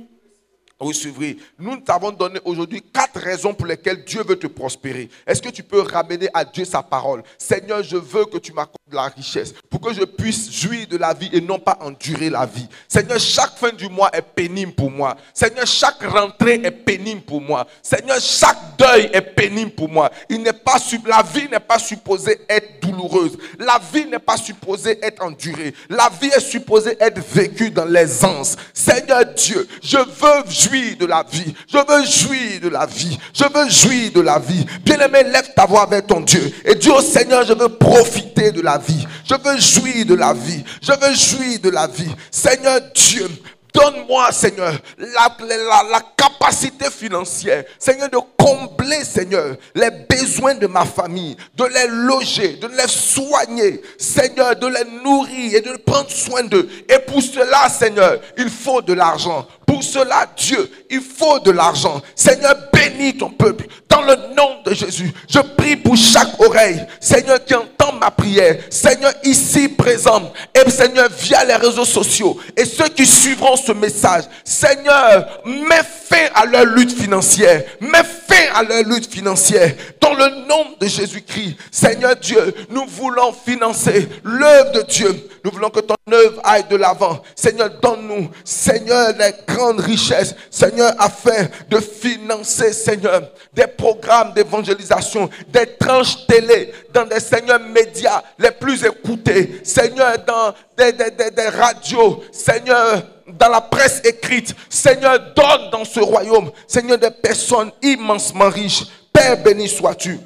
recevrez. 0.81 1.37
Nous 1.59 1.77
t'avons 1.79 2.11
donné 2.11 2.41
aujourd'hui 2.45 2.83
quatre 2.83 3.21
raisons 3.21 3.55
pour 3.55 3.67
lesquelles 3.67 4.05
Dieu 4.05 4.23
veut 4.27 4.37
te 4.37 4.47
prospérer. 4.47 5.09
Est-ce 5.27 5.41
que 5.41 5.51
tu 5.51 5.63
peux 5.63 5.83
ramener 5.83 6.29
à 6.35 6.45
Dieu 6.45 6.65
sa 6.65 6.83
parole? 6.83 7.23
Seigneur, 7.39 7.83
je 7.83 7.97
veux 7.97 8.25
que 8.25 8.39
tu 8.39 8.53
m'accordes 8.53 8.79
la 8.91 9.05
richesse 9.05 9.55
pour 9.69 9.81
que 9.81 9.93
je 9.93 10.03
puisse 10.03 10.51
jouir 10.53 10.87
de 10.89 10.97
la 10.97 11.15
vie 11.15 11.31
et 11.33 11.41
non 11.41 11.59
pas 11.59 11.79
endurer 11.81 12.31
la 12.31 12.47
vie. 12.47 12.67
Seigneur, 12.89 13.21
chaque 13.21 13.57
fin 13.57 13.73
du 13.73 13.89
mois 13.89 14.11
est 14.13 14.23
pénible 14.23 14.73
pour 14.73 14.91
moi. 14.91 15.17
Seigneur, 15.33 15.67
chaque 15.67 16.03
rentrée 16.03 16.61
est 16.65 16.71
pénible 16.71 17.23
pour 17.23 17.41
moi. 17.41 17.67
Seigneur, 17.83 18.19
chaque 18.21 18.77
deuil 18.77 19.11
est 19.13 19.21
pénible 19.21 19.71
pour 19.71 19.89
moi. 19.89 20.11
Il 20.29 20.43
n'est 20.43 20.53
pas 20.53 20.79
la 21.07 21.23
vie 21.23 21.49
n'est 21.49 21.61
pas 21.61 21.79
supposée 21.79 22.39
être 22.49 22.81
douloureuse. 22.81 23.37
La 23.59 23.81
vie 23.93 24.07
n'est 24.07 24.19
pas 24.19 24.37
supposée 24.37 24.99
être 25.03 25.23
endurée. 25.23 25.75
La 25.89 26.11
vie 26.21 26.29
est 26.29 26.41
supposée 26.41 26.97
être 27.01 27.21
vécue 27.21 27.71
dans 27.71 27.85
l'aisance. 27.85 28.57
Seigneur 28.73 29.25
Dieu, 29.35 29.69
je 29.83 29.99
veux 29.99 30.51
jouir 30.51 30.70
de 30.71 31.07
la 31.07 31.25
vie. 31.31 31.55
Je 31.69 31.77
veux 31.79 32.05
jouir 32.05 32.61
de 32.63 32.69
la 32.69 32.87
vie. 32.87 33.19
Je 33.35 33.45
veux 33.45 33.69
jouir 33.69 34.13
de 34.13 34.21
la 34.21 34.39
vie. 34.39 34.65
Bien-aimé, 34.85 35.23
lève 35.25 35.53
ta 35.55 35.67
voix 35.67 35.87
vers 35.87 36.05
ton 36.07 36.21
Dieu 36.21 36.53
et 36.65 36.75
dis 36.75 36.91
au 36.91 37.01
Seigneur, 37.01 37.45
je 37.45 37.53
veux 37.53 37.69
profiter 37.69 38.53
de 38.53 38.61
la 38.61 38.79
vie. 38.79 39.07
Je 39.29 39.35
veux 39.35 39.59
jouir 39.59 40.07
de 40.07 40.15
la 40.15 40.33
vie. 40.33 40.63
Je 40.83 40.93
veux 40.93 41.15
jouir 41.15 41.59
de 41.61 41.71
la 41.71 41.87
vie. 41.87 42.11
Seigneur 42.31 42.81
Dieu, 42.95 43.29
Donne-moi, 43.73 44.33
Seigneur, 44.33 44.75
la- 44.99 45.85
la 45.93 46.01
capacité 46.17 46.91
financière, 46.91 47.63
Seigneur, 47.79 48.09
de 48.11 48.19
combler, 48.37 49.05
Seigneur, 49.05 49.55
les 49.77 49.91
besoins 50.09 50.57
de 50.57 50.67
ma 50.67 50.85
famille, 50.85 51.37
de 51.57 51.65
les 51.67 51.87
loger, 51.89 52.55
de 52.61 52.67
les 52.67 52.89
soigner, 52.89 53.81
Seigneur, 53.97 54.57
de 54.57 54.67
les 54.67 54.85
nourrir 55.05 55.55
et 55.55 55.61
de 55.61 55.77
prendre 55.87 56.11
soin 56.11 56.43
d'eux. 56.43 56.69
Et 56.89 56.99
pour 57.07 57.23
cela, 57.23 57.69
Seigneur, 57.69 58.19
il 58.37 58.51
faut 58.51 58.83
de 58.83 58.93
l'argent. 58.93 59.47
Pour 59.71 59.85
cela, 59.85 60.27
Dieu, 60.37 60.69
il 60.91 61.01
faut 61.01 61.39
de 61.39 61.53
l'argent. 61.53 62.03
Seigneur, 62.17 62.57
bénis 62.73 63.17
ton 63.17 63.31
peuple. 63.31 63.67
Dans 63.89 64.03
le 64.03 64.17
nom 64.35 64.63
de 64.65 64.75
Jésus, 64.75 65.13
je 65.29 65.39
prie 65.39 65.77
pour 65.77 65.97
chaque 65.97 66.41
oreille, 66.41 66.85
Seigneur, 66.99 67.45
qui 67.45 67.55
entend 67.55 67.93
ma 67.93 68.11
prière. 68.11 68.57
Seigneur, 68.69 69.13
ici 69.23 69.69
présent, 69.69 70.33
et 70.53 70.69
Seigneur, 70.69 71.09
via 71.17 71.45
les 71.45 71.55
réseaux 71.55 71.85
sociaux, 71.85 72.37
et 72.57 72.65
ceux 72.65 72.89
qui 72.89 73.07
suivront 73.07 73.55
ce 73.57 73.71
message, 73.71 74.25
Seigneur, 74.45 75.41
mets 75.45 75.85
fin 76.11 76.27
à 76.35 76.45
leur 76.47 76.65
lutte 76.65 76.93
financière. 76.93 77.63
Mets 77.81 78.03
fin 78.03 78.53
à 78.55 78.63
leur 78.65 78.83
lutte 78.85 79.11
financière. 79.11 79.73
Dans 80.01 80.15
le 80.15 80.47
nom 80.49 80.67
de 80.81 80.87
Jésus-Christ, 80.87 81.57
Seigneur 81.71 82.17
Dieu, 82.17 82.55
nous 82.71 82.87
voulons 82.87 83.33
financer 83.33 84.09
l'œuvre 84.25 84.73
de 84.73 84.83
Dieu. 84.83 85.29
Nous 85.45 85.51
voulons 85.51 85.71
que 85.71 85.81
ton 85.81 85.95
œuvre 86.13 86.41
aille 86.45 86.65
de 86.69 86.77
l'avant. 86.77 87.23
Seigneur, 87.35 87.71
donne-nous, 87.81 88.29
Seigneur, 88.45 89.13
les 89.19 89.33
grandes 89.61 89.81
richesses, 89.81 90.35
Seigneur, 90.51 90.93
afin 90.99 91.47
de 91.69 91.79
financer, 91.81 92.73
Seigneur, 92.73 93.23
des 93.53 93.67
programmes 93.67 94.33
d'évangélisation, 94.33 95.29
des 95.49 95.67
tranches 95.79 96.27
télé, 96.27 96.73
dans 96.93 97.05
des, 97.05 97.21
Seigneur, 97.21 97.61
médias 97.61 98.23
les 98.39 98.51
plus 98.51 98.85
écoutés. 98.85 99.61
Seigneur, 99.63 100.17
dans 100.27 100.55
des, 100.77 100.93
des- 100.93 101.11
des- 101.11 101.31
des 101.31 101.49
radios, 101.49 102.23
Seigneur, 102.33 103.03
dans 103.27 103.49
la 103.49 103.61
presse 103.61 104.01
écrite. 104.05 104.55
Seigneur, 104.69 105.19
donne 105.37 105.71
dans 105.71 105.85
ce 105.85 106.01
royaume, 106.01 106.51
Seigneur, 106.67 106.99
des 106.99 107.11
personnes 107.11 107.71
immensement 107.83 108.49
riches. 108.49 108.85
Père, 109.13 109.37
béni 109.43 109.69
sois-tu 109.69 110.19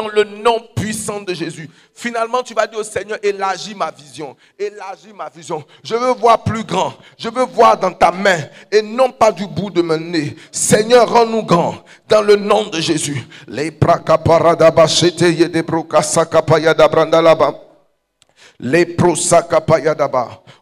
dans 0.00 0.08
le 0.08 0.24
nom 0.24 0.60
puissant 0.74 1.20
de 1.20 1.34
Jésus. 1.34 1.68
Finalement, 1.94 2.42
tu 2.42 2.54
vas 2.54 2.66
dire 2.66 2.78
au 2.78 2.84
Seigneur, 2.84 3.18
élargis 3.22 3.74
ma 3.74 3.90
vision, 3.90 4.36
élargis 4.58 5.12
ma 5.14 5.28
vision. 5.28 5.62
Je 5.84 5.94
veux 5.94 6.12
voir 6.12 6.42
plus 6.42 6.64
grand, 6.64 6.94
je 7.18 7.28
veux 7.28 7.44
voir 7.44 7.78
dans 7.78 7.92
ta 7.92 8.10
main 8.10 8.38
et 8.70 8.80
non 8.80 9.10
pas 9.10 9.30
du 9.32 9.46
bout 9.46 9.70
de 9.70 9.82
mon 9.82 9.98
nez. 9.98 10.36
Seigneur, 10.50 11.10
rends-nous 11.10 11.42
grand 11.42 11.84
dans 12.08 12.22
le 12.22 12.36
nom 12.36 12.68
de 12.68 12.80
Jésus. 12.80 13.26
Les. 13.48 13.70
Les. 18.58 18.96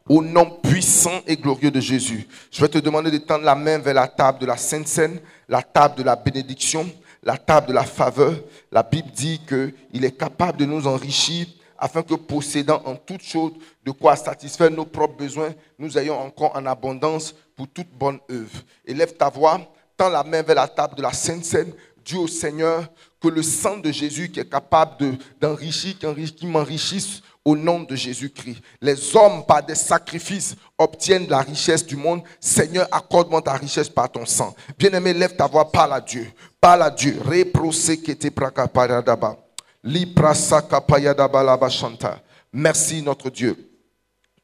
Au 0.09 0.23
nom 0.23 0.51
puissant 0.63 1.21
et 1.27 1.37
glorieux 1.37 1.71
de 1.71 1.81
Jésus, 1.81 2.27
je 2.51 2.61
vais 2.61 2.69
te 2.69 2.79
demander 2.79 3.11
de 3.11 3.19
tendre 3.19 3.45
la 3.45 3.55
main 3.55 3.79
vers 3.79 3.95
la 3.95 4.09
table 4.09 4.39
de 4.39 4.47
la 4.47 4.57
Sainte 4.57 4.89
Seine, 4.89 5.21
la 5.49 5.63
table 5.63 5.97
de 5.97 6.03
la 6.03 6.17
bénédiction, 6.17 6.89
la 7.29 7.37
table 7.37 7.67
de 7.69 7.73
la 7.75 7.85
faveur. 7.85 8.35
La 8.73 8.83
Bible 8.83 9.11
dit 9.15 9.39
qu'il 9.47 10.03
est 10.05 10.17
capable 10.17 10.59
de 10.59 10.65
nous 10.65 10.87
enrichir 10.87 11.47
afin 11.79 12.03
que 12.03 12.15
possédant 12.15 12.81
en 12.87 12.97
toutes 12.97 13.23
choses 13.23 13.53
de 13.85 13.91
quoi 13.93 14.17
satisfaire 14.17 14.71
nos 14.71 14.87
propres 14.87 15.17
besoins, 15.19 15.53
nous 15.79 15.97
ayons 15.99 16.19
encore 16.19 16.57
en 16.57 16.65
abondance 16.65 17.35
pour 17.55 17.69
toute 17.69 17.91
bonne 17.93 18.19
œuvre. 18.31 18.63
Élève 18.87 19.15
ta 19.15 19.29
voix, 19.29 19.61
tends 19.97 20.09
la 20.09 20.25
main 20.25 20.43
vers 20.43 20.57
la 20.57 20.69
table 20.69 20.97
de 20.97 21.03
la 21.03 21.13
Sainte 21.13 21.45
Seine, 21.45 21.73
Dis 22.05 22.17
au 22.17 22.27
Seigneur 22.27 22.89
que 23.21 23.29
le 23.29 23.43
sang 23.43 23.77
de 23.77 23.93
Jésus 23.93 24.31
qui 24.31 24.41
est 24.41 24.49
capable 24.49 24.97
de- 24.99 25.15
d'enrichir, 25.39 25.95
enrichit- 26.05 26.35
qui 26.35 26.47
m'enrichisse 26.47 27.21
au 27.45 27.55
nom 27.55 27.81
de 27.81 27.95
Jésus-Christ. 27.95 28.63
Les 28.81 29.15
hommes, 29.15 29.45
par 29.45 29.63
des 29.63 29.75
sacrifices, 29.75 30.57
obtiennent 30.79 31.29
la 31.29 31.41
richesse 31.43 31.85
du 31.85 31.97
monde. 31.97 32.23
Seigneur, 32.41 32.89
accorde-moi 32.91 33.43
ta 33.43 33.53
richesse 33.53 33.91
par 33.91 34.11
ton 34.11 34.25
sang. 34.25 34.55
Bien-aimé, 34.79 35.13
lève 35.13 35.37
ta 35.37 35.47
voix, 35.47 35.71
parle 35.71 35.93
à 35.93 36.01
Dieu. 36.01 36.27
Parle 36.61 36.83
à 36.83 36.91
Dieu. 36.91 37.21
Merci 42.53 43.03
notre 43.03 43.31
Dieu 43.31 43.69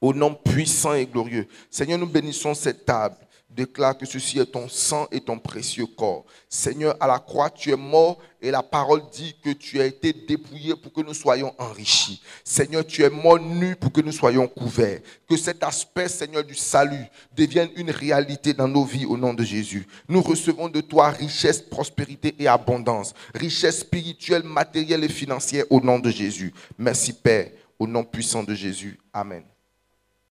au 0.00 0.12
nom 0.12 0.34
puissant 0.34 0.94
et 0.94 1.06
glorieux. 1.06 1.48
Seigneur, 1.70 1.98
nous 1.98 2.06
bénissons 2.06 2.54
cette 2.54 2.84
table. 2.84 3.16
Déclare 3.54 3.96
que 3.96 4.04
ceci 4.04 4.40
est 4.40 4.46
ton 4.46 4.68
sang 4.68 5.06
et 5.12 5.20
ton 5.20 5.38
précieux 5.38 5.86
corps. 5.86 6.24
Seigneur, 6.48 6.96
à 6.98 7.06
la 7.06 7.20
croix, 7.20 7.50
tu 7.50 7.70
es 7.70 7.76
mort 7.76 8.18
et 8.42 8.50
la 8.50 8.64
parole 8.64 9.02
dit 9.12 9.36
que 9.42 9.50
tu 9.50 9.80
as 9.80 9.86
été 9.86 10.12
dépouillé 10.12 10.74
pour 10.74 10.92
que 10.92 11.00
nous 11.02 11.14
soyons 11.14 11.54
enrichis. 11.58 12.20
Seigneur, 12.42 12.84
tu 12.84 13.04
es 13.04 13.10
mort 13.10 13.38
nu 13.38 13.76
pour 13.76 13.92
que 13.92 14.00
nous 14.00 14.10
soyons 14.10 14.48
couverts. 14.48 15.00
Que 15.28 15.36
cet 15.36 15.62
aspect, 15.62 16.08
Seigneur, 16.08 16.42
du 16.42 16.56
salut 16.56 17.06
devienne 17.36 17.70
une 17.76 17.92
réalité 17.92 18.52
dans 18.52 18.68
nos 18.68 18.84
vies 18.84 19.06
au 19.06 19.16
nom 19.16 19.32
de 19.32 19.44
Jésus. 19.44 19.86
Nous 20.08 20.20
recevons 20.20 20.68
de 20.68 20.80
toi 20.80 21.10
richesse, 21.10 21.62
prospérité 21.62 22.34
et 22.38 22.48
abondance. 22.48 23.14
Richesse 23.34 23.80
spirituelle, 23.80 24.42
matérielle 24.42 25.04
et 25.04 25.08
financière 25.08 25.64
au 25.70 25.80
nom 25.80 26.00
de 26.00 26.10
Jésus. 26.10 26.52
Merci 26.76 27.12
Père, 27.12 27.50
au 27.78 27.86
nom 27.86 28.02
puissant 28.02 28.42
de 28.42 28.54
Jésus. 28.54 28.98
Amen. 29.12 29.44